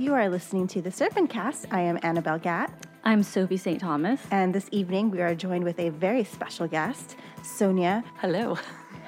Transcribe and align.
You 0.00 0.14
are 0.14 0.30
listening 0.30 0.66
to 0.68 0.80
the 0.80 0.90
Serpent 0.90 1.28
Cast. 1.28 1.66
I 1.70 1.82
am 1.82 1.98
Annabel 2.02 2.38
Gat, 2.38 2.72
I'm 3.04 3.22
Sophie 3.22 3.58
St. 3.58 3.78
Thomas. 3.78 4.18
and 4.30 4.54
this 4.54 4.66
evening 4.72 5.10
we 5.10 5.20
are 5.20 5.34
joined 5.34 5.62
with 5.62 5.78
a 5.78 5.90
very 5.90 6.24
special 6.24 6.66
guest, 6.66 7.16
Sonia. 7.42 8.02
Hello. 8.16 8.56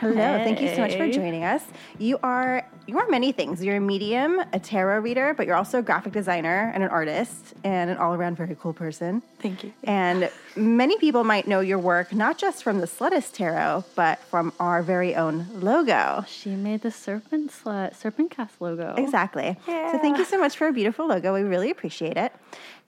Hello, 0.01 0.15
thank 0.15 0.61
you 0.61 0.69
so 0.75 0.83
much 0.83 0.95
for 0.97 1.09
joining 1.09 1.45
us. 1.45 1.65
You 1.99 2.19
are 2.23 2.69
you 2.93 2.99
are 2.99 3.09
many 3.09 3.33
things. 3.33 3.65
You're 3.65 3.77
a 3.77 3.81
medium, 3.81 4.39
a 4.53 4.61
tarot 4.61 5.01
reader, 5.01 5.33
but 5.35 5.47
you're 5.47 5.57
also 5.57 5.79
a 5.79 5.83
graphic 5.83 6.13
designer 6.13 6.71
and 6.75 6.83
an 6.83 6.91
artist 6.91 7.55
and 7.65 7.89
an 7.89 7.97
all-around 7.97 8.37
very 8.37 8.55
cool 8.61 8.75
person. 8.75 9.23
Thank 9.39 9.65
you. 9.65 9.73
And 9.85 10.31
many 10.57 10.99
people 10.99 11.25
might 11.25 11.49
know 11.49 11.61
your 11.61 11.79
work 11.79 12.13
not 12.13 12.37
just 12.37 12.63
from 12.63 12.81
the 12.81 12.87
Slutist 12.87 13.33
Tarot, 13.33 13.85
but 13.95 14.19
from 14.19 14.53
our 14.61 14.83
very 14.83 15.15
own 15.15 15.47
logo. 15.55 16.27
She 16.29 16.51
made 16.51 16.83
the 16.83 16.91
serpent 16.91 17.51
slut, 17.51 17.97
serpent 17.97 18.31
cast 18.31 18.61
logo. 18.61 18.95
Exactly. 18.99 19.57
Yeah. 19.67 19.93
So 19.93 19.99
thank 19.99 20.19
you 20.19 20.27
so 20.27 20.39
much 20.39 20.59
for 20.59 20.67
a 20.69 20.73
beautiful 20.73 21.07
logo. 21.07 21.33
We 21.33 21.41
really 21.41 21.71
appreciate 21.71 22.19
it. 22.19 22.31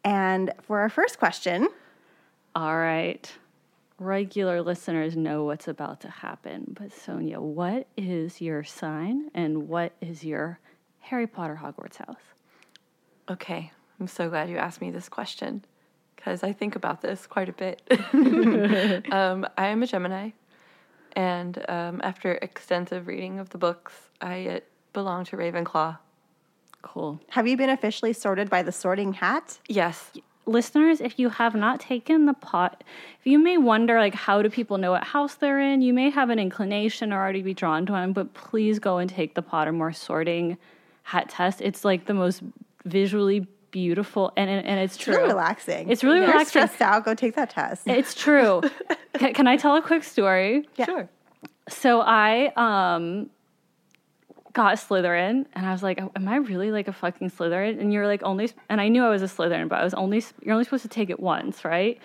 And 0.05 0.53
for 0.65 0.81
our 0.81 0.91
first 0.91 1.19
question, 1.19 1.69
All 2.55 2.77
right. 2.77 3.33
Regular 3.99 4.61
listeners 4.61 5.17
know 5.17 5.45
what's 5.45 5.69
about 5.69 6.01
to 6.01 6.09
happen, 6.09 6.75
but 6.79 6.93
Sonia, 6.93 7.41
what 7.41 7.87
is 7.97 8.41
your 8.41 8.65
sign 8.65 9.31
and 9.35 9.69
what 9.69 9.93
is 10.01 10.25
your 10.25 10.59
Harry 11.01 11.27
Potter 11.27 11.61
Hogwarts 11.63 11.99
house? 11.99 12.17
Okay. 13.31 13.71
I'm 14.01 14.09
so 14.09 14.29
glad 14.29 14.51
you 14.51 14.57
asked 14.57 14.81
me 14.81 14.91
this 14.91 15.09
question 15.09 15.65
because 16.17 16.43
I 16.43 16.53
think 16.53 16.75
about 16.75 17.03
this 17.03 17.27
quite 17.27 17.49
a 17.49 17.53
bit. 17.53 17.83
um, 19.13 19.47
I 19.57 19.69
am 19.69 19.83
a 19.83 19.87
Gemini, 19.87 20.31
and 21.13 21.65
um, 21.69 22.01
after 22.03 22.33
extensive 22.33 23.07
reading 23.07 23.39
of 23.39 23.51
the 23.51 23.59
books, 23.59 23.93
I 24.21 24.47
uh, 24.47 24.61
belong 24.93 25.25
to 25.27 25.37
Ravenclaw. 25.37 25.99
Cool. 26.83 27.19
have 27.31 27.47
you 27.49 27.57
been 27.57 27.71
officially 27.71 28.13
sorted 28.13 28.51
by 28.51 28.63
the 28.63 28.73
sorting 28.73 29.15
hat? 29.15 29.59
Yes. 29.69 30.11
Listeners, 30.47 31.01
if 31.01 31.19
you 31.19 31.29
have 31.31 31.55
not 31.55 31.81
taken 31.81 32.27
the 32.27 32.35
pot, 32.35 32.85
if 33.21 33.27
you 33.27 33.39
may 33.39 33.59
wonder 33.59 33.99
like 33.99 34.15
how 34.15 34.43
do 34.43 34.51
people 34.51 34.79
know 34.79 34.91
what 34.93 35.05
house 35.05 35.35
they're 35.35 35.61
in, 35.61 35.81
you 35.83 35.93
may 35.93 36.11
have 36.11 36.31
an 36.31 36.39
inclination 36.39 37.13
or 37.13 37.17
already 37.21 37.43
be 37.43 37.55
drawn 37.55 37.87
to 37.87 37.93
one, 37.93 38.13
but 38.13 38.35
please 38.35 38.79
go 38.79 38.99
and 38.99 39.09
take 39.09 39.35
the 39.35 39.43
Pottermore 39.43 39.95
sorting 39.95 40.57
hat 41.05 41.29
test. 41.29 41.61
It's 41.61 41.85
like 41.85 42.07
the 42.07 42.15
most 42.15 42.43
visually 42.85 43.47
beautiful 43.71 44.33
and 44.37 44.49
and, 44.49 44.65
and 44.67 44.79
it's 44.81 44.97
true. 44.97 45.15
It's 45.15 45.19
really 45.19 45.33
relaxing. 45.33 45.91
It's 45.91 46.05
really 46.05 46.19
If 46.19 46.23
you're 46.23 46.33
relaxing. 46.33 46.51
stressed 46.51 46.81
out, 46.83 47.05
go 47.05 47.15
take 47.15 47.35
that 47.35 47.51
test. 47.51 47.87
It's 47.89 48.15
true. 48.15 48.61
can, 49.15 49.35
can 49.35 49.47
I 49.47 49.57
tell 49.57 49.77
a 49.77 49.83
quick 49.83 50.05
story? 50.05 50.69
Yeah. 50.77 50.85
Sure. 50.87 51.09
So 51.69 52.01
I 52.01 52.53
um 52.57 53.31
got 54.55 54.77
Slytherin, 54.77 55.45
and 55.53 55.67
I 55.67 55.73
was 55.73 55.83
like, 55.83 56.01
oh, 56.01 56.11
"Am 56.17 56.27
I 56.29 56.37
really 56.37 56.71
like 56.71 56.89
a 56.89 56.93
fucking 56.93 57.31
Slytherin?" 57.31 57.79
And 57.79 57.93
you're 57.93 58.07
like, 58.07 58.23
"Only," 58.23 58.51
and 58.71 58.81
I 58.81 58.89
knew 58.89 59.05
I 59.05 59.11
was 59.11 59.23
a 59.23 59.27
Slytherin, 59.27 59.69
but 59.69 59.81
I 59.81 59.85
was 59.85 59.95
only 59.95 60.25
you're 60.43 60.53
only 60.53 60.65
supposed 60.65 60.85
to 60.85 60.89
take 60.89 61.11
it 61.11 61.21
once, 61.21 61.65
right? 61.65 61.99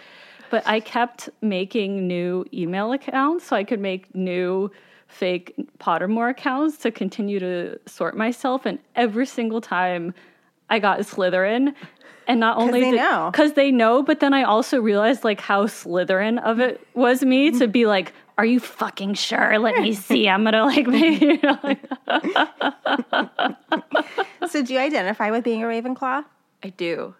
But 0.49 0.67
I 0.67 0.79
kept 0.79 1.29
making 1.41 2.07
new 2.07 2.45
email 2.51 2.91
accounts 2.91 3.45
so 3.45 3.55
I 3.55 3.63
could 3.63 3.79
make 3.79 4.13
new 4.15 4.71
fake 5.07 5.55
Pottermore 5.79 6.31
accounts 6.31 6.77
to 6.79 6.91
continue 6.91 7.39
to 7.39 7.79
sort 7.85 8.17
myself, 8.17 8.65
and 8.65 8.79
every 8.95 9.25
single 9.25 9.61
time 9.61 10.13
I 10.69 10.79
got 10.79 10.99
Slytherin. 10.99 11.73
And 12.27 12.39
not 12.39 12.57
only 12.61 12.81
they 12.81 12.91
know. 12.91 13.29
because 13.31 13.53
they 13.53 13.71
know, 13.71 14.03
but 14.03 14.19
then 14.19 14.33
I 14.33 14.43
also 14.43 14.79
realized 14.79 15.23
like 15.23 15.39
how 15.39 15.65
Slytherin 15.65 16.41
of 16.43 16.59
it 16.59 16.85
was 16.93 17.23
me 17.23 17.51
to 17.57 17.67
be 17.67 17.85
like, 17.85 18.13
"Are 18.39 18.45
you 18.45 18.61
fucking 18.61 19.15
sure? 19.15 19.59
Let 19.59 19.75
me 19.81 19.93
see. 20.07 20.29
I'm 20.29 20.45
gonna 20.45 20.63
like 20.63 20.87
make." 20.87 21.19
You 21.21 21.39
know, 21.43 21.59
like, 21.61 21.83
so 24.47 24.63
do 24.63 24.73
you 24.73 24.79
identify 24.79 25.29
with 25.29 25.43
being 25.43 25.61
a 25.61 25.65
Ravenclaw? 25.65 26.23
I 26.63 26.69
do. 26.69 27.15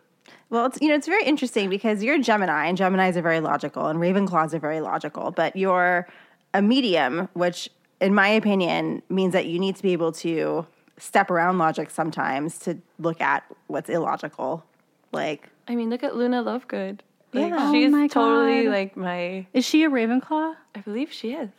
Well, 0.50 0.68
it's 0.68 0.80
you 0.82 0.88
know 0.88 0.96
it's 0.96 1.08
very 1.08 1.26
interesting 1.26 1.70
because 1.70 2.02
you're 2.06 2.16
a 2.16 2.20
Gemini, 2.20 2.68
and 2.68 2.78
Geminis 2.78 3.18
are 3.18 3.22
very 3.22 3.42
logical, 3.42 3.88
and 3.88 4.00
Ravenclaws 4.00 4.54
are 4.54 4.60
very 4.60 4.80
logical. 4.80 5.32
But 5.32 5.58
you're 5.58 6.08
a 6.54 6.62
medium, 6.62 7.28
which, 7.34 7.70
in 8.00 8.16
my 8.16 8.30
opinion, 8.30 9.02
means 9.10 9.34
that 9.34 9.46
you 9.46 9.60
need 9.60 9.76
to 9.76 9.84
be 9.84 9.92
able 9.92 10.14
to 10.14 10.66
step 10.98 11.30
around 11.30 11.58
logic 11.58 11.90
sometimes 11.90 12.60
to 12.60 12.78
look 12.98 13.20
at 13.20 13.44
what's 13.68 13.90
illogical. 13.90 14.64
Like, 15.12 15.50
I 15.68 15.76
mean, 15.76 15.90
look 15.90 16.04
at 16.04 16.16
Luna 16.16 16.42
Lovegood. 16.44 17.02
Like, 17.34 17.50
Yeah. 17.50 17.58
Oh 17.60 17.72
she's 17.74 17.92
my 17.92 18.08
totally 18.08 18.64
God. 18.66 18.72
like 18.72 18.98
my. 18.98 19.48
is 19.54 19.66
she 19.66 19.84
a 19.84 19.90
Ravenclaw? 19.90 20.56
I 20.76 20.80
believe 20.82 21.12
she 21.12 21.34
is. 21.34 21.50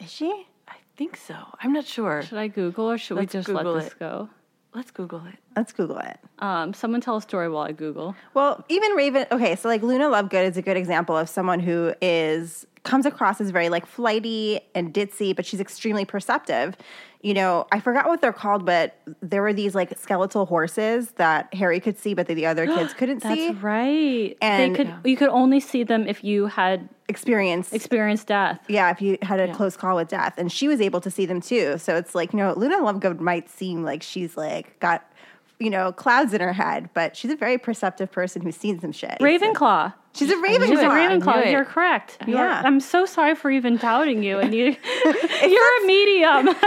is 0.00 0.10
she? 0.10 0.46
I 0.68 0.76
think 0.96 1.16
so. 1.16 1.36
I'm 1.60 1.72
not 1.72 1.84
sure. 1.86 2.22
Should 2.22 2.38
I 2.38 2.48
Google 2.48 2.90
or 2.90 2.98
should 2.98 3.16
Let's 3.16 3.34
we 3.34 3.38
just 3.38 3.46
Google 3.48 3.72
let 3.72 3.84
this 3.84 3.92
it. 3.92 3.98
go? 3.98 4.28
Let's 4.74 4.90
Google 4.90 5.22
it. 5.26 5.38
Let's 5.56 5.72
Google 5.72 5.98
it. 5.98 6.18
Um, 6.40 6.74
someone 6.74 7.00
tell 7.00 7.16
a 7.16 7.22
story 7.22 7.48
while 7.48 7.62
I 7.64 7.72
Google. 7.72 8.16
Well, 8.34 8.64
even 8.68 8.90
Raven. 8.92 9.26
Okay, 9.30 9.54
so 9.56 9.68
like 9.68 9.82
Luna 9.82 10.06
Lovegood 10.06 10.44
is 10.48 10.56
a 10.56 10.62
good 10.62 10.76
example 10.76 11.16
of 11.16 11.28
someone 11.28 11.60
who 11.60 11.94
is 12.02 12.66
comes 12.84 13.06
across 13.06 13.40
as 13.40 13.50
very 13.50 13.68
like 13.68 13.86
flighty 13.86 14.60
and 14.74 14.92
ditzy, 14.94 15.34
but 15.34 15.44
she's 15.46 15.60
extremely 15.60 16.04
perceptive. 16.04 16.76
You 17.22 17.32
know, 17.32 17.66
I 17.72 17.80
forgot 17.80 18.06
what 18.06 18.20
they're 18.20 18.34
called, 18.34 18.66
but 18.66 18.98
there 19.22 19.40
were 19.40 19.54
these 19.54 19.74
like 19.74 19.98
skeletal 19.98 20.44
horses 20.44 21.12
that 21.12 21.52
Harry 21.54 21.80
could 21.80 21.98
see, 21.98 22.12
but 22.12 22.26
the 22.26 22.44
other 22.44 22.66
kids 22.66 22.92
couldn't 22.98 23.22
That's 23.22 23.34
see. 23.34 23.50
right. 23.52 24.36
And- 24.42 24.74
they 24.74 24.84
could 24.84 24.94
you 25.04 25.16
could 25.16 25.30
only 25.30 25.58
see 25.60 25.82
them 25.84 26.06
if 26.06 26.22
you 26.22 26.46
had 26.46 26.88
Experience. 27.08 27.72
experienced 27.72 28.26
death. 28.28 28.60
yeah, 28.68 28.90
if 28.90 29.00
you 29.02 29.18
had 29.22 29.38
a 29.40 29.52
close 29.54 29.76
call 29.76 29.96
with 29.96 30.08
death, 30.08 30.34
and 30.38 30.50
she 30.52 30.68
was 30.68 30.80
able 30.80 31.00
to 31.02 31.10
see 31.10 31.26
them 31.26 31.40
too. 31.40 31.76
So 31.78 31.96
it's 31.96 32.14
like 32.14 32.32
you 32.32 32.38
know, 32.38 32.54
Luna 32.56 32.76
Lovegood 32.78 33.20
might 33.20 33.48
seem 33.50 33.82
like 33.82 34.02
she's 34.02 34.36
like 34.38 34.78
got 34.80 35.10
you 35.60 35.70
know 35.70 35.92
clouds 35.92 36.32
in 36.34 36.40
her 36.40 36.52
head, 36.52 36.90
but 36.94 37.16
she's 37.16 37.30
a 37.30 37.36
very 37.36 37.58
perceptive 37.58 38.10
person 38.12 38.42
who's 38.42 38.56
seen 38.56 38.80
some 38.80 38.92
shit. 38.92 39.18
Ravenclaw. 39.20 39.94
She's 40.14 40.30
a 40.30 40.36
knew 40.36 40.46
Ravenclaw. 40.46 40.66
She's 40.68 40.78
a 40.78 40.84
it. 40.84 40.88
I 40.88 41.08
Ravenclaw. 41.18 41.50
You're 41.50 41.64
correct. 41.64 42.18
You 42.26 42.36
are- 42.36 42.44
Yeah. 42.46 42.62
I'm 42.64 42.78
so 42.78 43.04
sorry 43.04 43.34
for 43.34 43.50
even 43.50 43.76
doubting 43.78 44.22
you. 44.22 44.38
And 44.38 44.54
you, 44.54 44.64
you're 45.04 45.82
a 45.82 45.86
medium. 45.86 46.54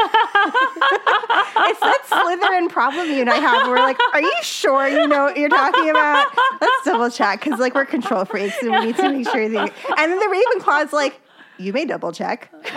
It's 1.60 1.80
that 1.82 2.04
Slytherin 2.08 2.70
problem 2.70 3.10
you 3.10 3.22
and 3.22 3.30
I 3.30 3.36
have. 3.38 3.68
We're 3.68 3.80
like, 3.80 3.98
are 4.14 4.22
you 4.22 4.32
sure 4.42 4.88
you 4.88 5.06
know 5.08 5.24
what 5.26 5.38
you're 5.38 5.50
talking 5.50 5.90
about? 5.90 6.28
Let's 6.62 6.86
double 6.86 7.10
check 7.10 7.44
because 7.44 7.60
like 7.60 7.74
we're 7.76 7.86
control 7.86 8.24
freaks 8.26 8.56
and 8.62 8.72
we 8.72 8.86
need 8.88 8.96
to 8.98 9.10
make 9.10 9.30
sure 9.30 9.50
that. 9.50 9.74
And 9.98 10.12
then 10.12 10.20
the 10.20 10.26
Ravenclaw's 10.60 10.94
like, 10.94 11.20
you 11.58 11.74
may 11.74 11.86
double 11.86 12.12
check. 12.12 12.50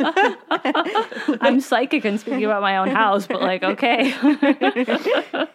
I'm 0.00 1.57
psychic 1.68 2.04
and 2.04 2.18
speaking 2.18 2.44
about 2.44 2.62
my 2.62 2.78
own 2.78 2.88
house, 2.88 3.26
but 3.26 3.40
like, 3.42 3.62
okay. 3.62 4.12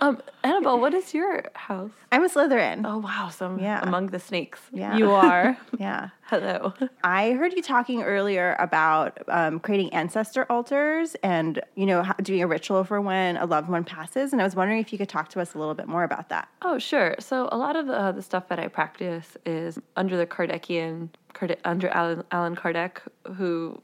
Um, 0.00 0.20
Annabel, 0.42 0.80
what 0.80 0.94
is 0.94 1.14
your 1.14 1.44
house? 1.54 1.90
I'm 2.10 2.24
a 2.24 2.28
Slytherin. 2.28 2.82
Oh 2.84 2.98
wow, 2.98 3.30
so 3.30 3.46
I'm 3.46 3.58
Yeah. 3.58 3.80
among 3.82 4.08
the 4.08 4.18
snakes. 4.18 4.60
Yeah, 4.72 4.96
you 4.96 5.10
are. 5.12 5.56
yeah. 5.78 6.08
Hello. 6.24 6.72
I 7.04 7.32
heard 7.32 7.52
you 7.52 7.62
talking 7.62 8.02
earlier 8.02 8.56
about 8.58 9.18
um, 9.28 9.60
creating 9.60 9.92
ancestor 9.94 10.44
altars 10.50 11.14
and 11.22 11.60
you 11.74 11.86
know 11.86 12.04
doing 12.22 12.42
a 12.42 12.46
ritual 12.46 12.84
for 12.84 13.00
when 13.00 13.36
a 13.36 13.46
loved 13.46 13.68
one 13.68 13.84
passes. 13.84 14.32
And 14.32 14.40
I 14.40 14.44
was 14.44 14.56
wondering 14.56 14.80
if 14.80 14.92
you 14.92 14.98
could 14.98 15.08
talk 15.08 15.28
to 15.30 15.40
us 15.40 15.54
a 15.54 15.58
little 15.58 15.74
bit 15.74 15.86
more 15.88 16.04
about 16.04 16.28
that. 16.30 16.48
Oh 16.62 16.78
sure. 16.78 17.14
So 17.20 17.48
a 17.52 17.56
lot 17.56 17.76
of 17.76 17.88
uh, 17.88 18.12
the 18.12 18.22
stuff 18.22 18.48
that 18.48 18.58
I 18.58 18.68
practice 18.68 19.36
is 19.46 19.78
under 19.96 20.16
the 20.16 20.26
Kardecian, 20.26 21.10
Kard- 21.32 21.58
under 21.64 21.88
Alan, 21.88 22.24
Allan 22.32 22.56
Kardec, 22.56 22.98
who 23.36 23.80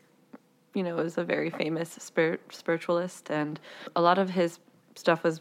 you 0.75 0.83
know 0.83 0.99
is 0.99 1.19
a 1.19 1.25
very 1.25 1.51
famous 1.51 1.91
spirit, 1.91 2.41
spiritualist, 2.51 3.31
and 3.31 3.59
a 3.97 4.01
lot 4.01 4.19
of 4.19 4.31
his 4.31 4.59
stuff 4.95 5.25
was 5.25 5.41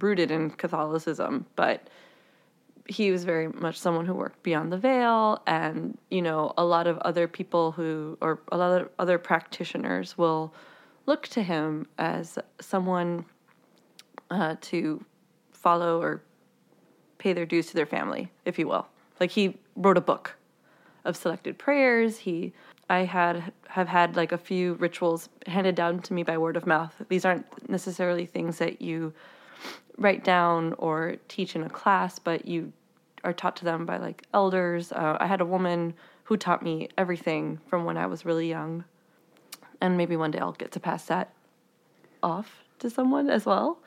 rooted 0.00 0.30
in 0.30 0.50
Catholicism, 0.50 1.46
but 1.56 1.88
he 2.86 3.10
was 3.10 3.24
very 3.24 3.48
much 3.48 3.78
someone 3.78 4.04
who 4.04 4.14
worked 4.14 4.42
beyond 4.42 4.70
the 4.70 4.76
veil 4.76 5.42
and 5.46 5.96
you 6.10 6.20
know 6.20 6.52
a 6.58 6.64
lot 6.64 6.86
of 6.86 6.98
other 6.98 7.26
people 7.26 7.72
who 7.72 8.18
or 8.20 8.40
a 8.52 8.58
lot 8.58 8.80
of 8.80 8.88
other 8.98 9.16
practitioners 9.18 10.18
will 10.18 10.52
look 11.06 11.26
to 11.28 11.42
him 11.42 11.86
as 11.98 12.38
someone 12.60 13.24
uh, 14.30 14.56
to 14.60 15.02
follow 15.52 16.00
or 16.00 16.22
pay 17.18 17.32
their 17.32 17.46
dues 17.46 17.66
to 17.66 17.74
their 17.74 17.86
family 17.86 18.30
if 18.44 18.58
you 18.58 18.68
will. 18.68 18.86
Like 19.18 19.30
he 19.30 19.56
wrote 19.76 19.96
a 19.96 20.02
book 20.02 20.36
of 21.04 21.16
selected 21.16 21.58
prayers. 21.58 22.18
He 22.18 22.52
i 22.90 23.00
had 23.00 23.52
have 23.68 23.88
had 23.88 24.16
like 24.16 24.32
a 24.32 24.38
few 24.38 24.74
rituals 24.74 25.28
handed 25.46 25.74
down 25.74 26.00
to 26.00 26.12
me 26.12 26.22
by 26.22 26.36
word 26.36 26.56
of 26.56 26.66
mouth 26.66 26.94
these 27.08 27.24
aren't 27.24 27.46
necessarily 27.68 28.26
things 28.26 28.58
that 28.58 28.82
you 28.82 29.12
write 29.98 30.24
down 30.24 30.74
or 30.78 31.16
teach 31.28 31.54
in 31.54 31.62
a 31.62 31.68
class, 31.68 32.18
but 32.18 32.46
you 32.46 32.72
are 33.22 33.32
taught 33.32 33.56
to 33.56 33.64
them 33.64 33.86
by 33.86 33.96
like 33.96 34.26
elders. 34.34 34.92
Uh, 34.92 35.16
I 35.20 35.26
had 35.26 35.40
a 35.40 35.46
woman 35.46 35.94
who 36.24 36.36
taught 36.36 36.62
me 36.62 36.88
everything 36.98 37.58
from 37.66 37.84
when 37.84 37.96
I 37.96 38.06
was 38.06 38.24
really 38.24 38.48
young, 38.48 38.84
and 39.80 39.96
maybe 39.96 40.16
one 40.16 40.30
day 40.30 40.38
I'll 40.38 40.52
get 40.52 40.72
to 40.72 40.80
pass 40.80 41.06
that 41.06 41.32
off 42.22 42.64
to 42.78 42.90
someone 42.90 43.30
as 43.30 43.46
well. 43.46 43.78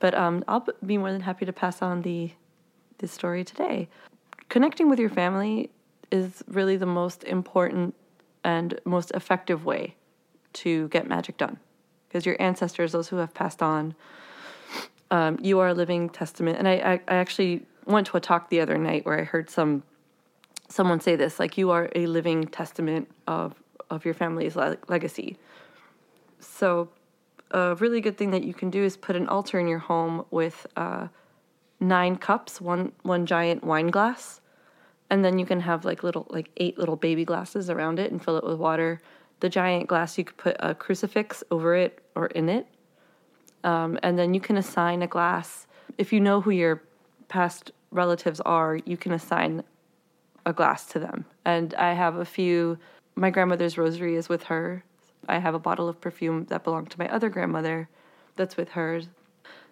But 0.00 0.14
um, 0.14 0.44
I'll 0.48 0.66
be 0.84 0.98
more 0.98 1.12
than 1.12 1.20
happy 1.20 1.46
to 1.46 1.52
pass 1.52 1.82
on 1.82 2.02
the 2.02 2.32
this 2.98 3.12
story 3.12 3.44
today. 3.44 3.88
Connecting 4.48 4.88
with 4.88 4.98
your 4.98 5.10
family 5.10 5.70
is 6.10 6.42
really 6.48 6.76
the 6.76 6.86
most 6.86 7.24
important 7.24 7.94
and 8.46 8.80
most 8.84 9.10
effective 9.10 9.64
way 9.64 9.96
to 10.52 10.86
get 10.88 11.08
magic 11.08 11.36
done 11.36 11.58
because 12.08 12.24
your 12.24 12.40
ancestors, 12.40 12.92
those 12.92 13.08
who 13.08 13.16
have 13.16 13.34
passed 13.34 13.60
on, 13.60 13.96
um, 15.10 15.36
you 15.42 15.58
are 15.58 15.68
a 15.68 15.74
living 15.74 16.08
testament. 16.08 16.56
And 16.56 16.68
I, 16.68 16.74
I, 16.74 16.92
I 17.08 17.16
actually 17.16 17.66
went 17.86 18.06
to 18.06 18.16
a 18.16 18.20
talk 18.20 18.48
the 18.48 18.60
other 18.60 18.78
night 18.78 19.04
where 19.04 19.18
I 19.20 19.24
heard 19.24 19.50
some 19.50 19.82
someone 20.68 21.00
say 21.00 21.14
this 21.14 21.38
like 21.38 21.56
you 21.58 21.70
are 21.70 21.88
a 21.94 22.06
living 22.06 22.44
testament 22.44 23.08
of 23.26 23.54
of 23.90 24.04
your 24.04 24.14
family's 24.14 24.54
le- 24.54 24.78
legacy. 24.88 25.36
So, 26.38 26.88
a 27.50 27.74
really 27.76 28.00
good 28.00 28.16
thing 28.16 28.30
that 28.30 28.44
you 28.44 28.54
can 28.54 28.70
do 28.70 28.82
is 28.82 28.96
put 28.96 29.16
an 29.16 29.26
altar 29.26 29.58
in 29.58 29.66
your 29.66 29.78
home 29.80 30.24
with 30.30 30.66
uh, 30.76 31.08
nine 31.80 32.16
cups, 32.16 32.60
one 32.60 32.92
one 33.02 33.26
giant 33.26 33.64
wine 33.64 33.88
glass, 33.88 34.40
and 35.10 35.24
then 35.24 35.38
you 35.38 35.46
can 35.46 35.60
have 35.60 35.84
like 35.84 36.02
little 36.02 36.26
like 36.30 36.50
eight 36.56 36.78
little 36.78 36.96
baby 36.96 37.24
glasses 37.24 37.70
around 37.70 37.98
it 37.98 38.10
and 38.10 38.22
fill 38.22 38.36
it 38.36 38.44
with 38.44 38.58
water. 38.58 39.00
The 39.40 39.48
giant 39.48 39.86
glass 39.86 40.16
you 40.16 40.24
could 40.24 40.36
put 40.36 40.56
a 40.60 40.74
crucifix 40.74 41.44
over 41.50 41.74
it 41.74 42.00
or 42.14 42.26
in 42.26 42.48
it, 42.48 42.66
um, 43.64 43.98
and 44.02 44.18
then 44.18 44.34
you 44.34 44.40
can 44.40 44.56
assign 44.56 45.02
a 45.02 45.06
glass 45.06 45.66
if 45.98 46.12
you 46.12 46.20
know 46.20 46.40
who 46.40 46.50
your 46.50 46.82
past 47.28 47.72
relatives 47.90 48.40
are. 48.40 48.78
You 48.84 48.96
can 48.96 49.12
assign 49.12 49.62
a 50.46 50.52
glass 50.52 50.86
to 50.86 50.98
them. 50.98 51.24
And 51.44 51.74
I 51.74 51.92
have 51.92 52.16
a 52.16 52.24
few. 52.24 52.78
My 53.16 53.30
grandmother's 53.30 53.76
rosary 53.76 54.14
is 54.14 54.28
with 54.28 54.44
her. 54.44 54.84
I 55.28 55.38
have 55.38 55.54
a 55.54 55.58
bottle 55.58 55.88
of 55.88 56.00
perfume 56.00 56.44
that 56.44 56.64
belonged 56.64 56.90
to 56.92 56.98
my 56.98 57.08
other 57.08 57.28
grandmother 57.28 57.88
that's 58.36 58.56
with 58.56 58.70
hers. 58.70 59.08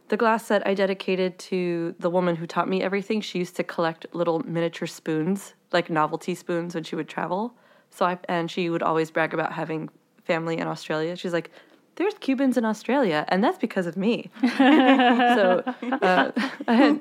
The 0.08 0.16
glass 0.16 0.46
set 0.46 0.66
I 0.66 0.74
dedicated 0.74 1.38
to 1.50 1.94
the 1.98 2.10
woman 2.10 2.36
who 2.36 2.46
taught 2.46 2.68
me 2.68 2.82
everything. 2.82 3.20
She 3.20 3.38
used 3.38 3.56
to 3.56 3.64
collect 3.64 4.06
little 4.12 4.40
miniature 4.40 4.86
spoons, 4.86 5.54
like 5.72 5.88
novelty 5.88 6.34
spoons, 6.34 6.74
when 6.74 6.84
she 6.84 6.94
would 6.94 7.08
travel. 7.08 7.54
So 7.90 8.04
I 8.04 8.18
and 8.28 8.50
she 8.50 8.68
would 8.68 8.82
always 8.82 9.10
brag 9.10 9.32
about 9.32 9.52
having 9.52 9.88
family 10.24 10.58
in 10.58 10.66
Australia. 10.66 11.16
She's 11.16 11.32
like, 11.32 11.50
"There's 11.96 12.14
Cubans 12.14 12.58
in 12.58 12.64
Australia, 12.64 13.24
and 13.28 13.42
that's 13.42 13.56
because 13.56 13.86
of 13.86 13.96
me." 13.96 14.30
so 14.58 15.62
uh, 16.02 16.32
I 16.68 16.74
had 16.74 17.00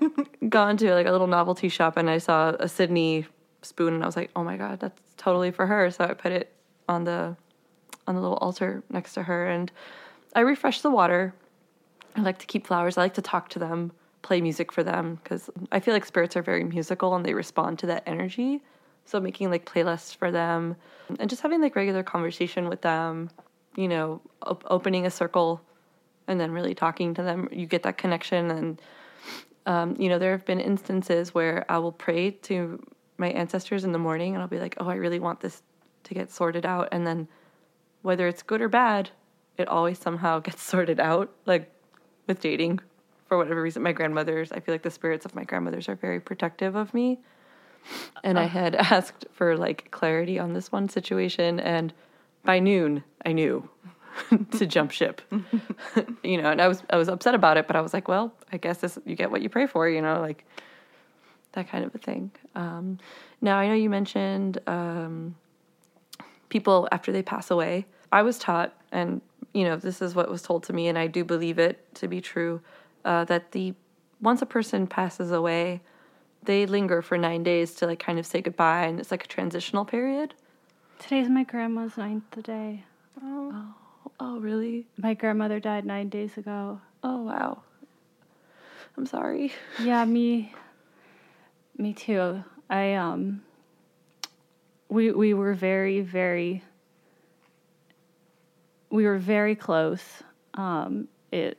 gone 0.50 0.78
to 0.78 0.94
like 0.94 1.08
a 1.08 1.12
little 1.12 1.28
novelty 1.28 1.68
shop, 1.68 1.98
and 1.98 2.10
I 2.10 2.20
saw 2.20 2.52
a 2.60 2.70
Sydney 2.70 3.26
spoon, 3.64 3.96
and 3.96 4.04
I 4.04 4.06
was 4.06 4.16
like, 4.16 4.32
"Oh 4.36 4.44
my 4.44 4.56
god, 4.56 4.80
that's 4.80 5.02
totally 5.18 5.52
for 5.52 5.68
her." 5.68 5.92
So 5.92 6.06
I 6.06 6.14
put 6.14 6.32
it 6.32 6.54
on 6.88 7.04
the 7.04 7.36
on 8.08 8.16
the 8.16 8.22
little 8.22 8.38
altar 8.38 8.84
next 8.90 9.14
to 9.16 9.24
her, 9.24 9.48
and 9.48 9.72
I 10.36 10.42
refreshed 10.42 10.84
the 10.84 10.92
water. 10.92 11.34
I 12.16 12.22
like 12.22 12.40
to 12.40 12.46
keep 12.46 12.68
flowers. 12.68 12.98
I 12.98 13.02
like 13.02 13.14
to 13.16 13.22
talk 13.22 13.50
to 13.50 13.60
them, 13.60 13.92
play 14.22 14.42
music 14.42 14.72
for 14.72 14.84
them 14.84 15.20
because 15.24 15.50
I 15.72 15.80
feel 15.80 15.94
like 15.94 16.06
spirits 16.06 16.36
are 16.36 16.42
very 16.42 16.64
musical 16.64 17.16
and 17.16 17.26
they 17.26 17.34
respond 17.34 17.80
to 17.80 17.88
that 17.88 18.04
energy. 18.06 18.62
So 19.06 19.20
making 19.20 19.50
like 19.50 19.66
playlists 19.66 20.16
for 20.16 20.32
them 20.32 20.76
and 21.20 21.30
just 21.30 21.42
having 21.42 21.62
like 21.62 21.76
regular 21.76 22.04
conversation 22.04 22.70
with 22.70 22.82
them, 22.82 23.30
you 23.76 23.88
know, 23.88 24.22
op- 24.44 24.64
opening 24.68 25.06
a 25.06 25.12
circle 25.12 25.62
and 26.28 26.40
then 26.40 26.52
really 26.52 26.74
talking 26.74 27.14
to 27.16 27.24
them, 27.24 27.50
you 27.52 27.66
get 27.66 27.84
that 27.84 27.98
connection. 27.98 28.50
And, 28.52 28.82
um, 29.66 29.96
you 30.00 30.08
know, 30.08 30.20
there 30.20 30.32
have 30.32 30.46
been 30.46 30.62
instances 30.62 31.34
where 31.34 31.66
I 31.70 31.80
will 31.80 31.92
pray 31.92 32.32
to 32.32 32.82
my 33.18 33.30
ancestors 33.30 33.84
in 33.84 33.92
the 33.92 34.00
morning 34.00 34.34
and 34.34 34.42
I'll 34.42 34.48
be 34.48 34.60
like, 34.60 34.76
oh, 34.80 34.88
I 34.88 34.96
really 34.96 35.20
want 35.20 35.42
this 35.42 35.62
to 36.06 36.14
get 36.14 36.32
sorted 36.32 36.66
out. 36.66 36.90
And 36.92 37.06
then 37.06 37.28
whether 38.02 38.28
it's 38.28 38.44
good 38.44 38.62
or 38.62 38.70
bad, 38.70 39.10
it 39.58 39.68
always 39.68 40.00
somehow 40.00 40.40
gets 40.48 40.62
sorted 40.62 41.00
out. 41.00 41.32
Like 41.46 41.72
with 42.28 42.40
dating, 42.40 42.80
for 43.28 43.38
whatever 43.38 43.62
reason, 43.62 43.82
my 43.84 43.94
grandmothers, 43.94 44.52
I 44.52 44.60
feel 44.60 44.74
like 44.74 44.84
the 44.84 44.92
spirits 44.92 45.26
of 45.26 45.36
my 45.36 45.44
grandmothers 45.44 45.90
are 45.90 45.96
very 45.96 46.20
protective 46.20 46.76
of 46.76 46.94
me. 46.94 47.20
And 48.24 48.40
I 48.40 48.46
had 48.46 48.76
asked 48.92 49.26
for 49.32 49.58
like 49.58 49.90
clarity 49.92 50.40
on 50.40 50.54
this 50.54 50.72
one 50.72 50.90
situation. 50.90 51.60
And 51.60 51.94
by 52.44 52.60
noon, 52.60 53.04
I 53.26 53.32
knew 53.34 53.70
to 54.52 54.66
jump 54.66 54.92
ship. 54.92 55.22
you 56.24 56.42
know, 56.42 56.52
and 56.52 56.62
I 56.62 56.68
was 56.68 56.84
I 56.90 56.98
was 56.98 57.10
upset 57.10 57.36
about 57.36 57.58
it, 57.58 57.68
but 57.68 57.76
I 57.76 57.82
was 57.82 57.94
like, 57.94 58.08
well, 58.08 58.34
I 58.52 58.58
guess 58.58 58.78
this 58.78 58.98
you 59.06 59.16
get 59.16 59.32
what 59.32 59.42
you 59.42 59.50
pray 59.50 59.68
for, 59.68 59.90
you 59.90 60.02
know, 60.02 60.20
like 60.20 60.46
that 61.54 61.70
kind 61.70 61.86
of 61.86 61.94
a 61.96 61.98
thing. 61.98 62.32
Um, 62.56 63.00
now 63.42 63.58
I 63.58 63.68
know 63.68 63.74
you 63.74 63.90
mentioned 63.90 64.60
um, 64.68 65.36
people 66.50 66.88
after 66.92 67.12
they 67.12 67.24
pass 67.24 67.52
away. 67.52 67.86
I 68.12 68.22
was 68.22 68.38
taught, 68.38 68.76
and 68.92 69.22
you 69.54 69.64
know, 69.64 69.76
this 69.76 70.02
is 70.02 70.16
what 70.16 70.30
was 70.30 70.42
told 70.42 70.64
to 70.64 70.74
me, 70.74 70.88
and 70.88 70.98
I 70.98 71.08
do 71.08 71.24
believe 71.24 71.60
it 71.60 71.94
to 71.96 72.08
be 72.08 72.22
true, 72.22 72.62
uh, 73.06 73.24
that 73.26 73.52
the 73.52 73.74
once 74.22 74.42
a 74.42 74.46
person 74.46 74.88
passes 74.88 75.32
away, 75.32 75.82
they 76.44 76.66
linger 76.66 77.02
for 77.02 77.18
nine 77.18 77.44
days 77.44 77.76
to 77.76 77.86
like 77.86 78.00
kind 78.00 78.20
of 78.20 78.26
say 78.26 78.42
goodbye, 78.42 78.86
and 78.86 79.00
it's 79.00 79.12
like 79.12 79.26
a 79.26 79.28
transitional 79.28 79.86
period. 79.86 80.34
Today's 81.00 81.30
my 81.30 81.44
grandma's 81.44 81.98
ninth 81.98 82.42
day. 82.44 82.84
Oh, 83.22 83.74
oh, 84.20 84.40
really? 84.40 84.88
My 84.98 85.14
grandmother 85.14 85.60
died 85.60 85.86
nine 85.86 86.10
days 86.10 86.38
ago. 86.38 86.80
Oh, 87.04 87.24
wow. 87.24 87.62
I'm 88.98 89.06
sorry. 89.06 89.52
Yeah, 89.80 90.06
me. 90.06 90.54
Me 91.78 91.94
too. 91.94 92.44
I 92.70 92.94
um. 92.94 93.44
We 94.90 95.12
we 95.12 95.34
were 95.34 95.54
very 95.54 96.02
very. 96.02 96.64
We 98.94 99.06
were 99.08 99.18
very 99.18 99.56
close. 99.56 100.22
Um, 100.54 101.08
it. 101.32 101.58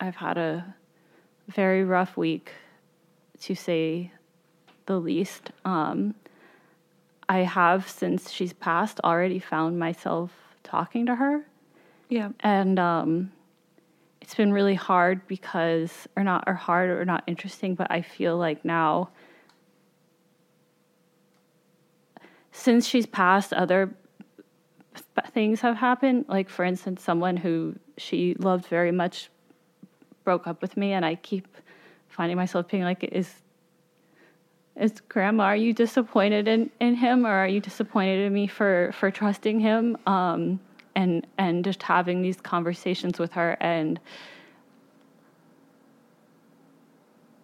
I've 0.00 0.16
had 0.16 0.38
a 0.38 0.74
very 1.48 1.84
rough 1.84 2.16
week, 2.16 2.52
to 3.40 3.54
say 3.54 4.12
the 4.86 4.98
least. 4.98 5.50
Um, 5.66 6.14
I 7.28 7.40
have 7.40 7.86
since 7.86 8.30
she's 8.30 8.54
passed 8.54 8.98
already 9.04 9.38
found 9.38 9.78
myself 9.78 10.30
talking 10.62 11.04
to 11.06 11.16
her 11.16 11.44
Yeah. 12.08 12.30
and 12.40 12.78
um, 12.78 13.32
it's 14.22 14.34
been 14.34 14.50
really 14.52 14.74
hard 14.74 15.26
because 15.26 16.08
or 16.16 16.24
not 16.24 16.44
or 16.46 16.54
hard 16.54 16.88
or 16.90 17.04
not 17.04 17.24
interesting 17.26 17.74
but 17.74 17.90
i 17.90 18.02
feel 18.02 18.36
like 18.36 18.64
now 18.64 19.08
since 22.52 22.86
she's 22.86 23.06
passed 23.06 23.52
other 23.54 23.86
th- 23.86 23.96
things 25.30 25.60
have 25.60 25.76
happened. 25.76 26.26
Like 26.28 26.48
for 26.48 26.64
instance 26.64 27.02
someone 27.02 27.36
who 27.36 27.74
she 27.96 28.34
loved 28.34 28.66
very 28.66 28.92
much 28.92 29.30
broke 30.24 30.46
up 30.46 30.60
with 30.60 30.76
me 30.76 30.92
and 30.92 31.06
i 31.06 31.14
keep 31.14 31.48
finding 32.10 32.36
myself 32.36 32.68
being 32.68 32.82
like 32.82 33.02
is 33.02 33.36
is 34.76 35.00
grandma 35.08 35.44
are 35.44 35.56
you 35.56 35.72
disappointed 35.72 36.46
in, 36.46 36.70
in 36.80 36.94
him 36.94 37.26
or 37.26 37.30
are 37.30 37.48
you 37.48 37.60
disappointed 37.60 38.26
in 38.26 38.32
me 38.34 38.46
for 38.46 38.90
for 38.92 39.10
trusting 39.10 39.58
him? 39.58 39.96
Um 40.06 40.60
and 40.94 41.26
and 41.38 41.64
just 41.64 41.82
having 41.82 42.22
these 42.22 42.40
conversations 42.40 43.18
with 43.18 43.32
her 43.32 43.56
and 43.60 43.98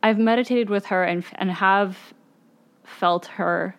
I've 0.02 0.18
meditated 0.18 0.68
with 0.68 0.87
her 0.87 1.02
and 1.04 1.25
and 1.37 1.50
have 1.50 1.96
felt 2.84 3.26
her 3.26 3.76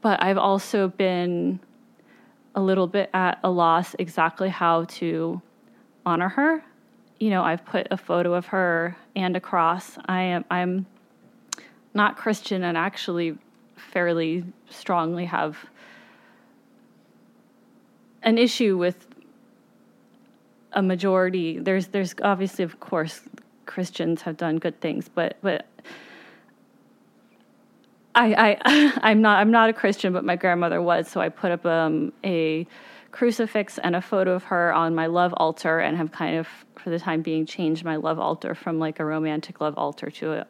but 0.00 0.22
I've 0.22 0.38
also 0.38 0.88
been 0.88 1.60
a 2.54 2.60
little 2.60 2.86
bit 2.86 3.10
at 3.14 3.38
a 3.42 3.50
loss 3.50 3.94
exactly 3.98 4.48
how 4.48 4.84
to 4.84 5.40
honor 6.04 6.28
her. 6.28 6.64
You 7.20 7.30
know, 7.30 7.42
I've 7.42 7.64
put 7.64 7.88
a 7.90 7.96
photo 7.96 8.34
of 8.34 8.46
her 8.46 8.96
and 9.14 9.36
a 9.36 9.40
cross. 9.40 9.98
I 10.06 10.22
am 10.22 10.44
I'm 10.50 10.86
not 11.94 12.16
Christian 12.16 12.62
and 12.62 12.76
actually 12.76 13.36
fairly 13.76 14.44
strongly 14.70 15.24
have 15.24 15.56
an 18.22 18.38
issue 18.38 18.76
with 18.76 19.06
a 20.72 20.82
majority 20.82 21.58
there's 21.58 21.88
there's 21.88 22.14
obviously 22.22 22.64
of 22.64 22.78
course 22.78 23.22
Christians 23.66 24.22
have 24.22 24.36
done 24.36 24.58
good 24.58 24.80
things 24.80 25.08
but 25.08 25.38
but 25.40 25.66
I, 28.18 28.58
I 28.64 28.92
I'm 29.02 29.22
not 29.22 29.38
I'm 29.38 29.50
not 29.50 29.70
a 29.70 29.72
Christian, 29.72 30.12
but 30.12 30.24
my 30.24 30.36
grandmother 30.36 30.82
was, 30.82 31.08
so 31.08 31.20
I 31.20 31.28
put 31.28 31.52
up 31.52 31.64
um, 31.64 32.12
a 32.24 32.66
crucifix 33.12 33.78
and 33.78 33.96
a 33.96 34.02
photo 34.02 34.34
of 34.34 34.44
her 34.44 34.72
on 34.72 34.94
my 34.94 35.06
love 35.06 35.32
altar, 35.36 35.78
and 35.78 35.96
have 35.96 36.12
kind 36.12 36.36
of, 36.36 36.48
for 36.76 36.90
the 36.90 36.98
time 36.98 37.22
being, 37.22 37.46
changed 37.46 37.84
my 37.84 37.96
love 37.96 38.18
altar 38.18 38.54
from 38.54 38.78
like 38.78 38.98
a 38.98 39.04
romantic 39.04 39.60
love 39.60 39.74
altar 39.78 40.10
to 40.10 40.32
a 40.32 40.46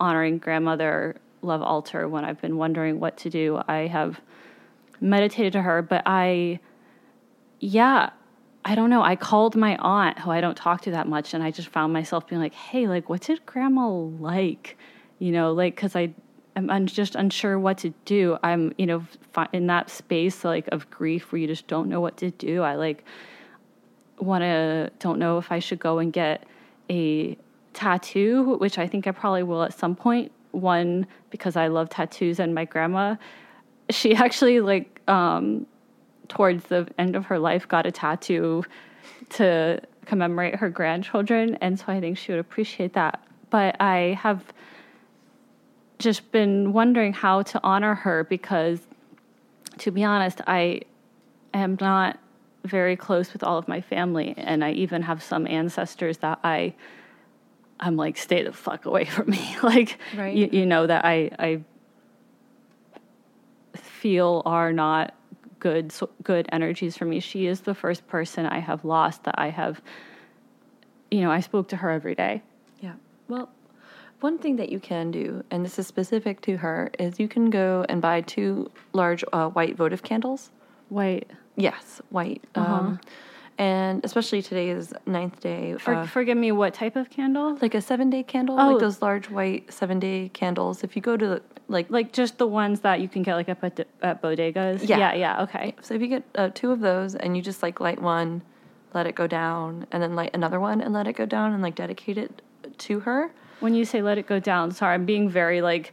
honoring 0.00 0.38
grandmother 0.38 1.16
love 1.42 1.62
altar. 1.62 2.08
When 2.08 2.24
I've 2.24 2.40
been 2.40 2.56
wondering 2.56 3.00
what 3.00 3.18
to 3.18 3.30
do, 3.30 3.60
I 3.68 3.86
have 3.86 4.20
meditated 5.00 5.52
to 5.52 5.62
her, 5.62 5.82
but 5.82 6.02
I, 6.06 6.58
yeah. 7.60 8.10
I 8.66 8.74
don't 8.74 8.88
know. 8.88 9.02
I 9.02 9.14
called 9.14 9.56
my 9.56 9.76
aunt, 9.76 10.20
who 10.20 10.30
I 10.30 10.40
don't 10.40 10.56
talk 10.56 10.80
to 10.82 10.92
that 10.92 11.06
much, 11.06 11.34
and 11.34 11.44
I 11.44 11.50
just 11.50 11.68
found 11.68 11.92
myself 11.92 12.26
being 12.26 12.40
like, 12.40 12.54
"Hey, 12.54 12.88
like, 12.88 13.10
what 13.10 13.20
did 13.20 13.44
Grandma 13.44 13.90
like?" 13.90 14.78
You 15.18 15.32
know, 15.32 15.52
like, 15.52 15.76
because 15.76 15.94
I 15.94 16.14
I'm, 16.56 16.70
I'm 16.70 16.86
just 16.86 17.14
unsure 17.14 17.58
what 17.58 17.78
to 17.78 17.90
do. 18.04 18.38
I'm, 18.42 18.74
you 18.78 18.86
know, 18.86 19.04
fi- 19.32 19.48
in 19.52 19.66
that 19.66 19.90
space 19.90 20.44
like 20.44 20.68
of 20.68 20.88
grief 20.90 21.32
where 21.32 21.40
you 21.40 21.46
just 21.46 21.66
don't 21.66 21.88
know 21.88 22.00
what 22.00 22.16
to 22.18 22.30
do. 22.30 22.62
I 22.62 22.74
like 22.74 23.04
want 24.18 24.42
to 24.42 24.90
don't 25.00 25.18
know 25.18 25.38
if 25.38 25.50
I 25.50 25.58
should 25.58 25.78
go 25.78 25.98
and 25.98 26.12
get 26.12 26.44
a 26.90 27.36
tattoo, 27.72 28.56
which 28.60 28.78
I 28.78 28.86
think 28.86 29.06
I 29.06 29.10
probably 29.10 29.42
will 29.42 29.62
at 29.62 29.74
some 29.74 29.96
point. 29.96 30.30
One 30.52 31.06
because 31.30 31.56
I 31.56 31.66
love 31.66 31.90
tattoos, 31.90 32.38
and 32.38 32.54
my 32.54 32.64
grandma, 32.64 33.16
she 33.90 34.14
actually 34.14 34.60
like 34.60 35.00
um, 35.08 35.66
towards 36.28 36.64
the 36.66 36.86
end 36.98 37.16
of 37.16 37.26
her 37.26 37.38
life 37.38 37.66
got 37.66 37.86
a 37.86 37.90
tattoo 37.90 38.64
to 39.30 39.80
commemorate 40.06 40.56
her 40.56 40.68
grandchildren 40.68 41.56
and 41.62 41.78
so 41.78 41.86
I 41.88 41.98
think 41.98 42.18
she 42.18 42.30
would 42.30 42.38
appreciate 42.38 42.92
that. 42.92 43.26
But 43.50 43.76
I 43.80 44.18
have 44.20 44.44
just 45.98 46.30
been 46.32 46.72
wondering 46.72 47.12
how 47.12 47.42
to 47.42 47.60
honor 47.62 47.94
her 47.94 48.24
because 48.24 48.80
to 49.78 49.90
be 49.90 50.04
honest, 50.04 50.40
I 50.46 50.82
am 51.52 51.76
not 51.80 52.18
very 52.64 52.96
close 52.96 53.32
with 53.32 53.42
all 53.42 53.58
of 53.58 53.68
my 53.68 53.80
family 53.80 54.34
and 54.36 54.64
I 54.64 54.72
even 54.72 55.02
have 55.02 55.22
some 55.22 55.46
ancestors 55.46 56.18
that 56.18 56.38
I 56.42 56.74
I'm 57.78 57.96
like 57.96 58.16
stay 58.16 58.42
the 58.42 58.52
fuck 58.52 58.86
away 58.86 59.04
from 59.04 59.30
me. 59.30 59.56
like 59.62 59.98
Right. 60.16 60.34
you, 60.34 60.48
you 60.52 60.66
know 60.66 60.86
that 60.86 61.04
I 61.04 61.30
I 61.38 61.60
feel 63.74 64.42
are 64.46 64.72
not 64.72 65.14
good 65.58 65.92
good 66.22 66.48
energies 66.52 66.96
for 66.96 67.04
me. 67.04 67.20
She 67.20 67.46
is 67.46 67.62
the 67.62 67.74
first 67.74 68.06
person 68.06 68.46
I 68.46 68.60
have 68.60 68.84
lost 68.84 69.24
that 69.24 69.34
I 69.38 69.50
have 69.50 69.82
you 71.10 71.20
know, 71.20 71.30
I 71.30 71.40
spoke 71.40 71.68
to 71.68 71.76
her 71.76 71.90
every 71.90 72.14
day. 72.14 72.42
Yeah. 72.80 72.94
Well, 73.28 73.50
one 74.24 74.38
thing 74.38 74.56
that 74.56 74.70
you 74.70 74.80
can 74.80 75.10
do, 75.10 75.44
and 75.50 75.62
this 75.66 75.78
is 75.78 75.86
specific 75.86 76.40
to 76.40 76.56
her, 76.56 76.90
is 76.98 77.20
you 77.20 77.28
can 77.28 77.50
go 77.50 77.84
and 77.90 78.00
buy 78.00 78.22
two 78.22 78.70
large 78.94 79.22
uh, 79.34 79.50
white 79.50 79.76
votive 79.76 80.02
candles. 80.02 80.50
White. 80.88 81.30
Yes, 81.56 82.00
white. 82.08 82.42
Um, 82.54 82.98
and 83.58 84.02
especially 84.02 84.40
today 84.40 84.70
is 84.70 84.94
ninth 85.04 85.40
day. 85.40 85.76
For, 85.76 85.94
uh, 85.94 86.06
forgive 86.06 86.38
me, 86.38 86.52
what 86.52 86.72
type 86.72 86.96
of 86.96 87.10
candle? 87.10 87.58
like 87.60 87.74
a 87.74 87.82
seven 87.82 88.08
day 88.08 88.22
candle, 88.22 88.58
Oh. 88.58 88.70
like 88.70 88.80
those 88.80 89.02
large 89.02 89.28
white 89.28 89.70
seven 89.70 90.00
day 90.00 90.30
candles. 90.32 90.82
If 90.82 90.96
you 90.96 91.02
go 91.02 91.18
to 91.18 91.42
like 91.68 91.90
Like 91.90 92.10
just 92.20 92.38
the 92.38 92.46
ones 92.46 92.80
that 92.80 93.02
you 93.02 93.08
can 93.08 93.22
get 93.22 93.34
like 93.34 93.50
up 93.50 93.62
at, 93.62 93.86
at 94.02 94.22
bodegas? 94.22 94.88
Yeah. 94.88 94.98
Yeah, 95.02 95.12
yeah, 95.14 95.42
okay. 95.42 95.74
So 95.82 95.92
if 95.92 96.00
you 96.00 96.08
get 96.08 96.22
uh, 96.34 96.48
two 96.54 96.72
of 96.72 96.80
those 96.80 97.14
and 97.14 97.36
you 97.36 97.42
just 97.42 97.62
like 97.62 97.78
light 97.78 98.00
one, 98.00 98.40
let 98.94 99.06
it 99.06 99.14
go 99.14 99.26
down, 99.26 99.86
and 99.92 100.02
then 100.02 100.16
light 100.16 100.30
another 100.32 100.60
one 100.60 100.80
and 100.80 100.94
let 100.94 101.06
it 101.06 101.12
go 101.14 101.26
down 101.26 101.52
and 101.52 101.62
like 101.62 101.74
dedicate 101.74 102.16
it 102.16 102.40
to 102.78 103.00
her. 103.00 103.30
When 103.60 103.74
you 103.74 103.84
say 103.84 104.02
let 104.02 104.18
it 104.18 104.26
go 104.26 104.38
down, 104.40 104.72
sorry, 104.72 104.94
I'm 104.94 105.06
being 105.06 105.28
very 105.28 105.62
like 105.62 105.92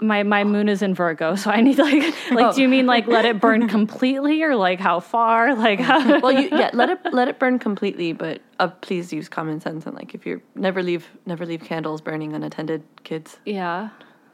my 0.00 0.22
my 0.22 0.44
moon 0.44 0.68
is 0.68 0.82
in 0.82 0.94
Virgo, 0.94 1.34
so 1.34 1.50
I 1.50 1.60
need 1.60 1.78
like 1.78 2.14
like 2.30 2.54
do 2.54 2.62
you 2.62 2.68
mean 2.68 2.86
like 2.86 3.06
let 3.06 3.24
it 3.24 3.40
burn 3.40 3.68
completely 3.68 4.42
or 4.42 4.56
like 4.56 4.80
how 4.80 5.00
far? 5.00 5.54
Like 5.60 5.80
how 5.80 6.20
Well, 6.22 6.32
you 6.32 6.48
yeah, 6.50 6.70
let 6.72 6.88
it 6.90 6.98
let 7.12 7.28
it 7.28 7.38
burn 7.38 7.58
completely, 7.58 8.12
but 8.12 8.40
uh, 8.58 8.68
please 8.68 9.12
use 9.12 9.28
common 9.28 9.60
sense 9.60 9.84
and 9.86 9.94
like 9.94 10.14
if 10.14 10.24
you're 10.24 10.40
never 10.54 10.82
leave 10.82 11.06
never 11.26 11.44
leave 11.44 11.62
candles 11.62 12.00
burning 12.00 12.32
unattended, 12.32 12.82
kids. 13.04 13.38
Yeah. 13.44 13.90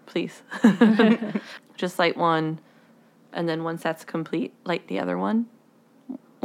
Please, 0.07 0.41
just 1.77 1.99
light 1.99 2.17
one, 2.17 2.61
and 3.33 3.49
then 3.49 3.65
once 3.65 3.83
that's 3.83 4.05
complete, 4.05 4.55
light 4.65 4.87
the 4.87 5.01
other 5.01 5.19
one. 5.19 5.47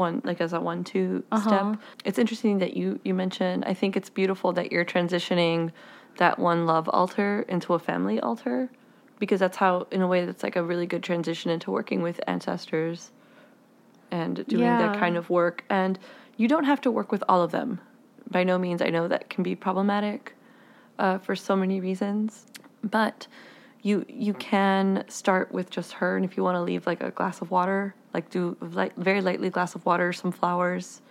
One 0.02 0.22
like 0.30 0.42
as 0.42 0.54
a 0.54 0.60
one 0.60 0.84
2 0.84 1.24
step. 1.42 1.62
It's 2.08 2.20
interesting 2.24 2.56
that 2.64 2.74
you 2.80 3.00
you 3.08 3.14
mentioned. 3.14 3.64
I 3.72 3.74
think 3.80 3.92
it's 4.00 4.10
beautiful 4.22 4.50
that 4.58 4.68
you're 4.72 4.86
transitioning 4.96 5.72
that 6.18 6.36
one 6.40 6.66
love 6.66 6.86
altar 7.00 7.46
into 7.48 7.74
a 7.74 7.80
family 7.80 8.18
altar, 8.20 8.70
because 9.20 9.40
that's 9.44 9.58
how, 9.64 9.74
in 9.92 10.02
a 10.02 10.08
way, 10.14 10.26
that's 10.26 10.44
like 10.44 10.58
a 10.58 10.64
really 10.72 10.88
good 10.94 11.04
transition 11.04 11.52
into 11.56 11.72
working 11.72 12.02
with 12.08 12.20
ancestors 12.28 13.12
and 14.12 14.46
doing 14.48 14.64
that 14.84 15.00
kind 15.00 15.16
of 15.16 15.30
work. 15.30 15.64
And 15.70 15.98
you 16.38 16.48
don't 16.48 16.66
have 16.66 16.82
to 16.82 16.92
work 16.92 17.10
with 17.12 17.24
all 17.30 17.42
of 17.42 17.52
them. 17.52 17.80
By 18.30 18.44
no 18.44 18.58
means, 18.58 18.82
I 18.82 18.90
know 18.90 19.08
that 19.08 19.30
can 19.30 19.44
be 19.44 19.56
problematic 19.56 20.36
uh, 21.00 21.18
for 21.26 21.36
so 21.36 21.56
many 21.56 21.80
reasons, 21.80 22.46
but 22.84 23.28
you 23.82 24.06
you 24.08 24.34
can 24.34 25.04
start 25.08 25.52
with 25.52 25.70
just 25.70 25.94
her. 25.94 26.16
And 26.16 26.26
if 26.26 26.38
you 26.38 26.44
want 26.44 26.56
to 26.56 26.62
leave 26.62 26.86
like 26.86 27.02
a 27.02 27.12
glass 27.12 27.42
of 27.42 27.52
water, 27.52 27.96
like 28.14 28.30
do 28.30 28.58
light, 28.62 28.94
very 28.98 29.22
lightly 29.22 29.50
glass 29.50 29.76
of 29.76 29.86
water, 29.86 30.14
some 30.14 30.32
flowers, 30.32 31.02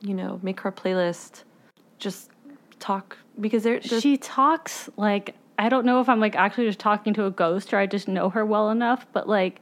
you 0.00 0.14
know, 0.14 0.40
make 0.42 0.60
her 0.60 0.70
a 0.70 0.72
playlist. 0.72 1.44
Just 1.98 2.30
talk 2.78 3.18
because 3.40 3.62
there. 3.64 3.82
She 3.82 4.16
talks 4.16 4.88
like 4.96 5.34
I 5.58 5.68
don't 5.68 5.84
know 5.84 6.00
if 6.00 6.08
I'm 6.08 6.20
like 6.20 6.36
actually 6.36 6.66
just 6.66 6.78
talking 6.78 7.12
to 7.14 7.26
a 7.26 7.30
ghost 7.30 7.74
or 7.74 7.78
I 7.78 7.86
just 7.86 8.08
know 8.08 8.30
her 8.30 8.44
well 8.46 8.70
enough, 8.70 9.06
but 9.12 9.28
like 9.28 9.60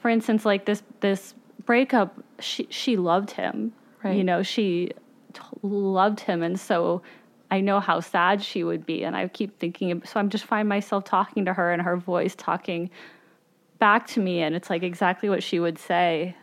for 0.00 0.08
instance, 0.08 0.44
like 0.44 0.64
this 0.64 0.82
this 1.00 1.34
breakup, 1.66 2.22
she 2.40 2.66
she 2.70 2.96
loved 2.96 3.32
him. 3.32 3.72
right 4.02 4.16
You 4.16 4.24
know, 4.24 4.42
she 4.42 4.90
t- 5.34 5.42
loved 5.62 6.20
him, 6.20 6.42
and 6.42 6.58
so 6.58 7.02
I 7.50 7.60
know 7.60 7.80
how 7.80 8.00
sad 8.00 8.42
she 8.42 8.62
would 8.62 8.86
be, 8.86 9.02
and 9.04 9.16
I 9.16 9.26
keep 9.28 9.58
thinking. 9.58 10.02
So 10.04 10.20
I'm 10.20 10.30
just 10.30 10.44
find 10.44 10.68
myself 10.68 11.04
talking 11.04 11.44
to 11.46 11.52
her 11.52 11.72
and 11.72 11.82
her 11.82 11.96
voice 11.96 12.34
talking 12.36 12.90
back 13.78 14.06
to 14.08 14.20
me, 14.20 14.42
and 14.42 14.54
it's 14.54 14.70
like 14.70 14.82
exactly 14.82 15.28
what 15.28 15.42
she 15.42 15.58
would 15.58 15.78
say. 15.78 16.36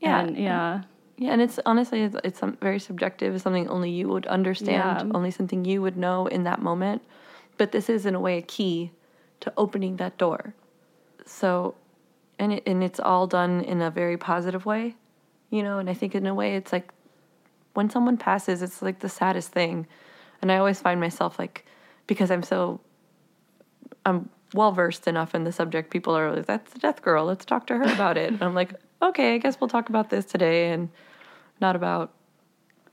Yeah. 0.00 0.20
And, 0.20 0.36
yeah. 0.36 0.82
Yeah, 1.18 1.32
and 1.32 1.42
it's 1.42 1.60
honestly 1.66 2.02
it's, 2.02 2.16
it's 2.24 2.40
very 2.60 2.78
subjective. 2.78 3.34
It's 3.34 3.44
something 3.44 3.68
only 3.68 3.90
you 3.90 4.08
would 4.08 4.26
understand, 4.26 5.08
Yeah. 5.08 5.14
only 5.14 5.30
something 5.30 5.66
you 5.66 5.82
would 5.82 5.98
know 5.98 6.26
in 6.26 6.44
that 6.44 6.62
moment. 6.62 7.02
But 7.58 7.72
this 7.72 7.90
is 7.90 8.06
in 8.06 8.14
a 8.14 8.20
way 8.20 8.38
a 8.38 8.42
key 8.42 8.90
to 9.40 9.52
opening 9.58 9.96
that 9.96 10.16
door. 10.16 10.54
So, 11.26 11.74
and 12.38 12.54
it, 12.54 12.62
and 12.66 12.82
it's 12.82 12.98
all 12.98 13.26
done 13.26 13.60
in 13.60 13.82
a 13.82 13.90
very 13.90 14.16
positive 14.16 14.64
way, 14.64 14.96
you 15.50 15.62
know. 15.62 15.78
And 15.78 15.90
I 15.90 15.94
think 15.94 16.14
in 16.14 16.26
a 16.26 16.34
way 16.34 16.56
it's 16.56 16.72
like 16.72 16.90
when 17.74 17.90
someone 17.90 18.16
passes, 18.16 18.62
it's 18.62 18.80
like 18.80 19.00
the 19.00 19.08
saddest 19.10 19.52
thing. 19.52 19.86
And 20.42 20.50
I 20.50 20.56
always 20.56 20.80
find 20.80 21.00
myself 21.00 21.38
like 21.38 21.64
because 22.06 22.30
I'm 22.30 22.42
so 22.42 22.80
I'm 24.04 24.28
well 24.54 24.72
versed 24.72 25.06
enough 25.06 25.34
in 25.34 25.44
the 25.44 25.52
subject. 25.52 25.90
People 25.90 26.16
are 26.16 26.34
like, 26.34 26.46
"That's 26.46 26.72
the 26.72 26.78
death 26.78 27.02
girl. 27.02 27.24
Let's 27.24 27.44
talk 27.44 27.66
to 27.68 27.76
her 27.76 27.84
about 27.84 28.16
it." 28.16 28.32
And 28.32 28.42
I'm 28.42 28.54
like, 28.54 28.74
"Okay, 29.02 29.34
I 29.34 29.38
guess 29.38 29.60
we'll 29.60 29.68
talk 29.68 29.88
about 29.88 30.10
this 30.10 30.24
today, 30.24 30.72
and 30.72 30.88
not 31.60 31.76
about 31.76 32.12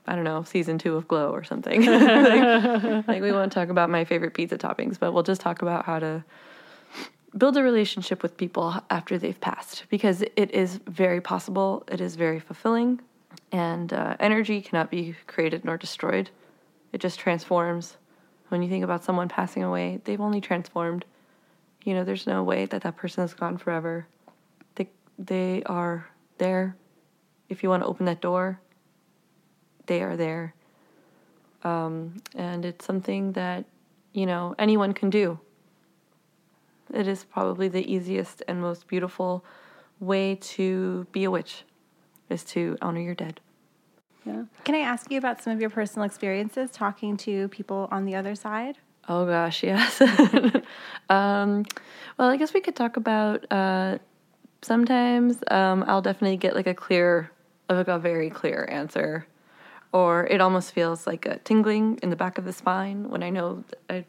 I 0.06 0.14
don't 0.14 0.24
know 0.24 0.42
season 0.44 0.78
two 0.78 0.96
of 0.96 1.08
Glow 1.08 1.30
or 1.30 1.44
something." 1.44 1.84
like, 1.86 3.08
like 3.08 3.22
we 3.22 3.32
won't 3.32 3.52
talk 3.52 3.68
about 3.70 3.90
my 3.90 4.04
favorite 4.04 4.34
pizza 4.34 4.58
toppings, 4.58 4.98
but 4.98 5.12
we'll 5.12 5.22
just 5.22 5.40
talk 5.40 5.62
about 5.62 5.84
how 5.84 5.98
to 5.98 6.24
build 7.36 7.56
a 7.56 7.62
relationship 7.62 8.22
with 8.22 8.36
people 8.36 8.74
after 8.88 9.18
they've 9.18 9.40
passed 9.40 9.84
because 9.90 10.22
it 10.36 10.50
is 10.52 10.80
very 10.86 11.20
possible. 11.20 11.84
It 11.88 12.00
is 12.00 12.14
very 12.14 12.40
fulfilling, 12.40 13.00
and 13.52 13.92
uh, 13.92 14.16
energy 14.20 14.60
cannot 14.60 14.90
be 14.90 15.16
created 15.26 15.64
nor 15.64 15.76
destroyed. 15.76 16.30
It 16.92 17.00
just 17.00 17.18
transforms. 17.18 17.96
When 18.48 18.62
you 18.62 18.68
think 18.68 18.84
about 18.84 19.04
someone 19.04 19.28
passing 19.28 19.62
away, 19.62 20.00
they've 20.04 20.20
only 20.20 20.40
transformed. 20.40 21.04
You 21.84 21.94
know, 21.94 22.04
there's 22.04 22.26
no 22.26 22.42
way 22.42 22.66
that 22.66 22.82
that 22.82 22.96
person 22.96 23.24
is 23.24 23.34
gone 23.34 23.58
forever. 23.58 24.06
They 24.74 24.88
they 25.18 25.62
are 25.64 26.08
there. 26.38 26.76
If 27.48 27.62
you 27.62 27.68
want 27.68 27.82
to 27.82 27.88
open 27.88 28.06
that 28.06 28.20
door, 28.20 28.60
they 29.86 30.02
are 30.02 30.16
there. 30.16 30.54
Um, 31.62 32.22
and 32.34 32.64
it's 32.64 32.84
something 32.84 33.32
that 33.32 33.64
you 34.12 34.26
know 34.26 34.54
anyone 34.58 34.94
can 34.94 35.10
do. 35.10 35.38
It 36.92 37.06
is 37.06 37.24
probably 37.24 37.68
the 37.68 37.90
easiest 37.92 38.42
and 38.48 38.60
most 38.60 38.86
beautiful 38.86 39.44
way 40.00 40.36
to 40.36 41.06
be 41.12 41.24
a 41.24 41.30
witch, 41.30 41.64
is 42.30 42.44
to 42.44 42.78
honor 42.80 43.00
your 43.00 43.14
dead. 43.14 43.40
Yeah. 44.24 44.44
Can 44.64 44.74
I 44.74 44.80
ask 44.80 45.10
you 45.10 45.18
about 45.18 45.42
some 45.42 45.52
of 45.52 45.60
your 45.60 45.70
personal 45.70 46.04
experiences 46.04 46.70
talking 46.70 47.16
to 47.18 47.48
people 47.48 47.88
on 47.90 48.04
the 48.04 48.14
other 48.14 48.34
side? 48.34 48.78
Oh 49.08 49.24
gosh, 49.24 49.62
yes. 49.62 50.00
um, 51.08 51.64
well, 52.18 52.28
I 52.28 52.36
guess 52.36 52.52
we 52.52 52.60
could 52.60 52.76
talk 52.76 52.96
about. 52.96 53.50
Uh, 53.50 53.98
sometimes 54.62 55.38
um, 55.50 55.84
I'll 55.86 56.02
definitely 56.02 56.36
get 56.36 56.54
like 56.54 56.66
a 56.66 56.74
clear, 56.74 57.30
like 57.70 57.88
a 57.88 57.98
very 57.98 58.30
clear 58.30 58.68
answer, 58.70 59.26
or 59.92 60.26
it 60.26 60.40
almost 60.40 60.72
feels 60.72 61.06
like 61.06 61.26
a 61.26 61.38
tingling 61.38 61.98
in 62.02 62.10
the 62.10 62.16
back 62.16 62.38
of 62.38 62.44
the 62.44 62.52
spine 62.52 63.08
when 63.08 63.22
I 63.22 63.30
know 63.30 63.64
I'm 63.88 64.04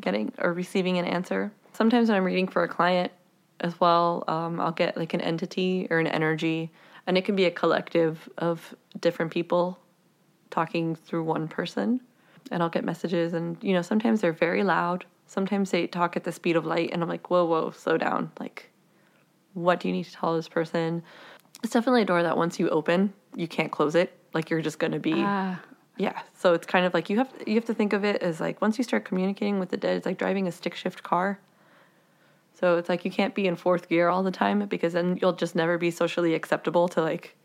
getting 0.00 0.32
or 0.38 0.52
receiving 0.52 0.98
an 0.98 1.04
answer. 1.04 1.52
Sometimes 1.72 2.08
when 2.08 2.16
I'm 2.16 2.24
reading 2.24 2.48
for 2.48 2.62
a 2.62 2.68
client 2.68 3.12
as 3.60 3.78
well, 3.80 4.24
um, 4.28 4.60
I'll 4.60 4.72
get 4.72 4.96
like 4.96 5.14
an 5.14 5.20
entity 5.20 5.86
or 5.90 5.98
an 5.98 6.06
energy, 6.06 6.70
and 7.08 7.16
it 7.16 7.24
can 7.24 7.34
be 7.34 7.46
a 7.46 7.50
collective 7.50 8.28
of 8.36 8.74
different 9.00 9.32
people 9.32 9.80
talking 10.50 10.94
through 10.94 11.24
one 11.24 11.48
person. 11.48 12.00
And 12.50 12.62
I'll 12.62 12.68
get 12.68 12.84
messages 12.84 13.32
and 13.32 13.56
you 13.62 13.72
know 13.72 13.82
sometimes 13.82 14.20
they're 14.20 14.32
very 14.32 14.62
loud. 14.62 15.06
Sometimes 15.26 15.70
they 15.70 15.86
talk 15.86 16.16
at 16.16 16.24
the 16.24 16.32
speed 16.32 16.54
of 16.54 16.64
light 16.64 16.90
and 16.92 17.02
I'm 17.02 17.08
like 17.08 17.30
whoa 17.30 17.44
whoa 17.46 17.70
slow 17.70 17.96
down. 17.96 18.30
Like 18.38 18.70
what 19.54 19.80
do 19.80 19.88
you 19.88 19.94
need 19.94 20.04
to 20.04 20.12
tell 20.12 20.36
this 20.36 20.48
person? 20.48 21.02
It's 21.64 21.72
definitely 21.72 22.02
a 22.02 22.04
door 22.04 22.22
that 22.22 22.36
once 22.36 22.60
you 22.60 22.68
open 22.68 23.12
you 23.34 23.48
can't 23.48 23.72
close 23.72 23.94
it. 23.94 24.12
Like 24.34 24.50
you're 24.50 24.62
just 24.62 24.78
going 24.78 24.92
to 24.92 24.98
be 25.00 25.14
Ah. 25.16 25.60
yeah. 25.96 26.20
So 26.34 26.52
it's 26.52 26.66
kind 26.66 26.84
of 26.84 26.92
like 26.92 27.08
you 27.08 27.16
have 27.16 27.32
you 27.46 27.54
have 27.54 27.64
to 27.66 27.74
think 27.74 27.94
of 27.94 28.04
it 28.04 28.22
as 28.22 28.38
like 28.38 28.60
once 28.60 28.76
you 28.76 28.84
start 28.84 29.06
communicating 29.06 29.58
with 29.58 29.70
the 29.70 29.78
dead 29.78 29.96
it's 29.96 30.06
like 30.06 30.18
driving 30.18 30.46
a 30.46 30.52
stick 30.52 30.74
shift 30.74 31.02
car 31.02 31.40
so 32.58 32.76
it's 32.78 32.88
like 32.88 33.04
you 33.04 33.10
can't 33.10 33.34
be 33.34 33.46
in 33.46 33.56
fourth 33.56 33.88
gear 33.88 34.08
all 34.08 34.22
the 34.22 34.30
time 34.30 34.66
because 34.66 34.92
then 34.94 35.18
you'll 35.20 35.32
just 35.44 35.54
never 35.54 35.78
be 35.78 35.90
socially 35.90 36.34
acceptable 36.34 36.88
to 36.88 37.02
like 37.02 37.36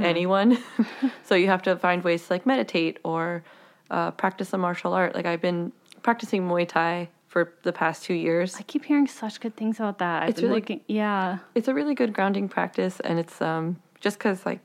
anyone. 0.00 0.58
so 1.24 1.34
you 1.34 1.46
have 1.46 1.62
to 1.62 1.76
find 1.76 2.02
ways 2.04 2.26
to 2.26 2.32
like 2.34 2.44
meditate 2.46 2.98
or 3.04 3.42
uh, 3.90 4.10
practice 4.12 4.52
a 4.52 4.58
martial 4.58 4.92
art. 4.92 5.14
Like 5.14 5.24
I've 5.26 5.40
been 5.40 5.72
practicing 6.02 6.42
Muay 6.48 6.68
Thai 6.68 7.08
for 7.28 7.54
the 7.62 7.72
past 7.72 8.04
two 8.04 8.14
years. 8.14 8.56
I 8.56 8.62
keep 8.62 8.84
hearing 8.84 9.06
such 9.06 9.40
good 9.40 9.56
things 9.56 9.78
about 9.78 9.98
that. 9.98 10.22
I've 10.24 10.30
It's 10.30 10.42
really- 10.42 10.54
looking, 10.54 10.80
yeah. 10.88 11.38
it's 11.54 11.68
a 11.68 11.74
really 11.74 11.94
good 11.94 12.12
grounding 12.12 12.48
practice 12.48 13.00
and 13.00 13.18
it's 13.18 13.40
um 13.40 13.76
just 14.00 14.18
because 14.18 14.44
like 14.44 14.60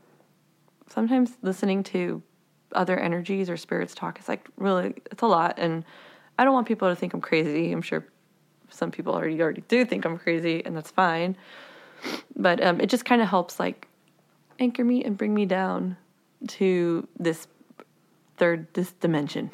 sometimes 0.89 1.31
listening 1.41 1.83
to 1.83 2.21
other 2.73 2.97
energies 2.97 3.49
or 3.49 3.57
spirits 3.57 3.93
talk 3.95 4.19
is 4.19 4.27
like 4.27 4.47
really 4.57 4.95
it's 5.11 5.21
a 5.21 5.27
lot 5.27 5.53
and 5.57 5.83
i 6.39 6.43
don't 6.43 6.53
want 6.53 6.67
people 6.67 6.89
to 6.89 6.95
think 6.95 7.13
i'm 7.13 7.21
crazy 7.21 7.71
i'm 7.71 7.81
sure 7.83 8.03
some 8.73 8.91
people 8.91 9.13
already 9.13 9.41
already 9.41 9.63
do 9.67 9.85
think 9.85 10.05
i'm 10.05 10.17
crazy 10.17 10.63
and 10.65 10.75
that's 10.75 10.91
fine 10.91 11.35
but 12.35 12.61
um, 12.63 12.81
it 12.81 12.87
just 12.89 13.05
kind 13.05 13.21
of 13.21 13.27
helps 13.27 13.59
like 13.59 13.87
anchor 14.59 14.83
me 14.83 15.03
and 15.03 15.17
bring 15.17 15.33
me 15.33 15.45
down 15.45 15.95
to 16.47 17.07
this 17.19 17.47
third 18.37 18.65
this 18.73 18.91
dimension 18.93 19.51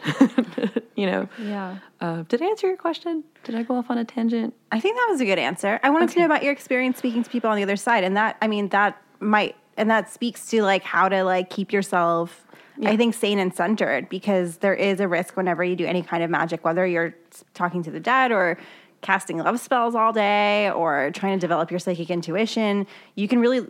you 0.96 1.06
know 1.06 1.28
Yeah. 1.38 1.78
uh, 2.02 2.24
did 2.28 2.42
i 2.42 2.46
answer 2.46 2.68
your 2.68 2.78
question 2.78 3.24
did 3.44 3.54
i 3.56 3.64
go 3.64 3.76
off 3.76 3.90
on 3.92 3.98
a 3.98 4.06
tangent 4.06 4.54
I 4.72 4.80
think 4.80 4.98
that 4.98 5.08
was 5.10 5.20
a 5.20 5.26
good 5.26 5.40
answer. 5.40 5.80
I 5.82 5.90
wanted 5.90 6.10
to 6.12 6.20
know 6.20 6.26
about 6.26 6.44
your 6.44 6.52
experience 6.54 7.00
speaking 7.00 7.24
to 7.24 7.30
people 7.32 7.50
on 7.50 7.56
the 7.58 7.64
other 7.64 7.76
side, 7.76 8.04
and 8.04 8.16
that 8.16 8.38
I 8.40 8.48
mean 8.48 8.70
that 8.70 9.02
might 9.20 9.56
and 9.78 9.90
that 9.90 10.12
speaks 10.12 10.48
to 10.52 10.62
like 10.62 10.84
how 10.84 11.10
to 11.10 11.24
like 11.24 11.50
keep 11.50 11.74
yourself. 11.74 12.46
I 12.86 12.96
think 12.96 13.16
sane 13.16 13.40
and 13.40 13.52
centered 13.54 14.08
because 14.10 14.58
there 14.58 14.76
is 14.76 15.00
a 15.00 15.08
risk 15.08 15.36
whenever 15.36 15.64
you 15.64 15.76
do 15.76 15.86
any 15.88 16.04
kind 16.04 16.22
of 16.24 16.30
magic, 16.30 16.64
whether 16.64 16.86
you're 16.86 17.16
talking 17.56 17.82
to 17.82 17.90
the 17.92 18.00
dead 18.00 18.32
or 18.32 18.58
casting 19.02 19.38
love 19.38 19.60
spells 19.60 19.96
all 19.96 20.12
day 20.14 20.70
or 20.72 21.12
trying 21.12 21.38
to 21.38 21.42
develop 21.42 21.72
your 21.72 21.80
psychic 21.80 22.10
intuition. 22.10 22.86
You 23.16 23.28
can 23.28 23.40
really, 23.40 23.66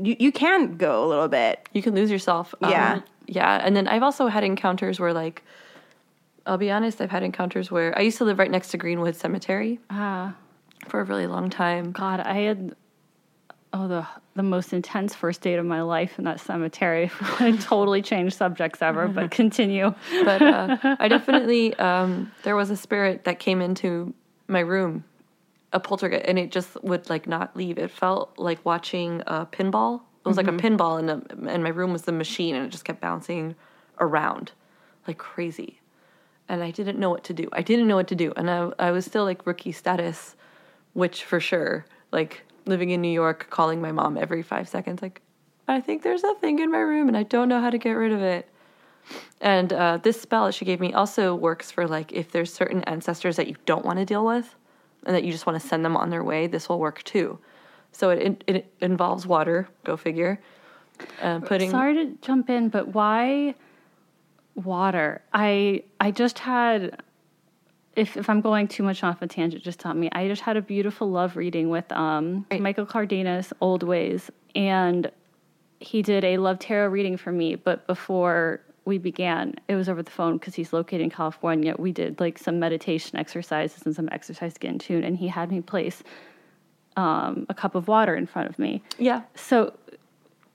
you, 0.00 0.16
you 0.18 0.32
can 0.32 0.76
go 0.76 1.04
a 1.04 1.06
little 1.06 1.28
bit. 1.28 1.68
you 1.72 1.82
can 1.82 1.94
lose 1.94 2.10
yourself. 2.10 2.54
Yeah. 2.60 2.94
Um, 2.94 3.04
yeah. 3.26 3.60
And 3.64 3.76
then 3.76 3.86
I've 3.88 4.02
also 4.02 4.26
had 4.26 4.44
encounters 4.44 4.98
where, 4.98 5.12
like, 5.12 5.42
I'll 6.46 6.58
be 6.58 6.70
honest, 6.70 7.00
I've 7.00 7.10
had 7.10 7.22
encounters 7.22 7.70
where 7.70 7.96
I 7.96 8.02
used 8.02 8.18
to 8.18 8.24
live 8.24 8.38
right 8.38 8.50
next 8.50 8.68
to 8.70 8.76
Greenwood 8.76 9.14
Cemetery 9.14 9.78
Ah, 9.90 10.34
for 10.88 11.00
a 11.00 11.04
really 11.04 11.26
long 11.28 11.50
time. 11.50 11.92
God, 11.92 12.18
I 12.20 12.34
had 12.40 12.74
oh 13.72 13.86
the 13.88 14.06
the 14.34 14.42
most 14.42 14.72
intense 14.72 15.14
first 15.14 15.40
date 15.40 15.56
of 15.58 15.64
my 15.64 15.82
life 15.82 16.18
in 16.18 16.24
that 16.24 16.40
cemetery. 16.40 17.10
I 17.38 17.52
totally 17.60 18.02
changed 18.02 18.36
subjects 18.36 18.82
ever, 18.82 19.06
but 19.06 19.30
continue. 19.42 19.94
But 20.24 20.42
uh, 20.42 20.76
I 20.98 21.06
definitely, 21.08 21.74
um, 21.76 22.32
there 22.42 22.56
was 22.56 22.70
a 22.70 22.76
spirit 22.76 23.24
that 23.24 23.38
came 23.38 23.60
into 23.62 24.12
my 24.52 24.60
room, 24.60 25.04
a 25.72 25.80
poltergeist, 25.80 26.24
and 26.26 26.38
it 26.38 26.52
just 26.52 26.82
would, 26.84 27.10
like, 27.10 27.26
not 27.26 27.56
leave. 27.56 27.78
It 27.78 27.90
felt 27.90 28.38
like 28.38 28.64
watching 28.64 29.22
a 29.26 29.46
pinball. 29.46 30.02
It 30.24 30.28
was 30.28 30.36
like 30.36 30.46
a 30.46 30.52
mm-hmm. 30.52 30.76
pinball, 30.76 30.98
and, 31.00 31.10
a, 31.10 31.50
and 31.50 31.64
my 31.64 31.70
room 31.70 31.92
was 31.92 32.02
the 32.02 32.12
machine, 32.12 32.54
and 32.54 32.64
it 32.64 32.70
just 32.70 32.84
kept 32.84 33.00
bouncing 33.00 33.56
around 33.98 34.52
like 35.06 35.18
crazy. 35.18 35.80
and 36.48 36.62
I 36.62 36.70
didn't 36.70 36.98
know 36.98 37.10
what 37.10 37.24
to 37.24 37.32
do. 37.34 37.48
I 37.52 37.62
didn't 37.62 37.88
know 37.88 37.96
what 37.96 38.08
to 38.08 38.14
do, 38.14 38.32
and 38.36 38.50
I 38.50 38.70
I 38.78 38.90
was 38.90 39.04
still 39.06 39.24
like 39.24 39.46
rookie 39.46 39.72
status, 39.72 40.36
which 40.92 41.24
for 41.24 41.40
sure, 41.40 41.86
like 42.12 42.42
living 42.66 42.90
in 42.90 43.00
New 43.00 43.10
York, 43.10 43.46
calling 43.50 43.80
my 43.80 43.92
mom 43.92 44.16
every 44.16 44.42
five 44.42 44.68
seconds, 44.68 45.02
like 45.02 45.22
I 45.68 45.80
think 45.80 46.02
there's 46.02 46.24
a 46.24 46.34
thing 46.34 46.58
in 46.58 46.70
my 46.70 46.78
room, 46.78 47.08
and 47.08 47.16
I 47.16 47.22
don't 47.22 47.48
know 47.48 47.60
how 47.60 47.70
to 47.70 47.78
get 47.78 47.92
rid 47.92 48.12
of 48.12 48.20
it. 48.20 48.48
And 49.40 49.72
uh, 49.72 49.98
this 49.98 50.20
spell 50.20 50.46
that 50.46 50.54
she 50.54 50.64
gave 50.64 50.80
me 50.80 50.92
also 50.92 51.34
works 51.34 51.70
for 51.70 51.86
like 51.86 52.12
if 52.12 52.30
there's 52.30 52.52
certain 52.52 52.82
ancestors 52.84 53.36
that 53.36 53.48
you 53.48 53.56
don't 53.66 53.84
want 53.84 53.98
to 53.98 54.04
deal 54.04 54.24
with, 54.24 54.54
and 55.04 55.14
that 55.16 55.24
you 55.24 55.32
just 55.32 55.46
want 55.46 55.60
to 55.60 55.66
send 55.66 55.84
them 55.84 55.96
on 55.96 56.10
their 56.10 56.22
way. 56.22 56.46
This 56.46 56.68
will 56.68 56.78
work 56.78 57.02
too. 57.02 57.38
So 57.90 58.10
it 58.10 58.44
it, 58.46 58.56
it 58.56 58.72
involves 58.80 59.26
water. 59.26 59.68
Go 59.84 59.96
figure. 59.96 60.40
Uh, 61.20 61.40
putting 61.40 61.70
Sorry 61.70 61.94
to 61.94 62.16
jump 62.22 62.48
in, 62.48 62.68
but 62.68 62.88
why 62.88 63.54
water? 64.54 65.22
I 65.32 65.82
I 66.00 66.10
just 66.10 66.38
had 66.38 67.02
if 67.96 68.16
if 68.16 68.30
I'm 68.30 68.40
going 68.40 68.68
too 68.68 68.82
much 68.82 69.02
off 69.02 69.22
a 69.22 69.26
tangent, 69.26 69.62
just 69.62 69.80
tell 69.80 69.94
me. 69.94 70.08
I 70.12 70.28
just 70.28 70.42
had 70.42 70.56
a 70.56 70.62
beautiful 70.62 71.10
love 71.10 71.36
reading 71.36 71.68
with 71.68 71.90
um 71.92 72.46
Michael 72.60 72.86
Cardenas, 72.86 73.52
Old 73.60 73.82
Ways, 73.82 74.30
and 74.54 75.10
he 75.80 76.02
did 76.02 76.24
a 76.24 76.38
love 76.38 76.58
tarot 76.58 76.88
reading 76.88 77.16
for 77.16 77.32
me, 77.32 77.56
but 77.56 77.86
before 77.86 78.60
we 78.84 78.98
began, 78.98 79.54
it 79.68 79.76
was 79.76 79.88
over 79.88 80.02
the 80.02 80.10
phone 80.10 80.38
because 80.38 80.54
he's 80.54 80.72
located 80.72 81.02
in 81.02 81.10
California. 81.10 81.74
We 81.78 81.92
did 81.92 82.18
like 82.20 82.38
some 82.38 82.58
meditation 82.58 83.18
exercises 83.18 83.82
and 83.84 83.94
some 83.94 84.08
exercise 84.10 84.54
to 84.54 84.60
get 84.60 84.72
in 84.72 84.78
tune, 84.78 85.04
and 85.04 85.16
he 85.16 85.28
had 85.28 85.50
me 85.52 85.60
place 85.60 86.02
um, 86.96 87.46
a 87.48 87.54
cup 87.54 87.74
of 87.74 87.88
water 87.88 88.14
in 88.14 88.26
front 88.26 88.48
of 88.48 88.58
me. 88.58 88.82
yeah. 88.98 89.22
So, 89.34 89.74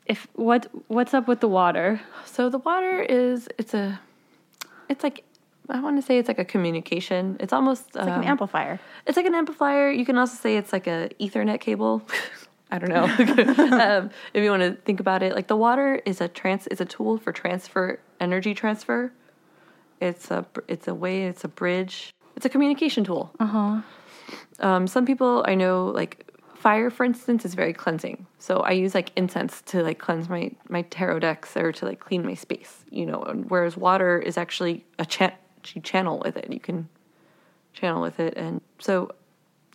if 0.05 0.27
what 0.33 0.67
what's 0.87 1.13
up 1.13 1.27
with 1.27 1.41
the 1.41 1.47
water? 1.47 2.01
So 2.25 2.49
the 2.49 2.59
water 2.59 3.01
is 3.01 3.49
it's 3.57 3.73
a 3.73 3.99
it's 4.89 5.03
like 5.03 5.23
I 5.69 5.81
want 5.81 5.97
to 5.97 6.01
say 6.01 6.17
it's 6.17 6.27
like 6.27 6.39
a 6.39 6.45
communication. 6.45 7.37
It's 7.39 7.51
almost 7.51 7.87
It's 7.87 7.95
like 7.95 8.07
an 8.07 8.13
um, 8.13 8.23
amplifier. 8.23 8.79
It's 9.05 9.17
like 9.17 9.25
an 9.25 9.35
amplifier. 9.35 9.91
You 9.91 10.05
can 10.05 10.17
also 10.17 10.35
say 10.35 10.55
it's 10.55 10.71
like 10.71 10.87
a 10.87 11.09
Ethernet 11.19 11.59
cable. 11.59 12.01
I 12.71 12.79
don't 12.79 12.89
know 12.89 13.03
um, 13.75 14.09
if 14.33 14.43
you 14.43 14.49
want 14.49 14.63
to 14.63 14.73
think 14.83 14.99
about 14.99 15.23
it. 15.23 15.33
Like 15.33 15.47
the 15.47 15.55
water 15.55 16.01
is 16.05 16.19
a 16.19 16.27
trans 16.27 16.67
is 16.67 16.81
a 16.81 16.85
tool 16.85 17.17
for 17.17 17.31
transfer 17.31 17.99
energy 18.19 18.53
transfer. 18.53 19.11
It's 19.99 20.31
a 20.31 20.45
it's 20.67 20.87
a 20.87 20.93
way. 20.93 21.25
It's 21.25 21.43
a 21.43 21.47
bridge. 21.47 22.13
It's 22.35 22.45
a 22.45 22.49
communication 22.49 23.03
tool. 23.03 23.33
Uh 23.39 23.45
huh. 23.45 23.81
Um, 24.59 24.87
some 24.87 25.05
people 25.05 25.43
I 25.47 25.55
know 25.55 25.87
like 25.87 26.31
fire, 26.55 26.89
for 26.89 27.03
instance, 27.03 27.45
is 27.45 27.53
very 27.53 27.73
cleansing. 27.73 28.25
So 28.39 28.59
I 28.59 28.71
use 28.71 28.93
like 28.93 29.11
incense 29.15 29.61
to 29.67 29.81
like 29.81 29.99
cleanse 29.99 30.29
my 30.29 30.51
my 30.69 30.83
tarot 30.83 31.19
decks 31.19 31.57
or 31.57 31.71
to 31.71 31.85
like 31.85 31.99
clean 31.99 32.25
my 32.25 32.35
space. 32.35 32.85
You 32.91 33.05
know, 33.05 33.23
and 33.23 33.49
whereas 33.49 33.75
water 33.75 34.19
is 34.19 34.37
actually 34.37 34.85
a 34.99 35.05
chan 35.05 35.33
you 35.73 35.81
channel 35.81 36.19
with 36.23 36.37
it. 36.37 36.51
You 36.51 36.59
can 36.59 36.87
channel 37.73 38.01
with 38.01 38.19
it 38.19 38.35
and 38.35 38.59
so 38.79 39.11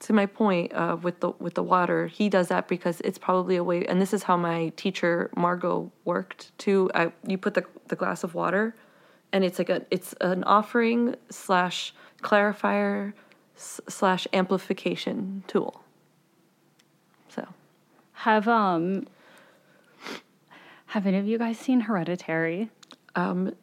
to 0.02 0.12
my 0.12 0.26
point 0.26 0.72
uh, 0.74 0.96
with 1.00 1.20
the 1.20 1.30
with 1.38 1.54
the 1.54 1.62
water 1.62 2.06
he 2.08 2.28
does 2.28 2.48
that 2.48 2.68
because 2.68 3.00
it's 3.02 3.18
probably 3.18 3.56
a 3.56 3.64
way 3.64 3.84
and 3.86 4.00
this 4.00 4.12
is 4.12 4.24
how 4.24 4.36
my 4.36 4.70
teacher 4.76 5.30
margot 5.36 5.90
worked 6.04 6.56
too 6.58 6.90
I, 6.94 7.12
you 7.26 7.38
put 7.38 7.54
the, 7.54 7.64
the 7.88 7.96
glass 7.96 8.24
of 8.24 8.34
water 8.34 8.74
and 9.32 9.44
it's 9.44 9.58
like 9.58 9.70
a 9.70 9.86
it's 9.90 10.14
an 10.20 10.44
offering 10.44 11.14
slash 11.30 11.94
clarifier 12.20 13.12
slash 13.56 14.26
amplification 14.32 15.44
tool 15.46 15.84
so 17.28 17.46
Have 18.12 18.48
um 18.48 19.06
have 20.86 21.06
any 21.06 21.16
of 21.18 21.26
you 21.26 21.38
guys 21.38 21.58
seen 21.58 21.80
Hereditary? 21.80 22.70
um 23.14 23.54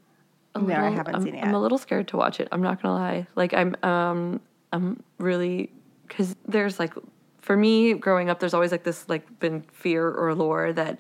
a 0.56 0.60
No, 0.60 0.75
I 0.75 0.89
haven't 0.89 1.15
I'm, 1.15 1.21
seen 1.23 1.36
it 1.36 1.43
I'm 1.43 1.54
a 1.54 1.60
little 1.62 1.78
scared 1.78 2.08
to 2.10 2.17
watch 2.17 2.39
it. 2.39 2.47
I'm 2.52 2.62
not 2.62 2.82
gonna 2.82 2.95
lie. 2.95 3.28
Like 3.36 3.54
I'm, 3.54 3.75
um, 3.84 4.41
I'm 4.73 5.04
really 5.19 5.71
because 6.10 6.36
there's 6.45 6.78
like 6.80 6.93
for 7.41 7.56
me 7.56 7.93
growing 7.93 8.30
up, 8.30 8.39
there's 8.39 8.54
always 8.54 8.72
like 8.72 8.84
this 8.84 9.08
like 9.08 9.39
been 9.39 9.62
fear 9.72 10.10
or 10.12 10.36
lore 10.36 10.74
that 10.74 11.00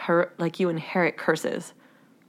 her 0.00 0.32
like 0.38 0.58
you 0.58 0.68
inherit 0.68 1.16
curses, 1.16 1.72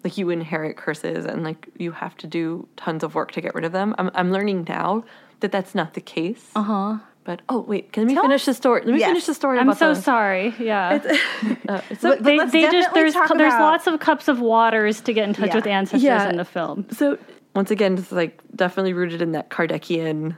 like 0.04 0.18
you 0.18 0.30
inherit 0.30 0.78
curses, 0.78 1.26
and 1.26 1.44
like 1.44 1.68
you 1.78 1.92
have 1.92 2.16
to 2.18 2.28
do 2.28 2.68
tons 2.78 3.04
of 3.04 3.16
work 3.16 3.32
to 3.32 3.42
get 3.42 3.56
rid 3.56 3.66
of 3.66 3.72
them. 3.72 3.96
I'm 3.98 4.12
I'm 4.14 4.32
learning 4.32 4.66
now 4.70 5.04
that 5.40 5.52
that's 5.52 5.74
not 5.74 5.96
the 5.96 6.02
case. 6.02 6.52
Uh 6.56 6.62
huh. 6.64 6.98
But 7.24 7.42
oh 7.50 7.60
wait, 7.60 7.92
can 7.92 8.04
let 8.04 8.08
me 8.08 8.14
Tell 8.14 8.24
finish 8.24 8.46
the 8.46 8.54
story? 8.54 8.84
Let 8.86 8.94
me 8.94 9.00
Yes. 9.00 9.10
finish 9.10 9.26
the 9.26 9.34
story 9.34 9.60
I'm 9.60 9.68
about 9.68 9.80
so 9.80 9.94
sorry. 9.96 10.54
Yeah. 10.60 11.18
uh, 11.68 11.82
so 12.00 12.16
they 12.16 12.38
they 12.46 12.62
just 12.72 12.94
there's 12.94 13.14
talk 13.14 13.28
there's 13.38 13.52
lots 13.52 13.86
of 13.86 14.00
cups 14.00 14.30
of 14.30 14.40
waters 14.40 15.02
to 15.02 15.12
get 15.14 15.28
in 15.28 15.34
touch 15.34 15.50
Yeah. 15.50 15.56
with 15.56 15.68
ancestors 15.68 16.04
Yeah. 16.04 16.30
in 16.30 16.38
the 16.38 16.46
film. 16.46 16.86
So 16.92 17.18
once 17.54 17.70
again, 17.70 17.98
it's 17.98 18.14
like 18.14 18.40
definitely 18.56 18.94
rooted 18.94 19.22
in 19.22 19.34
that 19.34 19.50
Kardecian 19.50 20.38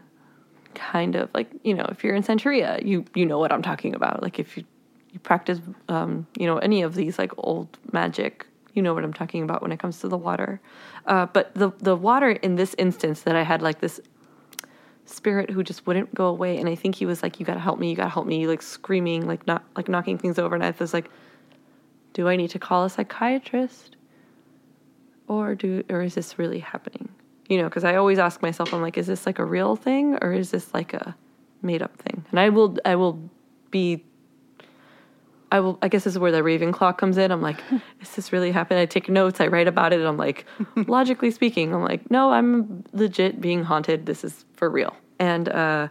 kind 0.80 1.16
of 1.16 1.30
like 1.34 1.52
you 1.64 1.74
know 1.74 1.86
if 1.90 2.04
you're 2.04 2.16
in 2.16 2.24
Santería, 2.24 2.84
you 2.86 3.06
you 3.14 3.26
know 3.26 3.38
what 3.38 3.52
I'm 3.52 3.62
talking 3.62 3.94
about. 3.94 4.24
Like 4.24 4.40
if 4.40 4.58
you 4.58 4.64
you 5.12 5.20
practice 5.20 5.60
um, 5.90 6.26
you 6.38 6.48
know 6.48 6.58
any 6.58 6.82
of 6.82 6.96
these 6.96 7.20
like 7.20 7.32
old 7.38 7.78
magic, 7.92 8.48
you 8.74 8.82
know 8.82 8.94
what 8.94 9.04
I'm 9.04 9.14
talking 9.14 9.44
about 9.44 9.62
when 9.62 9.72
it 9.72 9.80
comes 9.80 10.00
to 10.00 10.08
the 10.08 10.18
water. 10.18 10.62
Uh, 11.06 11.26
but 11.28 11.54
the 11.54 11.72
the 11.80 11.96
water 11.96 12.32
in 12.32 12.56
this 12.56 12.74
instance 12.78 13.22
that 13.22 13.36
I 13.36 13.44
had 13.44 13.62
like 13.62 13.82
this 13.82 14.00
spirit 15.06 15.50
who 15.50 15.64
just 15.64 15.86
wouldn't 15.86 16.14
go 16.16 16.28
away, 16.28 16.58
and 16.58 16.70
I 16.70 16.76
think 16.76 16.96
he 16.96 17.06
was 17.06 17.22
like, 17.22 17.40
"You 17.40 17.46
gotta 17.46 17.60
help 17.60 17.78
me, 17.78 17.90
you 17.90 17.96
gotta 17.96 18.10
help 18.10 18.26
me," 18.26 18.48
like 18.48 18.62
screaming, 18.62 19.28
like 19.28 19.46
not 19.46 19.64
like 19.76 19.90
knocking 19.90 20.18
things 20.18 20.40
over, 20.40 20.56
and 20.56 20.64
I 20.64 20.74
was 20.80 20.94
like, 20.94 21.10
"Do 22.14 22.28
I 22.30 22.36
need 22.38 22.52
to 22.52 22.60
call 22.60 22.86
a 22.86 22.90
psychiatrist?" 22.90 23.98
or 25.28 25.54
do 25.54 25.84
or 25.90 26.02
is 26.02 26.16
this 26.16 26.40
really 26.40 26.58
happening 26.58 27.08
you 27.50 27.58
know 27.58 27.66
because 27.66 27.84
i 27.84 27.96
always 27.96 28.18
ask 28.18 28.42
myself 28.42 28.74
i'm 28.74 28.82
like 28.82 28.98
is 28.98 29.08
this 29.08 29.26
like 29.26 29.40
a 29.40 29.46
real 29.46 29.76
thing 29.76 30.18
or 30.22 30.32
is 30.32 30.52
this 30.52 30.74
like 30.74 30.94
a 30.94 31.16
made 31.62 31.82
up 31.82 31.98
thing? 31.98 32.26
And 32.32 32.40
i 32.40 32.50
will 32.50 32.78
i 32.86 32.96
will 32.96 33.20
be 33.72 34.04
i 35.52 35.60
will 35.60 35.78
i 35.82 35.88
guess 35.88 36.04
this 36.04 36.14
is 36.14 36.20
where 36.20 36.32
the 36.32 36.44
Raven 36.44 36.74
ravenclaw 36.74 36.98
comes 36.98 37.18
in. 37.18 37.32
I'm 37.32 37.42
like 37.42 37.62
is 38.02 38.16
this 38.16 38.32
really 38.32 38.52
happening? 38.52 38.82
I 38.82 38.86
take 38.86 39.10
notes 39.10 39.42
i 39.42 39.48
write 39.48 39.68
about 39.68 39.94
it. 39.94 40.00
And 40.00 40.08
i'm 40.08 40.18
like 40.18 40.46
logically 40.76 41.32
speaking 41.32 41.74
i'm 41.74 41.84
like 41.84 42.10
no 42.10 42.32
i'm 42.32 42.84
legit 42.94 43.42
being 43.42 43.64
haunted. 43.64 44.06
This 44.06 44.24
is 44.24 44.46
for 44.54 44.70
real. 44.70 44.96
And 45.20 45.50
uh 45.50 45.88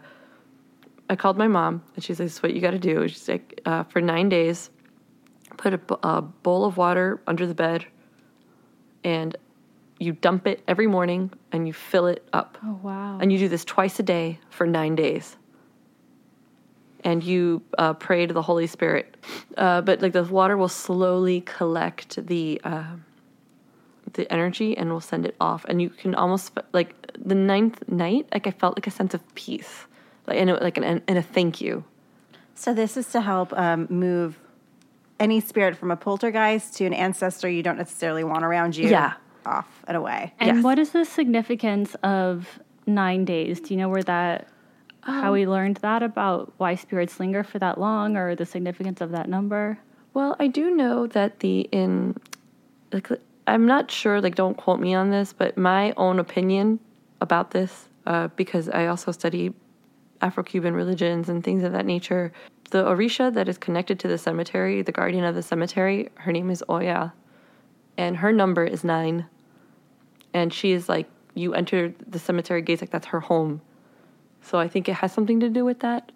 i 1.09 1.15
called 1.15 1.37
my 1.37 1.47
mom 1.47 1.83
and 1.95 2.03
she's 2.03 2.19
like 2.19 2.25
this 2.27 2.37
is 2.37 2.43
what 2.43 2.53
you 2.53 2.61
got 2.61 2.71
to 2.71 2.79
do. 2.79 3.07
She's 3.07 3.27
like 3.27 3.61
uh, 3.65 3.83
for 3.83 4.01
nine 4.01 4.29
days 4.29 4.69
put 5.57 5.73
a, 5.73 5.77
b- 5.77 5.95
a 6.03 6.21
bowl 6.21 6.63
of 6.63 6.77
water 6.77 7.21
under 7.27 7.45
the 7.45 7.55
bed 7.55 7.85
and 9.03 9.35
you 9.99 10.13
dump 10.13 10.47
it 10.47 10.63
every 10.67 10.87
morning 10.87 11.31
and 11.51 11.67
you 11.67 11.73
fill 11.73 12.07
it 12.07 12.25
up. 12.33 12.57
Oh 12.63 12.79
wow. 12.81 13.19
And 13.21 13.31
you 13.31 13.37
do 13.37 13.47
this 13.49 13.65
twice 13.65 13.99
a 13.99 14.03
day 14.03 14.39
for 14.49 14.65
nine 14.65 14.95
days. 14.95 15.35
And 17.03 17.23
you 17.23 17.61
uh, 17.77 17.93
pray 17.93 18.25
to 18.25 18.33
the 18.33 18.41
Holy 18.41 18.67
Spirit. 18.67 19.15
Uh, 19.57 19.81
but 19.81 20.01
like 20.01 20.13
the 20.13 20.23
water 20.23 20.57
will 20.57 20.67
slowly 20.69 21.41
collect 21.41 22.25
the 22.27 22.59
uh, 22.63 22.95
the 24.13 24.31
energy 24.33 24.75
and 24.77 24.89
will 24.91 25.01
send 25.01 25.25
it 25.25 25.35
off. 25.39 25.65
And 25.65 25.81
you 25.81 25.89
can 25.89 26.15
almost 26.15 26.57
like 26.73 26.93
the 27.17 27.35
ninth 27.35 27.83
night, 27.87 28.27
like 28.33 28.47
I 28.47 28.51
felt 28.51 28.77
like 28.77 28.87
a 28.87 28.91
sense 28.91 29.13
of 29.13 29.21
peace, 29.35 29.85
like 30.27 30.37
and 30.37 30.49
it- 30.49 30.61
like 30.61 30.77
an 30.77 31.01
and 31.07 31.17
a 31.17 31.21
thank 31.21 31.61
you. 31.61 31.83
So 32.55 32.73
this 32.73 32.97
is 32.97 33.07
to 33.11 33.21
help 33.21 33.53
um, 33.57 33.87
move 33.89 34.37
any 35.19 35.39
spirit 35.39 35.77
from 35.77 35.91
a 35.91 35.95
poltergeist 35.95 36.75
to 36.77 36.85
an 36.85 36.93
ancestor 36.93 37.49
you 37.49 37.63
don't 37.63 37.77
necessarily 37.77 38.23
want 38.23 38.43
around 38.43 38.75
you. 38.75 38.89
Yeah. 38.89 39.13
Off 39.49 39.83
and 39.87 39.97
away. 39.97 40.33
and 40.39 40.57
yes. 40.57 40.63
what 40.63 40.77
is 40.77 40.91
the 40.91 41.05
significance 41.05 41.95
of 42.03 42.59
nine 42.85 43.25
days? 43.25 43.59
Do 43.59 43.73
you 43.73 43.79
know 43.79 43.89
where 43.89 44.03
that 44.03 44.47
how 45.01 45.33
we 45.33 45.47
learned 45.47 45.77
that 45.77 46.03
about 46.03 46.53
why 46.57 46.75
spirits 46.75 47.19
linger 47.19 47.43
for 47.43 47.57
that 47.59 47.79
long 47.79 48.15
or 48.15 48.35
the 48.35 48.45
significance 48.45 49.01
of 49.01 49.11
that 49.11 49.29
number? 49.29 49.79
Well, 50.13 50.35
I 50.39 50.47
do 50.47 50.71
know 50.75 51.07
that 51.07 51.39
the 51.39 51.61
in 51.71 52.15
like 52.91 53.09
I'm 53.47 53.65
not 53.65 53.89
sure, 53.89 54.21
like 54.21 54.35
don't 54.35 54.55
quote 54.55 54.79
me 54.79 54.93
on 54.93 55.09
this, 55.09 55.33
but 55.33 55.57
my 55.57 55.93
own 55.97 56.19
opinion 56.19 56.79
about 57.21 57.51
this, 57.51 57.89
uh, 58.05 58.27
because 58.35 58.69
I 58.69 58.87
also 58.87 59.11
study 59.11 59.53
Afro-Cuban 60.21 60.73
religions 60.73 61.29
and 61.29 61.43
things 61.43 61.63
of 61.63 61.71
that 61.71 61.85
nature. 61.85 62.31
The 62.71 62.83
Orisha 62.83 63.33
that 63.33 63.49
is 63.49 63.57
connected 63.57 63.99
to 64.01 64.07
the 64.07 64.17
cemetery, 64.17 64.81
the 64.81 64.91
guardian 64.91 65.23
of 65.23 65.33
the 65.33 65.41
cemetery, 65.41 66.09
her 66.15 66.31
name 66.31 66.51
is 66.51 66.63
Oya, 66.69 67.13
and 67.97 68.17
her 68.17 68.31
number 68.31 68.63
is 68.63 68.83
nine. 68.83 69.25
And 70.33 70.53
she 70.53 70.71
is 70.71 70.89
like 70.89 71.09
you 71.35 71.53
enter 71.53 71.93
the 72.07 72.19
cemetery 72.19 72.61
gates, 72.61 72.81
like 72.81 72.91
that's 72.91 73.07
her 73.07 73.19
home. 73.19 73.61
So 74.41 74.57
I 74.57 74.67
think 74.67 74.89
it 74.89 74.93
has 74.93 75.11
something 75.11 75.39
to 75.39 75.49
do 75.49 75.65
with 75.65 75.79
that. 75.79 76.11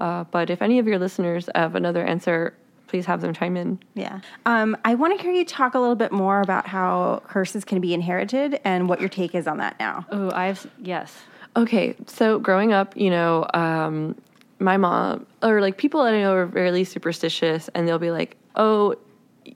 Uh, 0.00 0.24
but 0.24 0.50
if 0.50 0.62
any 0.62 0.78
of 0.78 0.86
your 0.86 0.98
listeners 0.98 1.48
have 1.54 1.74
another 1.74 2.04
answer, 2.04 2.54
please 2.86 3.06
have 3.06 3.20
them 3.20 3.32
chime 3.32 3.56
in. 3.56 3.78
Yeah. 3.94 4.20
Um, 4.46 4.76
I 4.84 4.94
want 4.94 5.16
to 5.16 5.22
hear 5.22 5.32
you 5.32 5.44
talk 5.44 5.74
a 5.74 5.78
little 5.78 5.94
bit 5.94 6.10
more 6.10 6.40
about 6.40 6.66
how 6.66 7.22
curses 7.28 7.64
can 7.64 7.80
be 7.80 7.94
inherited 7.94 8.60
and 8.64 8.88
what 8.88 8.98
your 8.98 9.08
take 9.08 9.34
is 9.34 9.46
on 9.46 9.58
that 9.58 9.78
now. 9.78 10.06
Oh, 10.10 10.30
I've 10.32 10.68
yes. 10.78 11.16
Okay, 11.56 11.96
so 12.06 12.38
growing 12.38 12.72
up, 12.72 12.96
you 12.96 13.10
know, 13.10 13.46
um, 13.54 14.16
my 14.58 14.76
mom 14.76 15.26
or 15.42 15.60
like 15.60 15.76
people 15.76 16.02
that 16.04 16.14
I 16.14 16.20
know 16.20 16.34
are 16.34 16.46
really 16.46 16.84
superstitious, 16.84 17.68
and 17.74 17.86
they'll 17.86 17.98
be 17.98 18.10
like, 18.10 18.36
"Oh, 18.56 18.94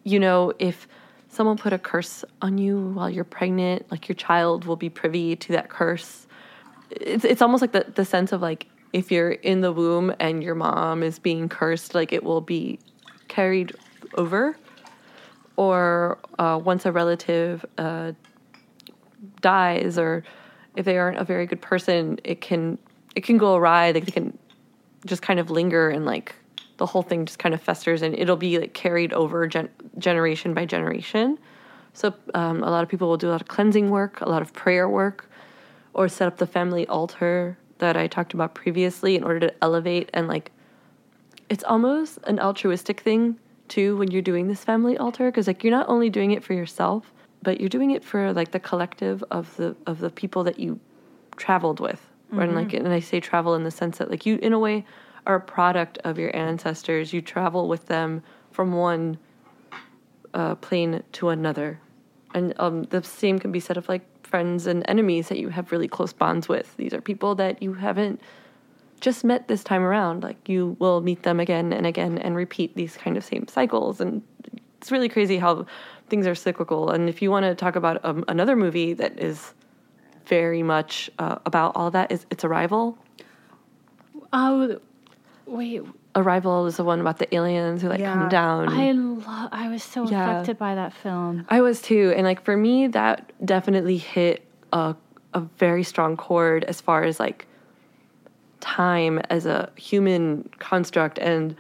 you 0.02 0.18
know, 0.18 0.52
if 0.59 0.88
someone 1.35 1.57
put 1.57 1.73
a 1.73 1.79
curse 1.79 2.25
on 2.40 2.59
you 2.59 2.92
while 2.94 3.11
you're 3.11 3.25
pregnant, 3.25 3.90
like 3.90 4.09
your 4.09 4.16
child 4.16 4.64
will 4.64 4.77
be 4.77 4.88
privy 4.88 5.37
to 5.37 5.53
that 5.53 5.68
curse." 5.68 6.27
It's 6.90 7.25
it's 7.25 7.42
almost 7.42 7.61
like 7.61 7.73
the 7.73 7.87
the 7.94 8.05
sense 8.05 8.33
of 8.33 8.40
like 8.42 8.66
if 8.92 9.11
you're 9.11 9.33
in 9.33 9.61
the 9.61 9.73
womb 9.73 10.14
and 10.20 10.42
your 10.42 10.55
mom 10.55 11.03
is 11.03 11.18
being 11.18 11.49
cursed, 11.49 11.94
like 11.94 12.12
it 12.12 12.23
will 12.23 12.40
be 12.40 12.79
carried 13.29 13.75
over, 14.16 14.57
or 15.57 16.18
uh, 16.38 16.61
once 16.62 16.87
a 16.87 16.92
relative 16.92 17.64
uh, 17.79 18.12
dies 19.40 19.99
or 19.99 20.25
if 20.77 20.85
they 20.85 20.99
aren't 20.99 21.18
a 21.18 21.25
very 21.25 21.47
good 21.47 21.61
person 21.61 22.18
it 22.25 22.40
can 22.40 22.79
it 23.14 23.23
can 23.23 23.38
go 23.38 23.55
awry 23.55 23.92
they 23.92 24.01
can 24.01 24.37
just 25.07 25.23
kind 25.23 25.38
of 25.38 25.51
linger 25.51 25.88
and 25.88 26.05
like 26.05 26.35
the 26.77 26.87
whole 26.87 27.03
thing 27.03 27.27
just 27.27 27.39
kind 27.39 27.55
of 27.55 27.61
festers 27.61 28.03
and 28.03 28.15
it'll 28.15 28.37
be 28.37 28.59
like 28.59 28.75
carried 28.75 29.13
over 29.13 29.47
gen- 29.47 29.71
generation 29.99 30.55
by 30.55 30.65
generation. 30.65 31.39
So 31.93 32.13
um, 32.35 32.63
a 32.65 32.71
lot 32.71 32.83
of 32.83 32.89
people 32.89 33.09
will 33.09 33.17
do 33.17 33.29
a 33.29 33.33
lot 33.33 33.41
of 33.41 33.49
cleansing 33.49 33.91
work 33.91 34.21
a 34.21 34.29
lot 34.29 34.43
of 34.43 34.53
prayer 34.53 34.89
work 34.89 35.31
or 35.93 36.09
set 36.09 36.27
up 36.27 36.39
the 36.39 36.47
family 36.47 36.87
altar 36.89 37.57
that 37.79 37.97
i 37.97 38.07
talked 38.07 38.35
about 38.35 38.55
previously 38.55 39.17
in 39.17 39.23
order 39.23 39.41
to 39.41 39.55
elevate 39.63 40.11
and 40.13 40.29
like 40.29 40.51
it's 41.49 41.65
almost 41.65 42.19
an 42.25 42.39
altruistic 42.41 43.01
thing 43.01 43.39
too 43.69 43.97
when 43.97 44.11
you're 44.11 44.23
doing 44.23 44.49
this 44.49 44.65
family 44.65 44.97
altar 44.99 45.31
because 45.31 45.47
like 45.47 45.63
you're 45.63 45.71
not 45.71 45.89
only 45.89 46.11
doing 46.11 46.33
it 46.33 46.43
for 46.43 46.53
yourself 46.53 47.13
but 47.45 47.61
you're 47.61 47.69
doing 47.69 47.93
it 47.93 48.03
for 48.03 48.33
like 48.33 48.51
the 48.51 48.59
collective 48.59 49.23
of 49.31 49.55
the 49.57 49.77
of 49.87 50.01
the 50.01 50.11
people 50.11 50.43
that 50.43 50.59
you 50.59 50.81
traveled 51.37 51.79
with. 51.79 52.09
And 52.49 52.57
like 52.57 52.73
and 52.73 52.89
i 52.89 52.99
say 53.01 53.21
travel 53.21 53.55
in 53.55 53.63
the 53.63 53.71
sense 53.71 53.99
that 53.99 54.11
like 54.11 54.27
you 54.27 54.39
in 54.43 54.53
a 54.53 54.59
way 54.59 54.85
are 55.27 55.37
a 55.37 55.41
product 55.41 55.99
of 56.05 56.19
your 56.19 56.35
ancestors 56.37 57.13
you 57.13 57.21
travel 57.21 57.69
with 57.69 57.87
them 57.87 58.23
from 58.51 58.73
one 58.73 59.19
uh, 60.35 60.55
plane 60.57 61.03
to 61.13 61.29
another 61.29 61.81
and 62.35 62.53
um, 62.59 62.83
the 62.85 63.03
same 63.03 63.39
can 63.39 63.53
be 63.53 63.61
said 63.61 63.77
of 63.77 63.89
like 63.89 64.03
friends 64.27 64.67
and 64.67 64.85
enemies 64.89 65.29
that 65.29 65.39
you 65.39 65.49
have 65.49 65.71
really 65.71 65.89
close 65.89 66.13
bonds 66.13 66.49
with 66.49 66.77
these 66.77 66.93
are 66.93 67.01
people 67.01 67.35
that 67.35 67.63
you 67.63 67.75
haven't 67.75 68.21
just 69.05 69.23
met 69.23 69.49
this 69.49 69.63
time 69.63 69.83
around. 69.83 70.23
Like 70.23 70.49
you 70.49 70.77
will 70.79 71.03
meet 71.03 71.23
them 71.23 71.39
again 71.39 71.73
and 71.73 71.87
again 71.87 72.19
and 72.19 72.35
repeat 72.35 72.75
these 72.75 72.97
kind 72.97 73.17
of 73.19 73.25
same 73.25 73.47
cycles. 73.47 74.01
And 74.01 74.23
it's 74.79 74.91
really 74.91 75.11
crazy 75.11 75.37
how 75.37 75.67
things 76.09 76.27
are 76.27 76.35
cyclical. 76.35 76.91
And 76.91 77.09
if 77.09 77.21
you 77.21 77.31
want 77.31 77.45
to 77.45 77.55
talk 77.55 77.77
about 77.77 78.03
um, 78.03 78.25
another 78.29 78.57
movie 78.57 78.95
that 78.95 79.21
is 79.21 79.53
very 80.27 80.63
much 80.63 81.11
uh, 81.19 81.37
about 81.45 81.73
all 81.77 81.91
that, 81.91 82.11
is 82.11 82.25
It's 82.31 82.45
Arrival. 82.45 82.97
Oh, 84.33 84.81
wait. 85.46 85.83
Arrival 86.16 86.66
is 86.66 86.76
the 86.76 86.85
one 86.85 87.00
about 87.00 87.18
the 87.18 87.35
aliens 87.35 87.83
who 87.83 87.88
like 87.88 87.98
Yeah. 88.00 88.12
come 88.14 88.28
down. 88.28 88.68
I 88.68 88.92
lo- 88.92 89.48
I 89.50 89.68
was 89.68 89.83
so 89.83 90.04
Yeah. 90.09 90.30
affected 90.30 90.59
by 90.59 90.74
that 90.76 90.92
film. 90.92 91.44
I 91.48 91.61
was 91.61 91.83
too, 91.83 92.12
and 92.16 92.24
like 92.24 92.42
for 92.44 92.57
me, 92.57 92.87
that 92.88 93.33
definitely 93.44 93.96
hit 93.98 94.44
a 94.72 94.94
a 95.33 95.40
very 95.59 95.83
strong 95.83 96.16
chord 96.16 96.62
as 96.64 96.80
far 96.80 97.02
as 97.02 97.18
like 97.18 97.48
time 98.61 99.18
as 99.30 99.46
a 99.46 99.68
human 99.76 100.48
construct 100.59 101.18
and 101.18 101.57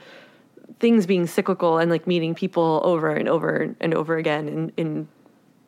things 0.78 1.06
being 1.06 1.26
cyclical 1.26 1.78
and 1.78 1.90
like 1.90 2.06
meeting 2.06 2.34
people 2.34 2.80
over 2.84 3.10
and 3.10 3.28
over 3.28 3.74
and 3.80 3.94
over 3.94 4.16
again 4.16 4.48
in 4.48 4.72
in 4.76 5.08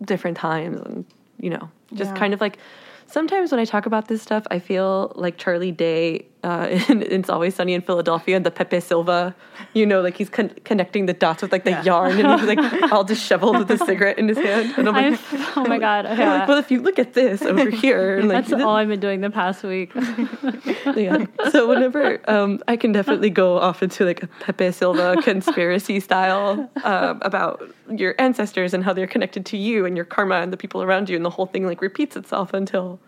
different 0.05 0.37
times 0.37 0.81
and 0.81 1.05
you 1.41 1.51
know 1.51 1.69
just 1.95 2.13
Yeah. 2.13 2.17
kind 2.19 2.33
of 2.35 2.41
like 2.41 2.59
sometimes 3.07 3.51
when 3.51 3.61
I 3.61 3.65
talk 3.65 3.87
about 3.87 4.09
this 4.09 4.21
stuff, 4.23 4.45
I 4.51 4.59
feel 4.59 5.13
like 5.15 5.37
Charlie 5.37 5.73
Day 5.73 6.27
uh, 6.45 6.69
in 6.89 7.03
It's 7.03 7.29
Always 7.31 7.55
Sunny 7.55 7.75
in 7.75 7.81
Philadelphia 7.83 8.37
and 8.37 8.45
the 8.47 8.51
Pepe 8.51 8.81
Silvia, 8.81 9.35
you 9.75 9.85
know, 9.87 10.01
like 10.01 10.17
he's 10.17 10.29
con- 10.29 10.55
connecting 10.65 11.07
the 11.07 11.13
dots 11.13 11.43
with 11.43 11.51
like 11.53 11.65
the 11.65 11.71
Yeah. 11.71 11.83
yarn 11.83 12.19
and 12.21 12.41
he's 12.41 12.49
like 12.49 12.83
all 12.93 13.05
disheveled 13.05 13.59
with 13.59 13.71
a 13.71 13.79
cigarette 13.79 14.19
in 14.19 14.29
his 14.29 14.39
hand. 14.39 14.75
And 14.77 14.89
I'm 14.89 14.95
like, 14.95 15.21
I, 15.33 15.53
oh 15.57 15.65
my 15.67 15.79
god. 15.79 16.05
Yeah. 16.19 16.39
like, 16.41 16.49
well, 16.49 16.59
if 16.59 16.71
you 16.71 16.81
look 16.83 16.99
at 16.99 17.15
this 17.15 17.43
over 17.43 17.69
here, 17.71 18.19
and 18.19 18.29
like 18.29 18.47
That's 18.47 18.63
all 18.63 18.77
I've 18.77 18.89
been 18.89 19.01
doing 19.01 19.21
the 19.23 19.31
past 19.31 19.63
week. 19.65 19.93
yeah. 20.95 21.27
So 21.51 21.69
whenever 21.69 22.21
um, 22.31 22.63
I 22.69 22.77
can 22.77 22.93
definitely 22.93 23.31
go 23.31 23.59
off 23.59 23.83
into 23.83 24.05
like 24.05 24.23
a 24.23 24.27
Pepe 24.27 24.73
Silvia 24.73 25.21
conspiracy 25.23 26.01
style 26.01 26.71
um, 26.85 27.19
about 27.23 27.63
your 27.91 28.15
ancestors 28.19 28.75
and 28.75 28.85
how 28.85 28.93
they're 28.93 29.07
connected 29.07 29.47
to 29.47 29.57
you 29.57 29.85
and 29.87 29.97
your 29.97 30.05
karma 30.05 30.37
and 30.37 30.53
the 30.53 30.57
people 30.57 30.83
around 30.83 31.09
you, 31.09 31.17
and 31.17 31.25
the 31.25 31.31
whole 31.31 31.47
thing 31.47 31.67
like 31.67 31.81
repeats 31.83 32.17
itself 32.17 32.53
until 32.55 32.99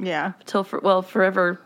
Yeah. 0.00 0.32
until 0.40 0.64
for, 0.64 0.80
well 0.80 1.02
forever 1.02 1.60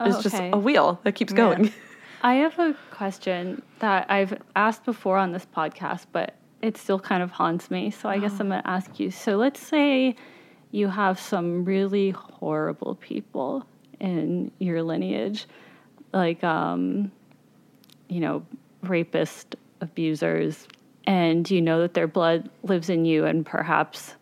Oh, 0.00 0.22
just 0.22 0.34
okay. 0.34 0.50
a 0.52 0.58
wheel 0.58 0.98
that 1.04 1.14
keeps 1.14 1.32
Yeah. 1.32 1.36
going. 1.36 1.72
I 2.22 2.34
have 2.34 2.58
a 2.58 2.74
question 2.90 3.62
that 3.78 4.10
I've 4.10 4.40
asked 4.54 4.84
before 4.84 5.16
on 5.16 5.32
this 5.32 5.46
podcast, 5.56 6.06
but 6.12 6.34
it 6.60 6.76
still 6.76 6.98
kind 7.00 7.22
of 7.22 7.30
haunts 7.30 7.70
me. 7.70 7.90
So 7.90 8.08
I 8.08 8.18
guess 8.18 8.38
I'm 8.40 8.48
going 8.48 8.62
to 8.62 8.68
ask 8.68 9.00
you. 9.00 9.10
So 9.10 9.36
let's 9.36 9.60
say 9.60 10.14
you 10.70 10.88
have 10.88 11.18
some 11.18 11.64
really 11.64 12.10
horrible 12.10 12.96
people 12.96 13.64
in 14.00 14.50
your 14.58 14.82
lineage, 14.82 15.46
like, 16.12 16.44
um, 16.44 17.10
you 18.08 18.20
know, 18.20 18.44
rapist, 18.82 19.56
abusers, 19.80 20.66
and 21.06 21.50
you 21.50 21.62
know 21.62 21.80
that 21.80 21.94
their 21.94 22.06
blood 22.06 22.50
lives 22.62 22.90
in 22.90 23.04
you, 23.06 23.24
and 23.24 23.46
perhaps 23.46 24.14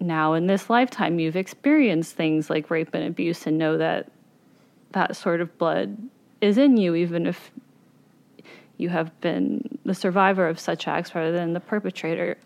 now 0.00 0.32
in 0.34 0.48
this 0.48 0.68
lifetime 0.68 1.18
you've 1.18 1.36
experienced 1.36 2.14
things 2.14 2.50
like 2.50 2.68
rape 2.70 2.92
and 2.92 3.04
abuse 3.04 3.46
and 3.46 3.56
know 3.56 3.78
that 3.78 4.10
that 4.94 5.14
sort 5.16 5.40
of 5.40 5.56
blood 5.58 5.96
is 6.40 6.58
in 6.58 6.76
you, 6.76 6.94
even 6.94 7.26
if 7.26 7.50
you 8.76 8.88
have 8.88 9.18
been 9.20 9.78
the 9.84 9.94
survivor 9.94 10.48
of 10.48 10.58
such 10.58 10.88
acts 10.88 11.14
rather 11.14 11.30
than 11.30 11.52
the 11.52 11.60
perpetrator. 11.60 12.36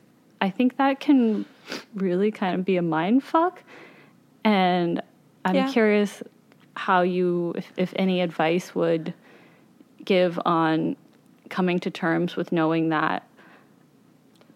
I 0.40 0.50
think 0.50 0.76
that 0.76 1.00
can 1.00 1.46
really 1.94 2.30
kind 2.30 2.54
of 2.54 2.64
be 2.64 2.76
a 2.76 2.82
mind 2.82 3.24
fuck. 3.24 3.62
And 4.44 5.00
I'm 5.44 5.54
Yeah. 5.54 5.72
curious 5.72 6.22
how 6.74 7.02
you, 7.02 7.54
if, 7.56 7.72
if 7.76 7.92
any 7.96 8.20
advice 8.20 8.74
would 8.74 9.14
give 10.04 10.38
on 10.44 10.96
coming 11.48 11.78
to 11.80 11.90
terms 11.90 12.36
with 12.36 12.52
knowing 12.52 12.90
that 12.90 13.24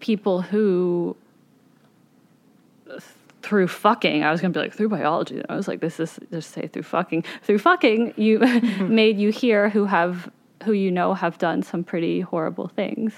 people 0.00 0.42
who 0.42 1.16
through 3.42 3.68
fucking, 3.68 4.24
I 4.24 4.31
was 4.31 4.40
gonna 4.40 4.52
be 4.52 4.61
like 4.61 4.72
through 4.72 4.88
biology. 4.88 5.42
I 5.48 5.57
was 5.57 5.68
like, 5.68 5.81
this 5.81 5.98
is 6.00 6.18
just 6.31 6.52
say 6.52 6.68
through 6.68 6.85
fucking. 6.85 7.24
Through 7.42 7.59
fucking, 7.59 8.14
you 8.16 8.38
mm-hmm. 8.40 8.94
made 8.94 9.18
you 9.18 9.31
hear 9.31 9.68
who 9.68 9.85
have 9.85 10.31
who 10.64 10.72
you 10.72 10.90
know 10.90 11.12
have 11.14 11.38
done 11.38 11.62
some 11.62 11.83
pretty 11.83 12.20
horrible 12.20 12.68
things. 12.68 13.14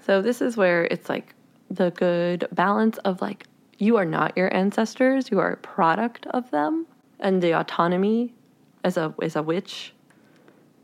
So 0.00 0.22
this 0.22 0.40
is 0.40 0.56
where 0.56 0.84
it's 0.84 1.08
like 1.08 1.34
the 1.68 1.90
good 1.90 2.46
balance 2.52 2.98
of 2.98 3.20
like 3.20 3.46
you 3.78 3.96
are 3.96 4.04
not 4.04 4.36
your 4.36 4.54
ancestors, 4.54 5.30
you 5.30 5.40
are 5.40 5.52
a 5.52 5.56
product 5.56 6.26
of 6.26 6.50
them. 6.50 6.86
And 7.18 7.42
the 7.42 7.58
autonomy 7.58 8.34
as 8.84 8.96
a 8.96 9.14
as 9.20 9.36
a 9.36 9.42
witch, 9.42 9.92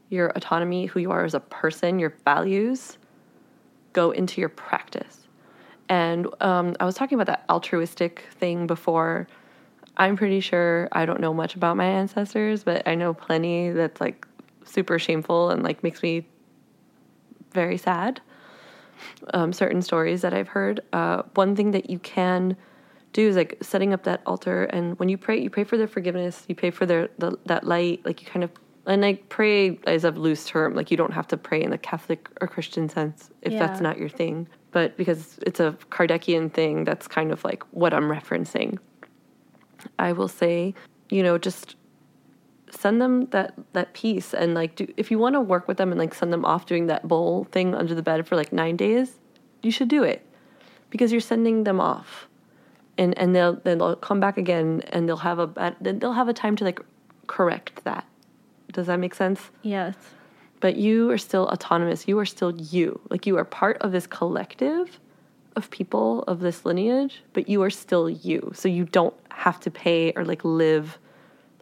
your 0.08 0.28
autonomy, 0.30 0.86
who 0.86 1.00
you 1.00 1.10
are 1.10 1.24
as 1.24 1.34
a 1.34 1.40
person, 1.40 1.98
your 1.98 2.14
values 2.24 2.98
go 3.92 4.10
into 4.10 4.40
your 4.40 4.48
practice. 4.48 5.21
And 5.92 6.26
um, 6.40 6.74
I 6.80 6.86
was 6.86 6.94
talking 6.94 7.16
about 7.16 7.26
that 7.26 7.44
altruistic 7.50 8.24
thing 8.30 8.66
before. 8.66 9.28
I'm 9.98 10.16
pretty 10.16 10.40
sure 10.40 10.88
I 10.90 11.04
don't 11.04 11.20
know 11.20 11.34
much 11.34 11.54
about 11.54 11.76
my 11.76 11.84
ancestors, 11.84 12.64
but 12.64 12.88
I 12.88 12.94
know 12.94 13.12
plenty 13.12 13.68
that's 13.68 14.00
like 14.00 14.26
super 14.64 14.98
shameful 14.98 15.50
and 15.50 15.62
like 15.62 15.82
makes 15.82 16.02
me 16.02 16.26
very 17.52 17.76
sad. 17.76 18.22
Um, 19.34 19.52
certain 19.52 19.82
stories 19.82 20.22
that 20.22 20.32
I've 20.32 20.48
heard. 20.48 20.80
Uh, 20.94 21.24
one 21.34 21.54
thing 21.54 21.72
that 21.72 21.90
you 21.90 21.98
can 21.98 22.56
do 23.12 23.28
is 23.28 23.36
like 23.36 23.58
setting 23.60 23.92
up 23.92 24.04
that 24.04 24.22
altar, 24.24 24.64
and 24.64 24.98
when 24.98 25.10
you 25.10 25.18
pray, 25.18 25.38
you 25.42 25.50
pray 25.50 25.64
for 25.64 25.76
their 25.76 25.88
forgiveness. 25.88 26.46
You 26.48 26.54
pray 26.54 26.70
for 26.70 26.86
their 26.86 27.10
the, 27.18 27.36
that 27.44 27.64
light. 27.64 28.00
Like 28.06 28.22
you 28.22 28.28
kind 28.28 28.44
of 28.44 28.50
and 28.86 29.02
like 29.02 29.28
pray 29.28 29.78
as 29.86 30.04
a 30.04 30.10
loose 30.10 30.46
term. 30.46 30.74
Like 30.74 30.90
you 30.90 30.96
don't 30.96 31.12
have 31.12 31.28
to 31.28 31.36
pray 31.36 31.62
in 31.62 31.70
the 31.70 31.76
Catholic 31.76 32.30
or 32.40 32.48
Christian 32.48 32.88
sense 32.88 33.30
if 33.42 33.58
that's 33.58 33.82
not 33.82 33.98
your 33.98 34.08
thing. 34.08 34.48
But 34.72 34.96
because 34.96 35.38
it's 35.46 35.60
a 35.60 35.76
Kardecian 35.90 36.52
thing, 36.52 36.84
that's 36.84 37.06
kind 37.06 37.30
of 37.30 37.44
like 37.44 37.62
what 37.70 37.94
I'm 37.94 38.08
referencing. 38.08 38.78
I 39.98 40.12
will 40.12 40.28
say, 40.28 40.74
you 41.10 41.22
know, 41.22 41.38
just 41.38 41.76
send 42.70 43.02
them 43.02 43.26
that 43.26 43.52
that 43.74 43.92
piece 43.92 44.32
and 44.32 44.54
like 44.54 44.76
do 44.76 44.86
if 44.96 45.10
you 45.10 45.18
want 45.18 45.34
to 45.34 45.40
work 45.40 45.68
with 45.68 45.76
them 45.76 45.92
and 45.92 45.98
like 45.98 46.14
send 46.14 46.32
them 46.32 46.44
off 46.44 46.64
doing 46.64 46.86
that 46.86 47.06
bowl 47.06 47.44
thing 47.52 47.74
under 47.74 47.94
the 47.94 48.02
bed 48.02 48.26
for 48.26 48.34
like 48.34 48.50
9 48.52 48.76
days, 48.76 49.18
you 49.62 49.70
should 49.70 49.88
do 49.88 50.02
it. 50.02 50.24
Because 50.88 51.12
you're 51.12 51.20
sending 51.20 51.64
them 51.64 51.80
off. 51.80 52.28
And 52.98 53.16
and 53.18 53.34
they'll 53.34 53.54
then 53.56 53.78
they'll 53.78 53.96
come 53.96 54.20
back 54.20 54.38
again 54.38 54.82
and 54.90 55.08
they'll 55.08 55.18
have 55.18 55.38
a 55.38 55.76
they'll 55.80 56.12
have 56.12 56.28
a 56.28 56.34
time 56.34 56.56
to 56.56 56.64
like 56.64 56.80
correct 57.26 57.84
that. 57.84 58.06
Does 58.72 58.86
that 58.86 58.98
make 58.98 59.14
sense? 59.14 59.50
Yes. 59.62 59.94
But 60.62 60.76
you 60.76 61.10
are 61.10 61.18
still 61.18 61.46
autonomous. 61.48 62.06
You 62.06 62.16
are 62.20 62.24
still 62.24 62.52
you. 62.52 63.00
Like 63.10 63.26
you 63.26 63.36
are 63.36 63.44
part 63.44 63.78
of 63.78 63.90
this 63.90 64.06
collective 64.06 65.00
of 65.56 65.68
people 65.70 66.22
of 66.22 66.38
this 66.38 66.64
lineage, 66.64 67.20
but 67.32 67.48
you 67.48 67.62
are 67.64 67.68
still 67.68 68.08
you. 68.08 68.52
So 68.54 68.68
you 68.68 68.84
don't 68.84 69.12
have 69.30 69.58
to 69.60 69.72
pay 69.72 70.12
or 70.14 70.24
like 70.24 70.44
live. 70.44 70.98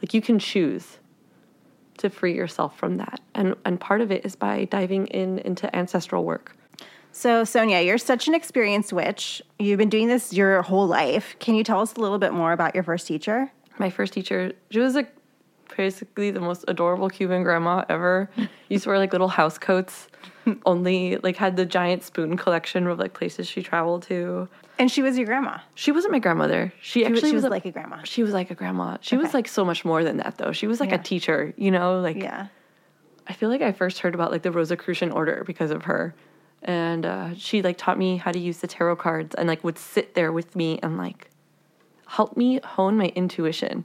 Like 0.02 0.12
you 0.12 0.20
can 0.20 0.38
choose 0.38 0.98
to 1.96 2.10
free 2.10 2.34
yourself 2.34 2.78
from 2.78 2.98
that. 2.98 3.20
And 3.34 3.56
and 3.64 3.80
part 3.80 4.02
of 4.02 4.12
it 4.12 4.26
is 4.26 4.36
by 4.36 4.66
diving 4.66 5.06
in 5.06 5.38
into 5.38 5.74
ancestral 5.74 6.24
work. 6.24 6.54
So, 7.10 7.42
Sonia, 7.44 7.80
you're 7.80 7.98
such 7.98 8.28
an 8.28 8.34
experienced 8.34 8.92
witch. 8.92 9.42
You've 9.58 9.78
been 9.78 9.88
doing 9.88 10.08
this 10.08 10.34
your 10.34 10.60
whole 10.60 10.86
life. 10.86 11.36
Can 11.40 11.54
you 11.54 11.64
tell 11.64 11.80
us 11.80 11.94
a 11.94 12.00
little 12.00 12.18
bit 12.18 12.34
more 12.34 12.52
about 12.52 12.74
your 12.74 12.84
first 12.84 13.06
teacher? 13.06 13.50
My 13.78 13.88
first 13.88 14.12
teacher, 14.12 14.52
she 14.70 14.78
was 14.78 14.94
like 14.94 15.10
basically 15.76 16.30
the 16.30 16.40
most 16.40 16.64
adorable 16.68 17.09
Cuban 17.09 17.42
grandma 17.42 17.85
ever. 17.88 18.30
Used 18.68 18.85
to 18.85 18.90
wear 18.90 18.98
like 18.98 19.12
little 19.12 19.28
house 19.28 19.59
coats. 19.59 20.09
Only 20.66 21.16
like 21.18 21.37
had 21.37 21.56
the 21.56 21.66
giant 21.66 22.02
spoon 22.02 22.37
collection 22.37 22.87
of 22.87 22.98
like 22.98 23.12
places 23.12 23.46
she 23.46 23.62
traveled 23.62 24.02
to. 24.04 24.48
And 24.78 24.90
she 24.90 25.02
was 25.02 25.16
your 25.18 25.26
grandma. 25.26 25.59
She 25.74 25.92
wasn't 25.92 26.12
my 26.12 26.18
grandmother. 26.18 26.72
She, 26.80 27.00
She 27.00 27.06
actually 27.06 27.30
she 27.30 27.35
was 27.35 27.44
like 27.44 27.66
a 27.66 27.70
grandma. 27.70 28.02
She 28.04 28.22
was 28.22 28.33
like 28.33 28.50
a 28.50 28.54
grandma. 28.54 28.96
She 29.02 29.16
was 29.16 29.35
like 29.35 29.46
so 29.48 29.64
much 29.64 29.85
more 29.85 30.02
than 30.02 30.16
that 30.16 30.38
though. 30.38 30.52
She 30.52 30.66
was 30.66 30.80
like 30.80 30.90
Yeah. 30.90 30.96
a 30.96 31.02
teacher, 31.02 31.52
you 31.56 31.70
know, 31.70 32.00
like 32.00 32.16
Yeah. 32.16 32.46
I 33.28 33.33
feel 33.35 33.48
like 33.48 33.62
I 33.62 33.72
first 33.72 34.00
heard 34.00 34.14
about 34.14 34.33
like 34.33 34.42
the 34.42 34.50
Rosicrucian 34.50 35.12
order 35.12 35.44
because 35.46 35.70
of 35.70 35.85
her. 35.85 36.14
And 36.62 37.06
uh, 37.06 37.35
she 37.37 37.62
like 37.62 37.78
taught 37.78 37.98
me 37.98 38.16
how 38.16 38.33
to 38.33 38.38
use 38.38 38.59
the 38.59 38.66
tarot 38.66 38.96
cards 38.96 39.35
and 39.35 39.46
like 39.46 39.62
would 39.62 39.78
sit 39.78 40.14
there 40.14 40.33
with 40.33 40.56
me 40.56 40.78
and 40.83 40.96
like 40.98 41.29
help 42.11 42.37
me 42.37 42.59
hone 42.64 42.96
my 42.96 43.07
intuition. 43.14 43.85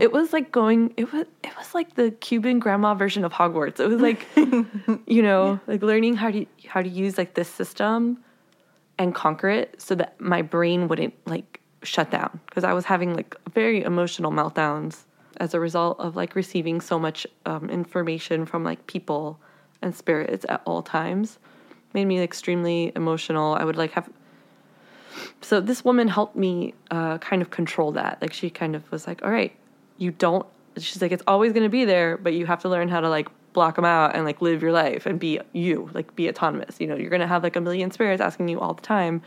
It 0.00 0.10
was 0.10 0.32
like 0.32 0.50
going 0.50 0.92
it 0.96 1.12
was 1.12 1.26
it 1.44 1.56
was 1.56 1.72
like 1.72 1.94
the 1.94 2.10
Cuban 2.10 2.58
grandma 2.58 2.94
version 2.94 3.24
of 3.24 3.32
Hogwarts. 3.32 3.78
It 3.78 3.86
was 3.86 4.00
like 4.00 4.26
you 5.06 5.22
know, 5.22 5.60
like 5.68 5.80
learning 5.80 6.16
how 6.16 6.32
to 6.32 6.44
how 6.66 6.82
to 6.82 6.88
use 6.88 7.16
like 7.16 7.34
this 7.34 7.48
system 7.48 8.18
and 8.98 9.14
conquer 9.14 9.48
it 9.48 9.80
so 9.80 9.94
that 9.94 10.20
my 10.20 10.42
brain 10.42 10.88
wouldn't 10.88 11.14
like 11.26 11.60
shut 11.84 12.10
down 12.10 12.40
because 12.46 12.64
I 12.64 12.72
was 12.72 12.84
having 12.86 13.14
like 13.14 13.36
very 13.54 13.84
emotional 13.84 14.32
meltdowns 14.32 15.04
as 15.36 15.54
a 15.54 15.60
result 15.60 16.00
of 16.00 16.16
like 16.16 16.34
receiving 16.34 16.80
so 16.80 16.98
much 16.98 17.24
um, 17.46 17.70
information 17.70 18.46
from 18.46 18.64
like 18.64 18.84
people 18.88 19.38
and 19.80 19.94
spirits 19.94 20.44
at 20.48 20.60
all 20.64 20.82
times 20.82 21.38
made 21.94 22.06
me 22.06 22.20
extremely 22.20 22.90
emotional 22.96 23.54
I 23.54 23.62
would 23.62 23.76
like 23.76 23.92
have 23.92 24.10
so 25.40 25.60
this 25.60 25.84
woman 25.84 26.08
helped 26.08 26.36
me 26.36 26.74
uh, 26.90 27.18
kind 27.18 27.42
of 27.42 27.50
control 27.50 27.92
that. 27.92 28.18
Like 28.20 28.32
she 28.32 28.50
kind 28.50 28.76
of 28.76 28.90
was 28.90 29.06
like 29.06 29.22
all 29.22 29.30
right 29.30 29.54
you 29.98 30.10
don't 30.10 30.46
she's 30.78 31.02
like 31.02 31.12
it's 31.12 31.22
always 31.26 31.52
going 31.52 31.62
to 31.62 31.68
be 31.68 31.84
there 31.84 32.16
but 32.16 32.32
you 32.32 32.46
have 32.46 32.62
to 32.62 32.68
learn 32.68 32.88
how 32.88 33.00
to 33.00 33.08
like 33.08 33.28
block 33.52 33.76
them 33.76 33.84
out 33.84 34.14
and 34.14 34.24
like 34.24 34.40
live 34.40 34.62
your 34.62 34.72
life 34.72 35.06
and 35.06 35.18
be 35.18 35.40
you 35.52 35.90
like 35.92 36.14
be 36.16 36.28
autonomous. 36.28 36.80
You 36.80 36.86
know 36.86 36.96
you're 36.96 37.10
going 37.10 37.20
to 37.20 37.26
have 37.26 37.42
like 37.42 37.56
a 37.56 37.60
million 37.60 37.90
spirits 37.90 38.20
asking 38.20 38.48
you 38.48 38.60
all 38.60 38.74
the 38.74 38.82
time. 38.82 39.22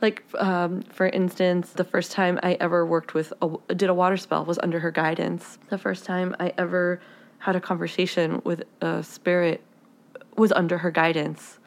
Like 0.00 0.24
um, 0.38 0.82
for 0.82 1.08
instance 1.08 1.70
the 1.72 1.84
first 1.84 2.12
time 2.12 2.38
i 2.42 2.54
ever 2.54 2.86
worked 2.86 3.12
with 3.14 3.32
a, 3.42 3.74
did 3.74 3.90
a 3.90 3.94
water 3.94 4.16
spell 4.16 4.44
was 4.44 4.58
under 4.62 4.80
her 4.80 4.90
guidance. 4.90 5.58
The 5.68 5.78
first 5.78 6.04
time 6.04 6.34
i 6.40 6.52
ever 6.56 7.00
had 7.38 7.56
a 7.56 7.60
conversation 7.60 8.40
with 8.44 8.62
a 8.80 9.02
spirit 9.02 9.62
was 10.36 10.52
under 10.52 10.78
her 10.78 10.90
guidance. 10.90 11.58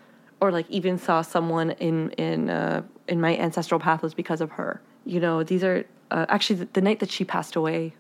Or 0.42 0.52
like 0.52 0.70
even 0.70 0.98
saw 0.98 1.22
someone 1.22 1.72
in 1.72 2.10
in 2.12 2.50
uh, 2.50 2.84
in 3.08 3.20
my 3.22 3.36
ancestral 3.38 3.80
path 3.80 4.02
was 4.02 4.14
because 4.14 4.42
of 4.42 4.52
her. 4.52 4.82
You 5.06 5.20
know 5.20 5.44
these 5.44 5.64
are 5.64 5.86
uh, 6.14 6.26
actually 6.30 6.58
the, 6.58 6.70
the 6.74 6.82
night 6.82 7.00
that 7.00 7.12
she 7.12 7.26
passed 7.26 7.56
away 7.56 7.94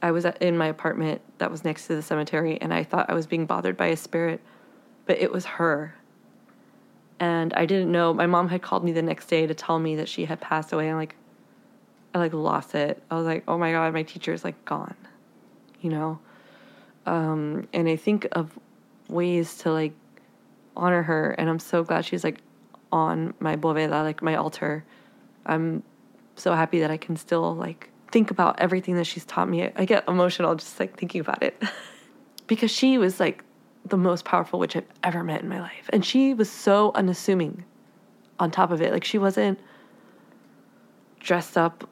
i 0.00 0.10
was 0.10 0.24
in 0.40 0.56
my 0.56 0.66
apartment 0.66 1.20
that 1.38 1.50
was 1.50 1.64
next 1.64 1.88
to 1.88 1.96
the 1.96 2.02
cemetery 2.02 2.58
and 2.60 2.72
i 2.72 2.84
thought 2.84 3.10
i 3.10 3.14
was 3.14 3.26
being 3.26 3.46
bothered 3.46 3.76
by 3.76 3.86
a 3.86 3.96
spirit 3.96 4.40
but 5.06 5.18
it 5.18 5.32
was 5.32 5.44
her. 5.46 5.94
And 7.18 7.52
i 7.54 7.66
didn't 7.66 7.90
know 7.90 8.14
my 8.14 8.26
mom 8.26 8.48
had 8.48 8.62
called 8.62 8.84
me 8.84 8.92
the 8.92 9.02
next 9.02 9.26
day 9.26 9.46
to 9.46 9.54
tell 9.54 9.78
me 9.78 9.96
that 9.96 10.08
she 10.08 10.24
had 10.24 10.40
passed 10.40 10.72
away 10.72 10.88
and 10.88 10.96
like 10.96 11.16
i 12.14 12.18
like 12.18 12.32
lost 12.32 12.74
it. 12.74 13.02
I 13.10 13.16
was 13.16 13.26
like 13.26 13.42
oh 13.48 13.58
my 13.58 13.72
god 13.72 13.92
my 13.92 14.04
teacher 14.04 14.32
is 14.32 14.44
like 14.44 14.64
gone 14.64 14.94
you 15.80 15.90
know? 15.90 16.18
Um, 17.06 17.68
and 17.72 17.88
i 17.88 17.96
think 17.96 18.28
of 18.32 18.56
ways 19.08 19.56
to 19.58 19.72
like 19.72 19.94
honor 20.76 21.02
her 21.02 21.32
and 21.32 21.48
i'm 21.48 21.58
so 21.58 21.82
glad 21.82 22.04
she's 22.04 22.22
like 22.22 22.40
on 22.92 23.34
my 23.40 23.56
boveda 23.56 24.02
like 24.02 24.22
my 24.22 24.36
altar. 24.36 24.84
I'm 25.46 25.82
so 26.36 26.54
happy 26.54 26.78
that 26.80 26.90
i 26.90 26.96
can 26.96 27.16
still 27.16 27.56
like 27.56 27.90
think 28.12 28.30
about 28.30 28.60
everything 28.60 28.94
that 28.96 29.04
she's 29.04 29.24
taught 29.24 29.48
me. 29.48 29.70
I 29.76 29.84
get 29.84 30.04
emotional 30.08 30.54
just 30.54 30.78
like 30.78 30.96
thinking 30.98 31.20
about 31.20 31.42
it. 31.42 31.60
Because 32.46 32.70
she 32.70 32.96
was 32.96 33.20
like 33.20 33.44
the 33.84 33.98
most 33.98 34.24
powerful 34.24 34.58
witch 34.58 34.74
i've 34.74 34.86
ever 35.02 35.22
met 35.22 35.42
in 35.42 35.50
my 35.50 35.60
life. 35.60 35.90
And 35.92 36.02
she 36.02 36.32
was 36.32 36.50
so 36.50 36.92
unassuming 36.94 37.62
on 38.38 38.50
top 38.50 38.70
of 38.70 38.80
it. 38.80 38.90
Like 38.90 39.04
she 39.04 39.18
wasn't 39.18 39.60
dressed 41.20 41.58
up 41.58 41.86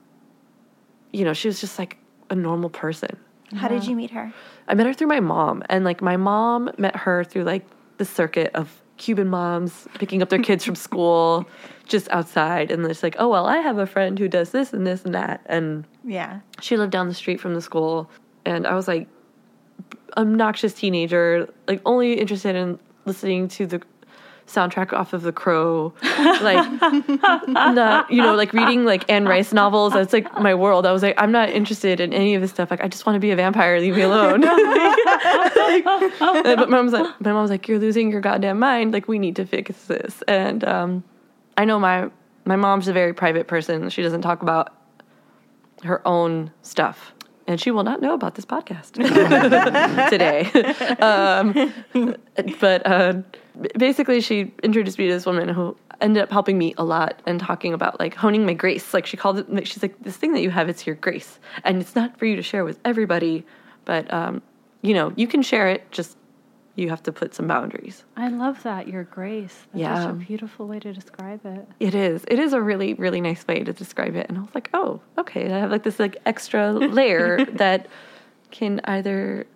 you 1.16 1.24
know 1.24 1.32
she 1.32 1.48
was 1.48 1.60
just 1.60 1.78
like 1.78 1.96
a 2.30 2.34
normal 2.34 2.68
person. 2.68 3.16
How 3.54 3.68
did 3.68 3.86
you 3.86 3.96
meet 3.96 4.10
her? 4.10 4.32
I 4.68 4.74
met 4.74 4.86
her 4.86 4.92
through 4.92 5.06
my 5.06 5.20
mom, 5.20 5.62
and 5.70 5.84
like 5.84 6.02
my 6.02 6.16
mom 6.16 6.70
met 6.76 6.94
her 6.94 7.24
through 7.24 7.44
like 7.44 7.64
the 7.96 8.04
circuit 8.04 8.50
of 8.54 8.82
Cuban 8.96 9.28
moms 9.28 9.86
picking 9.98 10.22
up 10.22 10.28
their 10.28 10.38
kids 10.42 10.64
from 10.64 10.74
school 10.74 11.46
just 11.86 12.08
outside, 12.10 12.70
and 12.70 12.84
it's 12.86 13.02
like, 13.02 13.16
oh 13.18 13.28
well, 13.28 13.46
I 13.46 13.58
have 13.58 13.78
a 13.78 13.86
friend 13.86 14.18
who 14.18 14.28
does 14.28 14.50
this 14.50 14.72
and 14.72 14.86
this 14.86 15.04
and 15.04 15.14
that, 15.14 15.40
and 15.46 15.84
Yeah. 16.04 16.40
she 16.60 16.76
lived 16.76 16.92
down 16.92 17.08
the 17.08 17.14
street 17.14 17.40
from 17.40 17.54
the 17.54 17.60
school, 17.62 18.10
and 18.44 18.66
I 18.66 18.74
was 18.74 18.88
like, 18.88 19.06
obnoxious 20.16 20.72
teenager, 20.74 21.48
like 21.68 21.80
only 21.84 22.14
interested 22.14 22.56
in 22.56 22.78
listening 23.04 23.48
to 23.48 23.66
the 23.66 23.80
soundtrack 24.46 24.92
off 24.92 25.12
of 25.12 25.22
The 25.22 25.32
Crow, 25.32 25.92
like 26.40 26.70
not 27.48 28.10
you 28.10 28.22
know 28.22 28.34
like 28.34 28.52
reading 28.52 28.84
like 28.84 29.10
Anne 29.10 29.26
Rice 29.26 29.52
novels. 29.52 29.92
That's 29.92 30.12
like 30.12 30.32
my 30.40 30.54
world. 30.54 30.86
I 30.86 30.92
was 30.92 31.02
like, 31.02 31.14
I'm 31.18 31.32
not 31.32 31.50
interested 31.50 32.00
in 32.00 32.12
any 32.12 32.34
of 32.34 32.42
this 32.42 32.50
stuff. 32.50 32.70
Like, 32.70 32.82
I 32.82 32.88
just 32.88 33.06
want 33.06 33.16
to 33.16 33.20
be 33.20 33.30
a 33.30 33.36
vampire. 33.36 33.80
Leave 33.80 33.96
me 33.96 34.02
alone. 34.02 34.44
Like, 35.66 35.84
but 35.84 36.70
my 36.70 36.76
mom's 36.76 36.92
like, 36.92 37.20
my 37.20 37.32
mom's 37.32 37.50
like, 37.50 37.66
you're 37.68 37.78
losing 37.78 38.10
your 38.10 38.20
goddamn 38.20 38.58
mind. 38.58 38.92
Like, 38.92 39.08
we 39.08 39.18
need 39.18 39.36
to 39.36 39.44
fix 39.44 39.84
this. 39.86 40.22
And 40.28 40.64
um, 40.64 41.04
I 41.56 41.64
know 41.64 41.78
my 41.78 42.10
my 42.44 42.56
mom's 42.56 42.88
a 42.88 42.92
very 42.92 43.12
private 43.12 43.46
person. 43.48 43.90
She 43.90 44.02
doesn't 44.02 44.22
talk 44.22 44.42
about 44.42 44.72
her 45.82 46.06
own 46.06 46.52
stuff. 46.62 47.12
And 47.48 47.60
she 47.60 47.70
will 47.70 47.84
not 47.84 48.00
know 48.00 48.12
about 48.12 48.34
this 48.34 48.44
podcast 48.44 48.92
today. 50.10 50.46
um, 51.00 51.72
but 52.60 52.86
uh, 52.86 53.14
basically, 53.78 54.20
she 54.20 54.52
introduced 54.62 54.98
me 54.98 55.06
to 55.06 55.12
this 55.12 55.26
woman 55.26 55.48
who 55.48 55.76
ended 56.00 56.22
up 56.22 56.30
helping 56.30 56.58
me 56.58 56.74
a 56.76 56.84
lot 56.84 57.20
and 57.26 57.40
talking 57.40 57.72
about 57.72 57.98
like 58.00 58.14
honing 58.14 58.44
my 58.44 58.52
grace. 58.54 58.92
Like 58.92 59.06
she 59.06 59.16
called 59.16 59.38
it, 59.38 59.66
she's 59.66 59.82
like, 59.82 59.94
this 60.02 60.16
thing 60.16 60.32
that 60.32 60.42
you 60.42 60.50
have, 60.50 60.68
it's 60.68 60.86
your 60.86 60.96
grace. 60.96 61.38
And 61.64 61.80
it's 61.80 61.94
not 61.94 62.18
for 62.18 62.26
you 62.26 62.36
to 62.36 62.42
share 62.42 62.64
with 62.64 62.78
everybody, 62.84 63.44
but 63.84 64.12
um, 64.12 64.42
you 64.82 64.94
know, 64.94 65.12
you 65.16 65.26
can 65.26 65.42
share 65.42 65.68
it. 65.68 65.90
Just 65.90 66.16
you 66.76 66.88
have 66.90 67.02
to 67.04 67.12
put 67.12 67.34
some 67.34 67.46
boundaries. 67.48 68.04
I 68.16 68.28
love 68.28 68.62
that 68.62 68.86
your 68.86 69.02
grace. 69.04 69.66
That's 69.72 69.80
Yeah. 69.80 70.04
such 70.04 70.10
a 70.10 70.14
beautiful 70.14 70.68
way 70.68 70.78
to 70.80 70.92
describe 70.92 71.44
it. 71.44 71.66
It 71.80 71.94
is. 71.94 72.24
It 72.28 72.38
is 72.38 72.52
a 72.52 72.60
really, 72.60 72.94
really 72.94 73.20
nice 73.20 73.46
way 73.48 73.64
to 73.64 73.72
describe 73.72 74.14
it. 74.14 74.28
And 74.28 74.38
I 74.38 74.42
was 74.42 74.54
like, 74.54 74.70
oh, 74.74 75.00
okay. 75.18 75.46
I 75.52 75.58
have 75.58 75.70
like 75.70 75.82
this 75.82 75.98
like 75.98 76.16
extra 76.26 76.72
layer 76.72 77.44
that 77.54 77.88
can 78.50 78.80
either 78.84 79.46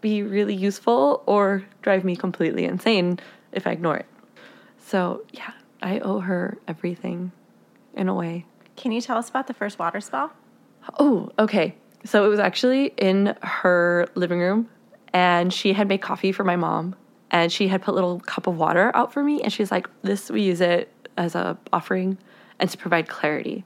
be 0.00 0.22
really 0.22 0.54
useful 0.54 1.22
or 1.26 1.64
drive 1.82 2.04
me 2.04 2.16
completely 2.16 2.64
insane 2.64 3.18
if 3.52 3.66
I 3.66 3.72
ignore 3.72 3.96
it. 3.96 4.06
So 4.78 5.22
yeah, 5.32 5.50
I 5.82 5.98
owe 6.00 6.20
her 6.20 6.56
everything 6.68 7.32
in 7.94 8.08
a 8.08 8.14
way. 8.14 8.46
Can 8.76 8.92
you 8.92 9.00
tell 9.00 9.18
us 9.18 9.28
about 9.28 9.46
the 9.46 9.54
first 9.54 9.78
water 9.78 10.00
spell? 10.00 10.32
Oh, 10.98 11.30
okay. 11.38 11.74
So 12.04 12.24
it 12.24 12.28
was 12.28 12.38
actually 12.38 12.94
in 12.96 13.36
her 13.42 14.06
living 14.14 14.38
room, 14.38 14.70
and 15.12 15.52
she 15.52 15.72
had 15.72 15.88
made 15.88 16.00
coffee 16.00 16.32
for 16.32 16.44
my 16.44 16.56
mom, 16.56 16.94
and 17.30 17.50
she 17.52 17.68
had 17.68 17.82
put 17.82 17.92
a 17.92 17.94
little 17.94 18.20
cup 18.20 18.46
of 18.46 18.56
water 18.56 18.90
out 18.94 19.12
for 19.12 19.22
me, 19.22 19.40
and 19.42 19.52
she's 19.52 19.70
like, 19.70 19.88
"This 20.02 20.30
we 20.30 20.42
use 20.42 20.60
it 20.60 20.92
as 21.16 21.34
a 21.34 21.58
offering 21.72 22.18
and 22.58 22.70
to 22.70 22.78
provide 22.78 23.08
clarity." 23.08 23.64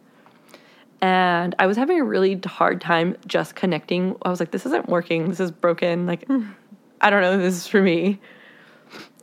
And 1.00 1.54
I 1.58 1.66
was 1.66 1.76
having 1.76 2.00
a 2.00 2.04
really 2.04 2.40
hard 2.46 2.80
time 2.80 3.16
just 3.26 3.54
connecting. 3.54 4.16
I 4.22 4.30
was 4.30 4.40
like, 4.40 4.50
"This 4.50 4.66
isn't 4.66 4.88
working. 4.88 5.28
This 5.28 5.40
is 5.40 5.50
broken. 5.50 6.06
Like, 6.06 6.26
hmm. 6.26 6.44
I 7.00 7.10
don't 7.10 7.20
know 7.20 7.34
if 7.34 7.40
this 7.40 7.54
is 7.54 7.66
for 7.66 7.82
me." 7.82 8.20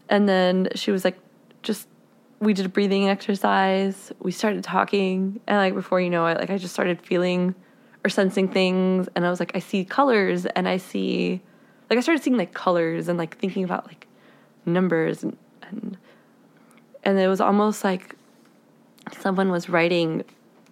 And 0.10 0.28
then 0.28 0.70
she 0.76 0.92
was 0.92 1.06
like, 1.06 1.18
"Just." 1.64 1.88
We 2.40 2.56
did 2.56 2.66
a 2.66 2.70
breathing 2.70 3.08
exercise. 3.08 4.12
We 4.18 4.32
started 4.32 4.64
talking, 4.64 5.40
and 5.46 5.58
like 5.58 5.76
before 5.76 6.02
you 6.02 6.10
know 6.10 6.26
it, 6.26 6.40
like 6.40 6.50
I 6.50 6.58
just 6.58 6.74
started 6.74 7.00
feeling 7.00 7.54
or 8.04 8.10
sensing 8.10 8.48
things 8.48 9.08
and 9.16 9.26
I 9.26 9.30
was 9.30 9.40
like 9.40 9.52
I 9.56 9.60
see 9.60 9.86
colors 9.86 10.46
and 10.46 10.68
I 10.68 10.78
see 10.78 11.42
like 11.92 11.98
I 11.98 12.02
started 12.02 12.24
seeing 12.24 12.38
like 12.38 12.54
colors 12.54 13.10
and 13.10 13.20
like 13.20 13.38
thinking 13.38 13.66
about 13.66 13.86
like 13.86 14.08
numbers 14.66 15.24
and 15.24 15.38
and, 15.64 15.98
and 17.04 17.20
it 17.20 17.28
was 17.28 17.42
almost 17.42 17.84
like 17.84 18.16
someone 19.20 19.52
was 19.52 19.68
writing 19.68 20.24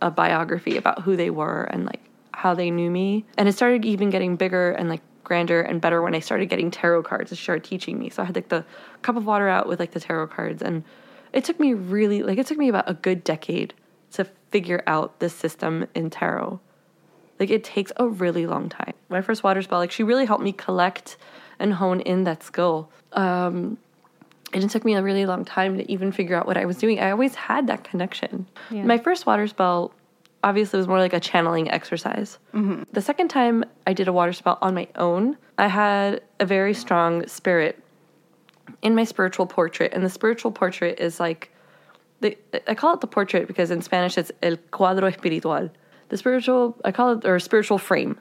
a 0.02 0.10
biography 0.10 0.78
about 0.78 1.02
who 1.02 1.18
they 1.18 1.30
were 1.30 1.64
and 1.64 1.86
like 1.86 2.00
how 2.34 2.54
they 2.54 2.72
knew 2.72 2.90
me 2.90 3.26
and 3.38 3.50
it 3.50 3.52
started 3.52 3.84
even 3.84 4.10
getting 4.10 4.38
bigger 4.38 4.72
and 4.72 4.88
like 4.88 5.02
grander 5.26 5.62
and 5.62 5.82
better 5.82 6.02
when 6.02 6.16
I 6.16 6.22
started 6.22 6.48
getting 6.48 6.72
tarot 6.72 7.04
cards. 7.04 7.32
It 7.34 7.36
started 7.36 7.66
teaching 7.66 8.00
me. 8.00 8.10
So 8.10 8.24
I 8.24 8.26
had 8.26 8.36
like 8.36 8.48
the 8.48 8.66
cup 9.02 9.18
of 9.18 9.26
water 9.26 9.50
out 9.50 9.68
with 9.68 9.80
like 9.80 9.92
the 9.92 10.00
tarot 10.00 10.28
cards 10.28 10.62
and 10.62 10.86
it 11.34 11.44
took 11.44 11.60
me 11.60 11.74
really 11.74 12.24
like 12.24 12.38
it 12.38 12.48
took 12.48 12.58
me 12.58 12.70
about 12.70 12.90
a 12.90 12.94
good 12.94 13.26
decade 13.26 13.74
to 14.14 14.24
figure 14.52 14.84
out 14.88 15.20
this 15.20 15.36
system 15.36 15.86
in 15.94 16.10
tarot. 16.10 16.62
Like 17.40 17.50
it 17.50 17.64
takes 17.64 17.92
a 17.98 18.08
really 18.08 18.46
long 18.46 18.70
time. 18.70 18.94
My 19.10 19.22
first 19.22 19.44
water 19.44 19.62
spell, 19.62 19.80
like 19.80 19.92
she 19.92 20.04
really 20.04 20.26
helped 20.26 20.44
me 20.44 20.52
collect 20.52 21.18
and 21.58 21.74
hone 21.74 22.02
in 22.02 22.24
that 22.26 22.44
skill. 22.44 22.90
Um, 23.14 23.78
and 24.54 24.64
it 24.64 24.70
took 24.70 24.84
me 24.84 24.96
a 24.96 25.04
really 25.04 25.26
long 25.26 25.46
time 25.46 25.78
to 25.78 25.92
even 25.92 26.12
figure 26.12 26.36
out 26.36 26.48
what 26.48 26.58
I 26.58 26.66
was 26.66 26.78
doing. 26.78 27.00
I 27.00 27.12
always 27.12 27.36
had 27.36 27.68
that 27.68 27.84
connection. 27.84 28.48
Yeah. 28.72 28.84
My 28.84 28.98
first 28.98 29.26
water 29.26 29.48
spell 29.48 29.94
obviously 30.44 30.78
was 30.78 30.88
more 30.88 31.00
like 31.00 31.14
a 31.14 31.20
channeling 31.20 31.70
exercise. 31.70 32.40
The 32.92 33.02
second 33.02 33.28
time 33.28 33.64
I 33.86 33.94
did 33.94 34.08
a 34.08 34.14
water 34.14 34.34
spell 34.34 34.58
on 34.62 34.74
my 34.74 34.88
own, 34.96 35.38
I 35.58 35.68
had 35.68 36.22
a 36.40 36.46
very 36.46 36.74
strong 36.74 37.28
spirit 37.28 37.82
in 38.82 38.96
my 38.96 39.04
spiritual 39.04 39.46
portrait. 39.46 39.94
And 39.94 40.04
the 40.04 40.10
spiritual 40.10 40.52
portrait 40.52 41.00
is 41.00 41.20
like, 41.20 41.52
the, 42.22 42.38
I 42.68 42.74
call 42.76 42.94
it 42.94 43.02
the 43.02 43.08
portrait 43.08 43.48
because 43.48 43.70
in 43.72 43.82
Spanish 43.82 44.18
it's 44.18 44.32
el 44.42 44.58
cuadro 44.72 45.08
espiritual. 45.10 45.70
The 46.10 46.18
spiritual, 46.18 46.76
I 46.84 46.92
call 46.92 47.14
it, 47.14 47.26
or 47.26 47.40
spiritual 47.40 47.78
frame. 47.78 48.20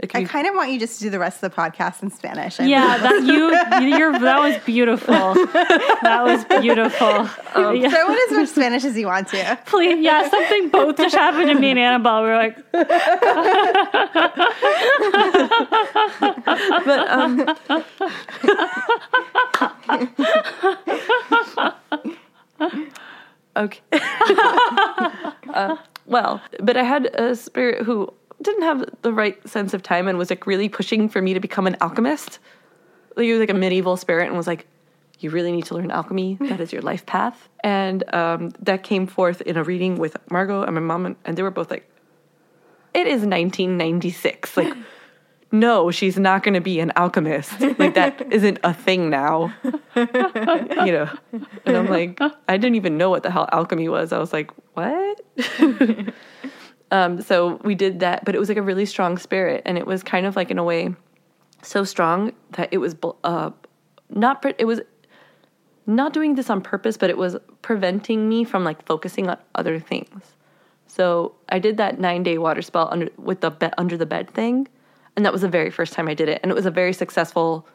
I 0.00 0.06
be- 0.20 0.26
kind 0.26 0.46
of 0.46 0.54
want 0.54 0.70
you 0.70 0.78
just 0.78 0.98
to 0.98 1.04
do 1.04 1.10
the 1.10 1.18
rest 1.18 1.42
of 1.42 1.50
the 1.50 1.56
podcast 1.60 2.04
in 2.04 2.10
Spanish. 2.12 2.60
I 2.60 2.66
Yeah, 2.66 2.98
that 2.98 3.24
you 3.24 3.48
you're 3.98 4.12
that 4.16 4.38
was 4.38 4.56
beautiful. 4.64 5.34
That 5.34 6.22
was 6.22 6.44
beautiful. 6.60 7.28
Yeah. 7.58 7.90
Throw 7.90 8.08
in 8.12 8.18
as 8.28 8.30
much 8.30 8.48
Spanish 8.50 8.84
as 8.84 8.96
you 8.96 9.06
want 9.06 9.26
to. 9.28 9.58
Please, 9.66 9.98
yeah, 10.00 10.28
something 10.30 10.68
both 10.68 10.96
just 10.96 11.14
happened 11.14 11.48
to 11.50 11.54
me 11.58 11.70
and 11.70 11.78
Annabel. 11.80 12.22
We're 12.22 12.36
like, 12.36 12.56
but 16.84 17.08
um, 17.08 17.56
okay. 23.56 23.80
Uh, 25.52 25.76
well, 26.08 26.40
but 26.60 26.76
I 26.76 26.82
had 26.82 27.06
a 27.14 27.36
spirit 27.36 27.84
who 27.84 28.12
didn't 28.42 28.62
have 28.62 28.88
the 29.02 29.12
right 29.12 29.46
sense 29.48 29.74
of 29.74 29.82
time 29.82 30.08
and 30.08 30.16
was 30.16 30.30
like 30.30 30.46
really 30.46 30.68
pushing 30.68 31.08
for 31.08 31.20
me 31.20 31.34
to 31.34 31.40
become 31.40 31.66
an 31.66 31.76
alchemist. 31.80 32.38
He 33.16 33.30
was 33.32 33.40
like 33.40 33.50
a 33.50 33.54
medieval 33.54 33.96
spirit 33.96 34.28
and 34.28 34.36
was 34.36 34.46
like, 34.46 34.66
"You 35.18 35.30
really 35.30 35.52
need 35.52 35.66
to 35.66 35.74
learn 35.74 35.90
alchemy. 35.90 36.38
That 36.40 36.60
is 36.60 36.72
your 36.72 36.82
life 36.82 37.04
path." 37.04 37.48
And 37.64 38.02
um, 38.14 38.50
that 38.60 38.82
came 38.82 39.06
forth 39.06 39.40
in 39.42 39.56
a 39.56 39.64
reading 39.64 39.98
with 39.98 40.16
Margot 40.30 40.62
and 40.62 40.74
my 40.74 40.80
mom, 40.80 41.06
and, 41.06 41.16
and 41.24 41.36
they 41.36 41.42
were 41.42 41.50
both 41.50 41.70
like, 41.70 41.88
"It 42.94 43.06
is 43.06 43.22
1996. 43.22 44.56
Like." 44.56 44.74
No, 45.50 45.90
she's 45.90 46.18
not 46.18 46.42
going 46.42 46.54
to 46.54 46.60
be 46.60 46.78
an 46.80 46.92
alchemist. 46.96 47.60
Like 47.78 47.94
that 47.94 48.20
isn't 48.32 48.58
a 48.64 48.74
thing 48.74 49.08
now. 49.08 49.54
you 49.64 50.92
know. 50.92 51.10
And 51.64 51.76
I'm 51.76 51.88
like, 51.88 52.20
I 52.48 52.56
didn't 52.56 52.74
even 52.76 52.98
know 52.98 53.08
what 53.10 53.22
the 53.22 53.30
hell 53.30 53.48
alchemy 53.52 53.88
was. 53.88 54.12
I 54.12 54.18
was 54.18 54.32
like, 54.32 54.50
what? 54.74 55.20
um, 56.90 57.22
so 57.22 57.60
we 57.64 57.74
did 57.74 58.00
that, 58.00 58.24
but 58.24 58.34
it 58.34 58.38
was 58.38 58.48
like 58.48 58.58
a 58.58 58.62
really 58.62 58.86
strong 58.86 59.16
spirit, 59.16 59.62
and 59.64 59.78
it 59.78 59.86
was 59.86 60.02
kind 60.02 60.26
of 60.26 60.36
like 60.36 60.50
in 60.50 60.58
a 60.58 60.64
way 60.64 60.94
so 61.62 61.82
strong 61.82 62.32
that 62.52 62.68
it 62.70 62.78
was 62.78 62.94
uh, 63.24 63.50
not. 64.10 64.42
Pre- 64.42 64.54
it 64.58 64.66
was 64.66 64.80
not 65.86 66.12
doing 66.12 66.34
this 66.34 66.50
on 66.50 66.60
purpose, 66.60 66.98
but 66.98 67.08
it 67.08 67.16
was 67.16 67.36
preventing 67.62 68.28
me 68.28 68.44
from 68.44 68.64
like 68.64 68.84
focusing 68.84 69.30
on 69.30 69.38
other 69.54 69.80
things. 69.80 70.34
So 70.86 71.34
I 71.48 71.58
did 71.58 71.78
that 71.78 71.98
nine 71.98 72.22
day 72.22 72.36
water 72.36 72.60
spell 72.60 72.88
under 72.90 73.08
with 73.16 73.40
the 73.40 73.50
be- 73.50 73.72
under 73.78 73.96
the 73.96 74.06
bed 74.06 74.30
thing, 74.30 74.68
and 75.18 75.26
that 75.26 75.32
was 75.32 75.42
the 75.42 75.48
very 75.48 75.68
first 75.68 75.94
time 75.94 76.06
I 76.06 76.14
did 76.14 76.28
it, 76.28 76.38
and 76.44 76.52
it 76.52 76.54
was 76.54 76.64
a 76.64 76.70
very 76.70 76.92
successful. 76.92 77.66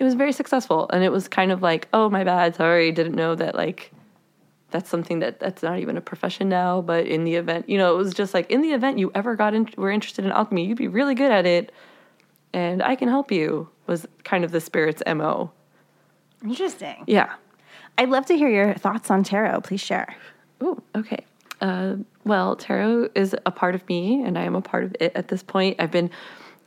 It 0.00 0.04
was 0.04 0.14
very 0.14 0.32
successful, 0.32 0.88
and 0.90 1.04
it 1.04 1.12
was 1.12 1.28
kind 1.28 1.52
of 1.52 1.60
like, 1.60 1.86
oh 1.92 2.08
my 2.08 2.24
bad, 2.24 2.54
sorry, 2.54 2.90
didn't 2.92 3.14
know 3.14 3.34
that 3.34 3.54
like 3.54 3.92
that's 4.70 4.88
something 4.88 5.18
that 5.18 5.38
that's 5.38 5.62
not 5.62 5.80
even 5.80 5.98
a 5.98 6.00
profession 6.00 6.48
now. 6.48 6.80
But 6.80 7.06
in 7.06 7.24
the 7.24 7.34
event, 7.34 7.68
you 7.68 7.76
know, 7.76 7.92
it 7.94 7.98
was 7.98 8.14
just 8.14 8.32
like 8.32 8.50
in 8.50 8.62
the 8.62 8.72
event 8.72 8.98
you 8.98 9.12
ever 9.14 9.36
got 9.36 9.52
in, 9.52 9.68
were 9.76 9.90
interested 9.90 10.24
in 10.24 10.32
alchemy, 10.32 10.64
you'd 10.64 10.78
be 10.78 10.88
really 10.88 11.14
good 11.14 11.30
at 11.30 11.44
it, 11.44 11.72
and 12.54 12.82
I 12.82 12.96
can 12.96 13.08
help 13.08 13.30
you. 13.30 13.68
Was 13.86 14.06
kind 14.24 14.42
of 14.42 14.50
the 14.50 14.62
spirit's 14.62 15.02
mo. 15.06 15.52
Interesting. 16.42 17.04
Yeah. 17.06 17.34
I'd 17.98 18.08
love 18.08 18.24
to 18.26 18.36
hear 18.36 18.48
your 18.48 18.72
thoughts 18.72 19.10
on 19.10 19.24
tarot. 19.24 19.60
Please 19.60 19.82
share. 19.82 20.16
Oh, 20.62 20.78
okay. 20.94 21.26
Uh, 21.60 21.96
well, 22.24 22.56
tarot 22.56 23.10
is 23.14 23.34
a 23.46 23.50
part 23.50 23.74
of 23.74 23.86
me, 23.88 24.22
and 24.22 24.38
I 24.38 24.44
am 24.44 24.54
a 24.54 24.62
part 24.62 24.84
of 24.84 24.96
it 25.00 25.12
at 25.14 25.28
this 25.28 25.42
point. 25.42 25.76
I've 25.78 25.90
been 25.90 26.10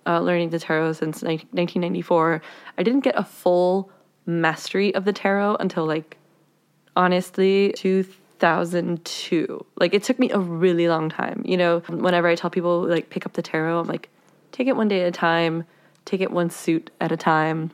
uh, 0.06 0.20
learning 0.20 0.50
the 0.50 0.60
tarot 0.60 0.94
since 0.94 1.22
ni- 1.24 1.48
1994. 1.52 2.42
I 2.78 2.84
didn't 2.84 3.04
get 3.04 3.18
a 3.18 3.24
full 3.24 3.92
mastery 4.26 4.94
of 4.96 5.06
the 5.06 5.14
tarot 5.14 5.56
until, 5.60 5.86
like, 5.86 6.18
honestly, 6.96 7.74
2002. 7.78 9.66
Like, 9.78 9.94
it 9.94 10.04
took 10.04 10.20
me 10.20 10.30
a 10.32 10.40
really 10.40 10.88
long 10.88 11.10
time. 11.10 11.42
You 11.46 11.58
know, 11.58 11.80
whenever 11.90 12.28
I 12.28 12.36
tell 12.36 12.50
people, 12.50 12.88
like, 12.88 13.10
pick 13.10 13.26
up 13.26 13.34
the 13.34 13.42
tarot, 13.42 13.80
I'm 13.80 13.88
like, 13.88 14.10
take 14.52 14.68
it 14.68 14.76
one 14.76 14.88
day 14.88 15.02
at 15.02 15.08
a 15.08 15.12
time, 15.12 15.66
take 16.06 16.22
it 16.22 16.32
one 16.32 16.50
suit 16.50 16.90
at 17.00 17.12
a 17.12 17.18
time 17.18 17.72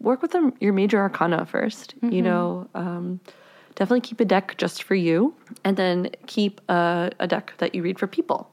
work 0.00 0.22
with 0.22 0.30
them, 0.32 0.52
your 0.60 0.72
major 0.72 0.98
arcana 0.98 1.46
1st 1.50 2.12
You 2.12 2.22
know, 2.22 2.68
um, 2.74 3.20
definitely 3.74 4.00
keep 4.00 4.20
a 4.20 4.24
deck 4.24 4.56
just 4.56 4.82
for 4.82 4.94
you, 4.94 5.34
and 5.64 5.76
then 5.76 6.10
keep 6.26 6.60
a, 6.68 7.10
a 7.18 7.26
deck 7.26 7.54
that 7.58 7.74
you 7.74 7.82
read 7.82 7.98
for 7.98 8.06
people. 8.06 8.50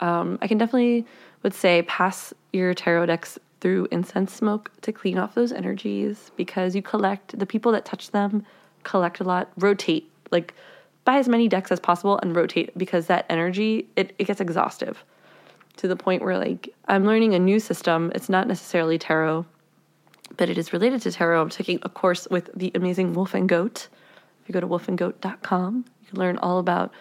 Um, 0.00 0.38
I 0.42 0.48
can 0.48 0.58
definitely 0.58 1.06
would 1.44 1.54
say 1.54 1.82
pass 1.82 2.34
your 2.52 2.74
tarot 2.74 3.06
decks 3.06 3.38
through 3.60 3.86
incense 3.92 4.32
smoke 4.32 4.72
to 4.82 4.92
clean 4.92 5.18
off 5.18 5.36
those 5.36 5.52
energies 5.52 6.32
because 6.36 6.74
you 6.74 6.82
collect 6.82 7.38
the 7.38 7.46
people 7.46 7.70
that 7.70 7.84
touch 7.84 8.10
them 8.10 8.44
collect 8.82 9.20
a 9.20 9.24
lot 9.24 9.50
rotate 9.58 10.10
like 10.32 10.52
buy 11.04 11.18
as 11.18 11.28
many 11.28 11.48
decks 11.48 11.70
as 11.70 11.78
possible 11.78 12.18
and 12.18 12.34
rotate 12.34 12.76
because 12.76 13.06
that 13.06 13.24
energy 13.30 13.88
it, 13.94 14.12
it 14.18 14.26
gets 14.26 14.40
exhaustive 14.40 15.04
to 15.76 15.86
the 15.86 15.96
point 15.96 16.22
where 16.22 16.36
like 16.36 16.74
i'm 16.88 17.04
learning 17.04 17.34
a 17.34 17.38
new 17.38 17.60
system 17.60 18.10
it's 18.14 18.28
not 18.28 18.48
necessarily 18.48 18.98
tarot 18.98 19.46
but 20.36 20.48
it 20.48 20.58
is 20.58 20.72
related 20.72 21.02
to 21.02 21.12
tarot. 21.12 21.42
I'm 21.42 21.48
taking 21.48 21.78
a 21.82 21.88
course 21.88 22.26
with 22.30 22.50
the 22.54 22.72
amazing 22.74 23.12
Wolf 23.14 23.34
and 23.34 23.48
Goat. 23.48 23.88
If 24.42 24.48
you 24.48 24.52
go 24.52 24.60
to 24.60 24.66
wolfandgoat.com, 24.66 25.84
you 26.00 26.08
can 26.08 26.18
learn 26.18 26.38
all 26.38 26.58
about 26.58 26.92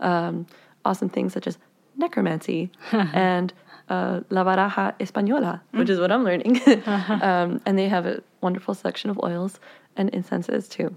um, 0.00 0.46
awesome 0.84 1.08
things 1.08 1.32
such 1.32 1.46
as 1.46 1.58
necromancy 1.96 2.70
and 2.92 3.52
uh, 3.90 4.20
La 4.30 4.44
Baraja 4.44 4.94
Española, 4.98 5.60
which 5.72 5.90
is 5.90 5.98
what 5.98 6.10
I'm 6.10 6.24
learning. 6.24 6.60
um, 6.86 7.60
and 7.66 7.78
they 7.78 7.88
have 7.88 8.06
a 8.06 8.22
wonderful 8.40 8.72
selection 8.74 9.10
of 9.10 9.20
oils 9.22 9.60
and 9.96 10.08
incenses 10.10 10.68
too. 10.68 10.94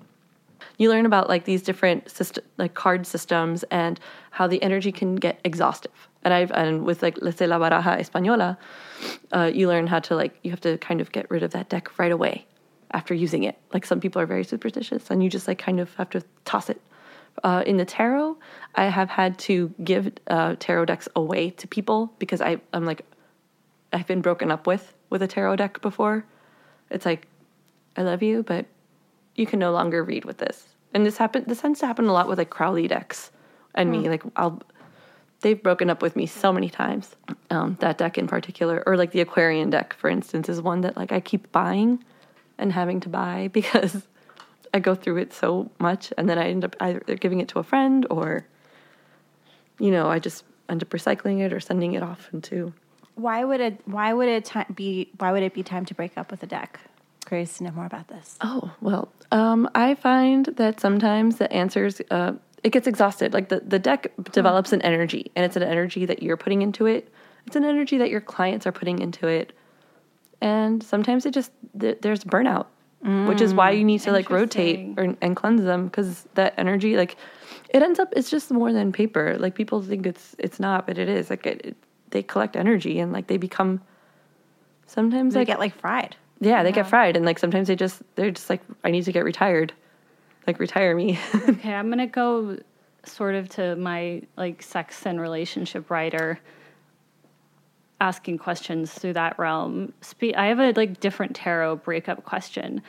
You 0.78 0.90
learn 0.90 1.06
about 1.06 1.28
like 1.28 1.44
these 1.46 1.62
different 1.62 2.10
system, 2.10 2.44
like 2.58 2.74
card 2.74 3.06
systems 3.06 3.64
and 3.64 4.00
how 4.32 4.48
the 4.48 4.62
energy 4.64 4.92
can 4.92 5.16
get 5.16 5.40
exhaustive. 5.44 5.92
And 6.24 6.34
I've 6.34 6.52
and 6.52 6.86
with 6.86 7.02
like 7.02 7.18
let's 7.22 7.38
say 7.38 7.48
La 7.48 7.60
Baraja 7.60 8.00
Española, 8.00 8.58
uh, 9.32 9.52
you 9.54 9.68
learn 9.68 9.88
how 9.88 10.00
to 10.00 10.16
like 10.16 10.38
you 10.44 10.52
have 10.52 10.62
to 10.62 10.78
kind 10.78 11.02
of 11.02 11.12
get 11.12 11.30
rid 11.30 11.44
of 11.44 11.52
that 11.52 11.70
deck 11.70 12.00
right 12.00 12.12
away 12.12 12.46
after 12.92 13.14
using 13.14 13.44
it. 13.44 13.58
Like 13.74 13.86
some 13.86 14.00
people 14.00 14.22
are 14.22 14.26
very 14.28 14.44
superstitious, 14.44 15.10
and 15.10 15.24
you 15.24 15.30
just 15.30 15.48
like 15.48 15.58
kind 15.58 15.80
of 15.80 15.94
have 15.96 16.12
to 16.12 16.24
toss 16.46 16.70
it. 16.70 16.80
Uh, 17.44 17.64
in 17.66 17.78
the 17.78 17.86
tarot, 17.86 18.38
I 18.76 18.86
have 18.86 19.10
had 19.10 19.38
to 19.40 19.74
give 19.84 20.12
uh, 20.28 20.56
tarot 20.60 20.86
decks 20.86 21.08
away 21.16 21.52
to 21.52 21.68
people 21.68 22.14
because 22.20 22.42
I 22.42 22.60
I'm 22.74 22.86
like 22.86 23.06
I've 23.92 24.08
been 24.08 24.22
broken 24.22 24.52
up 24.52 24.68
with 24.68 24.94
with 25.10 25.22
a 25.22 25.28
tarot 25.28 25.58
deck 25.58 25.82
before. 25.82 26.26
It's 26.90 27.06
like 27.06 27.28
I 27.96 28.02
love 28.02 28.24
you, 28.24 28.44
but 28.44 28.66
you 29.36 29.46
can 29.46 29.60
no 29.60 29.72
longer 29.72 30.04
read 30.04 30.26
with 30.26 30.38
this. 30.38 30.68
And 30.94 31.06
this 31.06 31.18
happen 31.18 31.44
this 31.48 31.62
tends 31.62 31.80
to 31.82 31.88
happen 31.88 32.08
a 32.08 32.14
lot 32.14 32.28
with 32.28 32.38
like 32.38 32.50
Crowley 32.50 32.88
decks 32.88 33.32
and 33.76 33.92
me. 33.92 34.10
Like 34.10 34.24
I'll 34.36 34.62
they've 35.44 35.62
broken 35.62 35.90
up 35.90 36.02
with 36.02 36.16
me 36.16 36.26
so 36.26 36.52
many 36.52 36.70
times. 36.70 37.16
Um, 37.52 37.78
that 37.82 38.00
deck 38.00 38.18
in 38.18 38.28
particular, 38.28 38.82
or 38.88 38.98
like 38.98 39.12
the 39.12 39.22
Aquarian 39.22 39.70
deck, 39.70 39.94
for 39.94 40.10
instance, 40.10 40.50
is 40.50 40.60
one 40.60 40.82
that 40.82 40.98
like 40.98 41.12
I 41.12 41.20
keep 41.20 41.52
buying 41.52 42.04
and 42.58 42.74
having 42.74 43.00
to 43.02 43.10
buy 43.10 43.50
because 43.54 44.08
I 44.74 44.80
go 44.80 44.96
through 44.96 45.18
it 45.18 45.34
so 45.34 45.70
much, 45.80 46.12
and 46.18 46.28
then 46.28 46.40
I 46.40 46.50
end 46.50 46.66
up 46.66 46.76
either 46.80 47.16
giving 47.16 47.40
it 47.42 47.48
to 47.50 47.60
a 47.60 47.64
friend 47.64 48.08
or, 48.10 48.48
you 49.80 49.92
know, 49.92 50.08
I 50.08 50.20
just 50.20 50.44
end 50.70 50.82
up 50.84 50.90
recycling 50.90 51.40
it 51.40 51.54
or 51.54 51.60
sending 51.60 51.94
it 51.94 52.04
off 52.04 52.30
into. 52.34 52.74
Why 53.16 53.44
would 53.44 53.62
it? 53.62 53.80
Why 53.86 54.14
would 54.14 54.28
it 54.28 54.46
ti- 54.46 54.74
be? 54.74 55.12
Why 55.18 55.32
would 55.32 55.44
it 55.44 55.54
be 55.54 55.64
time 55.64 55.86
to 55.86 55.94
break 55.94 56.18
up 56.18 56.32
with 56.32 56.42
a 56.44 56.48
deck? 56.48 56.80
Curious 57.26 57.58
to 57.58 57.64
know 57.64 57.72
more 57.72 57.86
about 57.86 58.08
this. 58.08 58.38
Oh 58.42 58.74
well, 58.82 59.12
um, 59.32 59.70
I 59.76 59.96
find 59.96 60.48
that 60.48 60.80
sometimes 60.80 61.38
the 61.38 61.52
answers 61.54 62.02
uh, 62.10 62.34
it 62.64 62.72
gets 62.72 62.88
exhausted. 62.88 63.34
Like 63.34 63.50
the 63.50 63.60
the 63.60 63.80
deck 63.80 64.12
develops 64.32 64.74
an 64.74 64.82
energy, 64.82 65.32
and 65.36 65.46
it's 65.46 65.56
an 65.56 65.64
energy 65.64 66.06
that 66.06 66.24
you're 66.24 66.38
putting 66.38 66.62
into 66.62 66.86
it. 66.86 67.14
It's 67.46 67.56
an 67.56 67.66
energy 67.66 67.98
that 67.98 68.10
your 68.10 68.22
clients 68.22 68.66
are 68.66 68.72
putting 68.72 69.00
into 69.00 69.28
it, 69.28 69.54
and 70.42 70.82
sometimes 70.82 71.26
it 71.26 71.34
just 71.34 71.52
th- 71.80 72.00
there's 72.02 72.24
burnout, 72.24 72.68
which 73.28 73.42
is 73.42 73.54
why 73.54 73.72
you 73.72 73.84
need 73.84 74.00
to 74.02 74.12
like 74.12 74.30
rotate 74.30 74.98
or, 74.98 75.16
and 75.22 75.36
cleanse 75.36 75.64
them 75.64 75.86
because 75.86 76.26
that 76.34 76.54
energy 76.58 76.98
like 76.98 77.18
it 77.74 77.82
ends 77.82 78.00
up 78.00 78.14
it's 78.16 78.30
just 78.30 78.52
more 78.52 78.72
than 78.72 78.92
paper. 78.92 79.36
Like 79.40 79.56
people 79.56 79.82
think 79.82 80.06
it's 80.06 80.36
it's 80.38 80.60
not, 80.60 80.88
but 80.88 80.98
it 80.98 81.10
is. 81.10 81.30
Like 81.30 81.46
it, 81.46 81.62
it 81.66 81.78
they 82.12 82.24
collect 82.24 82.56
energy 82.56 83.00
and 83.00 83.12
like 83.12 83.28
they 83.28 83.38
become 83.38 83.82
sometimes 84.88 85.34
They 85.34 85.42
like 85.42 85.48
get 85.48 85.60
like 85.60 85.76
fried. 85.80 86.16
yeah, 86.40 86.62
they 86.64 86.72
get 86.72 86.88
fried, 86.88 87.16
and 87.18 87.26
like 87.26 87.40
sometimes 87.40 87.68
they 87.68 87.76
just 87.76 88.02
they're 88.16 88.32
just 88.32 88.50
like, 88.50 88.62
I 88.84 88.92
need 88.92 89.04
to 89.06 89.12
get 89.12 89.24
retired, 89.26 89.74
like 90.48 90.60
retire 90.60 90.96
me. 90.96 91.18
Okay, 91.50 91.74
I'm 91.74 91.90
gonna 91.90 92.08
go 92.08 92.58
sort 93.06 93.36
of 93.36 93.50
to 93.50 93.76
my 93.76 94.22
like 94.38 94.62
sex 94.62 95.06
and 95.06 95.20
relationship 95.20 95.90
writer, 95.90 96.40
asking 98.00 98.38
questions 98.38 98.92
through 98.94 99.14
that 99.14 99.38
realm. 99.40 99.94
Spe- 100.02 100.36
I 100.38 100.48
have 100.48 100.60
a 100.60 100.72
like 100.74 101.00
different 101.00 101.36
tarot 101.36 101.78
breakup 101.78 102.24
question. 102.24 102.82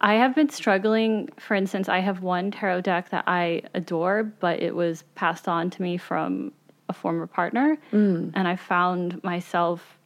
I 0.00 0.14
have 0.14 0.34
been 0.34 0.50
struggling. 0.50 1.30
For 1.38 1.54
instance, 1.54 1.88
I 1.88 2.00
have 2.00 2.22
one 2.22 2.50
tarot 2.50 2.82
deck 2.82 3.10
that 3.10 3.24
I 3.26 3.62
adore, 3.74 4.24
but 4.24 4.60
it 4.60 4.74
was 4.74 5.04
passed 5.14 5.48
on 5.48 5.70
to 5.70 5.82
me 5.82 5.96
from 5.96 6.52
a 6.88 6.92
former 6.92 7.26
partner, 7.26 7.78
mm. 7.92 8.30
and 8.34 8.48
I 8.48 8.56
found 8.56 9.22
myself 9.24 9.98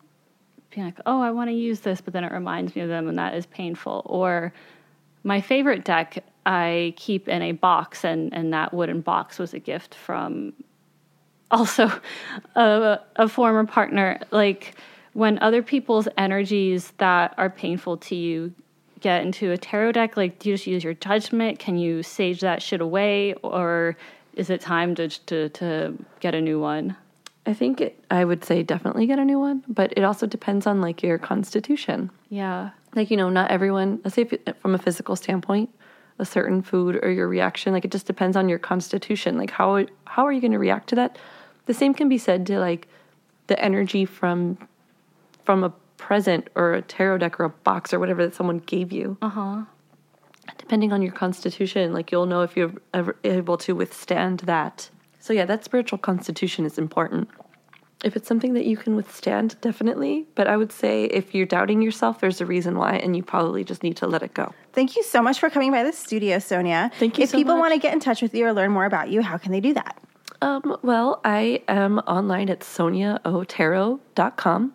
being 0.70 0.86
like, 0.86 1.00
"Oh, 1.06 1.20
I 1.20 1.30
want 1.32 1.50
to 1.50 1.54
use 1.54 1.80
this," 1.80 2.00
but 2.00 2.12
then 2.12 2.24
it 2.24 2.32
reminds 2.32 2.74
me 2.74 2.82
of 2.82 2.88
them, 2.88 3.08
and 3.08 3.18
that 3.18 3.34
is 3.34 3.46
painful. 3.46 4.02
Or 4.06 4.52
my 5.24 5.40
favorite 5.40 5.84
deck 5.84 6.24
I 6.46 6.94
keep 6.96 7.28
in 7.28 7.42
a 7.42 7.52
box, 7.52 8.04
and 8.04 8.32
and 8.32 8.52
that 8.52 8.72
wooden 8.72 9.00
box 9.00 9.38
was 9.38 9.54
a 9.54 9.58
gift 9.58 9.94
from 9.94 10.52
also 11.50 11.90
a, 12.54 13.00
a 13.16 13.28
former 13.28 13.66
partner. 13.66 14.20
Like 14.30 14.76
when 15.12 15.38
other 15.40 15.62
people's 15.62 16.06
energies 16.16 16.92
that 16.98 17.34
are 17.36 17.50
painful 17.50 17.96
to 17.96 18.14
you 18.14 18.54
get 19.00 19.22
into 19.22 19.52
a 19.52 19.58
tarot 19.58 19.92
deck, 19.92 20.16
like 20.16 20.38
do 20.38 20.50
you 20.50 20.54
just 20.54 20.66
use 20.66 20.84
your 20.84 20.94
judgment? 20.94 21.58
Can 21.58 21.76
you 21.76 22.02
sage 22.02 22.40
that 22.40 22.62
shit 22.62 22.80
away, 22.80 23.34
or 23.42 23.96
is 24.34 24.50
it 24.50 24.60
time 24.60 24.94
to 24.96 25.08
to 25.08 25.48
to 25.50 25.96
get 26.20 26.34
a 26.34 26.40
new 26.40 26.60
one? 26.60 26.96
I 27.46 27.54
think 27.54 27.80
it, 27.80 28.04
I 28.10 28.24
would 28.24 28.44
say 28.44 28.62
definitely 28.62 29.06
get 29.06 29.18
a 29.18 29.24
new 29.24 29.38
one, 29.38 29.64
but 29.66 29.92
it 29.96 30.04
also 30.04 30.26
depends 30.26 30.66
on 30.66 30.80
like 30.80 31.02
your 31.02 31.18
constitution. 31.18 32.10
Yeah. 32.28 32.70
Like 32.94 33.10
you 33.10 33.16
know, 33.16 33.30
not 33.30 33.50
everyone. 33.50 34.00
Let's 34.04 34.16
say 34.16 34.28
if, 34.30 34.56
from 34.58 34.74
a 34.74 34.78
physical 34.78 35.16
standpoint, 35.16 35.70
a 36.18 36.24
certain 36.24 36.62
food 36.62 36.98
or 37.02 37.10
your 37.10 37.28
reaction, 37.28 37.72
like 37.72 37.84
it 37.84 37.90
just 37.90 38.06
depends 38.06 38.36
on 38.36 38.48
your 38.48 38.58
constitution. 38.58 39.38
Like 39.38 39.50
how 39.50 39.86
how 40.04 40.26
are 40.26 40.32
you 40.32 40.40
going 40.40 40.52
to 40.52 40.58
react 40.58 40.88
to 40.90 40.94
that? 40.96 41.18
The 41.66 41.74
same 41.74 41.94
can 41.94 42.08
be 42.08 42.18
said 42.18 42.46
to 42.46 42.58
like 42.58 42.88
the 43.46 43.58
energy 43.58 44.04
from 44.04 44.58
from 45.44 45.64
a 45.64 45.72
present 46.08 46.48
or 46.54 46.72
a 46.74 46.82
tarot 46.82 47.18
deck 47.18 47.38
or 47.38 47.44
a 47.44 47.50
box 47.50 47.92
or 47.94 47.98
whatever 48.00 48.24
that 48.24 48.34
someone 48.34 48.58
gave 48.58 48.90
you. 48.92 49.16
Uh 49.22 49.28
huh. 49.28 49.62
depending 50.58 50.92
on 50.92 51.02
your 51.02 51.12
constitution, 51.12 51.92
like 51.92 52.10
you'll 52.10 52.26
know 52.26 52.42
if 52.42 52.56
you're 52.56 52.72
ever 52.92 53.16
able 53.24 53.56
to 53.58 53.74
withstand 53.74 54.40
that. 54.40 54.90
So 55.20 55.32
yeah, 55.32 55.44
that 55.46 55.64
spiritual 55.64 55.98
constitution 55.98 56.64
is 56.64 56.78
important. 56.78 57.28
If 58.02 58.16
it's 58.16 58.26
something 58.26 58.54
that 58.54 58.64
you 58.64 58.78
can 58.78 58.96
withstand, 58.96 59.60
definitely. 59.60 60.26
But 60.34 60.48
I 60.48 60.56
would 60.56 60.72
say 60.72 61.04
if 61.04 61.34
you're 61.34 61.44
doubting 61.46 61.82
yourself, 61.82 62.20
there's 62.20 62.40
a 62.40 62.46
reason 62.46 62.78
why, 62.78 62.94
and 62.96 63.14
you 63.14 63.22
probably 63.22 63.62
just 63.62 63.82
need 63.82 63.96
to 63.98 64.06
let 64.06 64.22
it 64.22 64.32
go. 64.32 64.54
Thank 64.72 64.96
you 64.96 65.02
so 65.02 65.20
much 65.20 65.38
for 65.38 65.50
coming 65.50 65.70
by 65.70 65.82
the 65.82 65.92
studio, 65.92 66.38
Sonia. 66.38 66.90
Thank 66.98 67.18
you 67.18 67.24
If 67.24 67.30
so 67.30 67.36
people 67.38 67.58
want 67.58 67.74
to 67.74 67.78
get 67.78 67.92
in 67.92 68.00
touch 68.00 68.22
with 68.22 68.34
you 68.34 68.46
or 68.46 68.54
learn 68.54 68.70
more 68.72 68.86
about 68.86 69.10
you, 69.10 69.20
how 69.20 69.36
can 69.36 69.52
they 69.52 69.60
do 69.60 69.74
that? 69.74 70.00
Um, 70.40 70.78
well, 70.82 71.20
I 71.24 71.62
am 71.68 71.98
online 72.00 72.48
at 72.48 72.60
soniaotaro.com. 72.60 74.72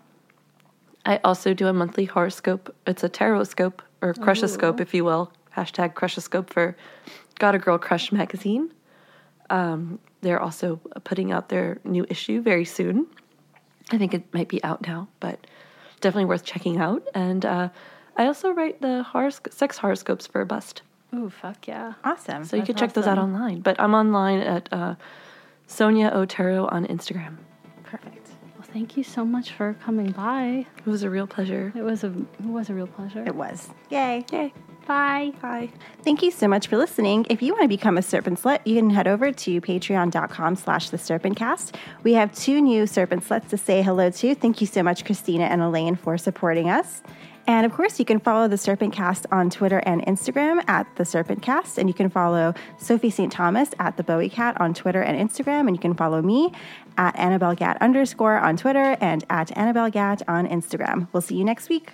I 1.05 1.19
also 1.23 1.53
do 1.53 1.67
a 1.67 1.73
monthly 1.73 2.05
horoscope. 2.05 2.73
It's 2.87 3.03
a 3.03 3.09
tarot-scope 3.09 3.81
or 4.01 4.13
crushoscope, 4.13 4.79
if 4.79 4.93
you 4.93 5.05
will. 5.05 5.31
Hashtag 5.55 5.93
crushoscope 5.93 6.49
for 6.49 6.75
Got 7.39 7.55
a 7.55 7.59
Girl 7.59 7.77
Crush 7.77 8.11
magazine. 8.11 8.71
Um, 9.49 9.99
they're 10.21 10.41
also 10.41 10.77
putting 11.03 11.31
out 11.31 11.49
their 11.49 11.79
new 11.83 12.05
issue 12.09 12.41
very 12.41 12.65
soon. 12.65 13.05
I 13.91 13.97
think 13.99 14.13
it 14.13 14.23
might 14.33 14.49
be 14.49 14.63
out 14.63 14.85
now, 14.87 15.07
but 15.19 15.45
definitely 16.01 16.25
worth 16.25 16.43
checking 16.43 16.79
out. 16.79 17.03
And 17.13 17.45
uh, 17.45 17.69
I 18.17 18.25
also 18.25 18.49
write 18.51 18.81
the 18.81 19.03
horosc- 19.03 19.51
sex 19.51 19.77
horoscopes 19.77 20.25
for 20.25 20.43
Bust. 20.45 20.81
Ooh, 21.13 21.29
fuck 21.29 21.67
yeah. 21.67 21.93
Awesome. 22.03 22.43
So 22.43 22.57
you 22.57 22.63
can 22.63 22.75
check 22.75 22.93
those 22.93 23.05
out 23.07 23.19
online. 23.19 23.61
But 23.61 23.79
I'm 23.79 23.93
online 23.93 24.39
at 24.39 24.67
uh, 24.71 24.95
Sonia 25.67 26.09
Otero 26.13 26.67
on 26.67 26.85
Instagram. 26.87 27.37
Perfect. 28.75 28.95
Well, 28.95 28.97
thank 28.97 28.97
you 28.97 29.03
so 29.03 29.25
much 29.25 29.51
for 29.51 29.75
coming 29.83 30.11
by. 30.11 30.65
It 30.77 30.89
was 30.89 31.03
a 31.03 31.09
real 31.09 31.27
pleasure. 31.27 31.71
It 31.75 31.81
was 31.81 32.03
a 32.03 32.07
it 32.07 32.45
was 32.45 32.69
a 32.69 32.73
real 32.73 32.87
pleasure. 32.87 33.23
It 33.25 33.35
was. 33.35 33.69
Yay. 33.89 34.25
Yay. 34.31 34.53
Bye. 34.85 35.33
Bye. 35.41 35.71
Thank 36.03 36.21
you 36.21 36.29
so 36.29 36.47
much 36.47 36.67
for 36.67 36.77
listening. 36.77 37.25
If 37.29 37.41
you 37.41 37.53
want 37.53 37.63
to 37.63 37.67
become 37.67 37.97
a 37.97 38.03
Serpent 38.03 38.39
Slut, 38.39 38.59
you 38.65 38.75
can 38.75 38.91
head 38.91 39.07
over 39.07 39.31
to 39.31 39.61
patreon.com 39.61 40.55
slash 40.57 40.89
the 40.91 40.97
serpentcast. 40.97 41.75
We 42.03 42.13
have 42.13 42.35
two 42.35 42.61
new 42.61 42.85
Serpent 42.85 43.23
Sluts 43.23 43.49
to 43.49 43.57
say 43.57 43.81
hello 43.81 44.11
to. 44.11 44.35
Thank 44.35 44.61
you 44.61 44.67
so 44.67 44.83
much, 44.83 45.03
Christina 45.03 45.45
and 45.45 45.61
Elaine, 45.61 45.95
for 45.95 46.19
supporting 46.19 46.69
us. 46.69 47.01
And 47.47 47.65
of 47.65 47.73
course, 47.73 47.99
you 47.99 48.05
can 48.05 48.19
follow 48.19 48.47
the 48.47 48.57
Serpent 48.57 48.93
Cast 48.93 49.25
on 49.31 49.49
Twitter 49.49 49.79
and 49.85 50.05
Instagram 50.05 50.63
at 50.67 50.87
the 50.95 51.05
Serpent 51.05 51.41
Cast. 51.41 51.77
And 51.77 51.87
you 51.87 51.93
can 51.93 52.09
follow 52.09 52.53
Sophie 52.77 53.09
St. 53.09 53.31
Thomas 53.31 53.69
at 53.79 53.97
the 53.97 54.03
Bowie 54.03 54.29
Cat 54.29 54.59
on 54.59 54.73
Twitter 54.73 55.01
and 55.01 55.29
Instagram. 55.29 55.67
And 55.67 55.75
you 55.75 55.79
can 55.79 55.93
follow 55.93 56.21
me 56.21 56.51
at 56.97 57.15
Annabel 57.17 57.53
Gat 57.53 57.77
underscore 57.81 58.37
on 58.37 58.57
Twitter 58.57 58.97
and 58.99 59.23
at 59.29 59.55
Annabel 59.57 59.89
Gat 59.89 60.21
on 60.27 60.47
Instagram. 60.47 61.07
We'll 61.13 61.21
see 61.21 61.35
you 61.35 61.45
next 61.45 61.69
week. 61.69 61.93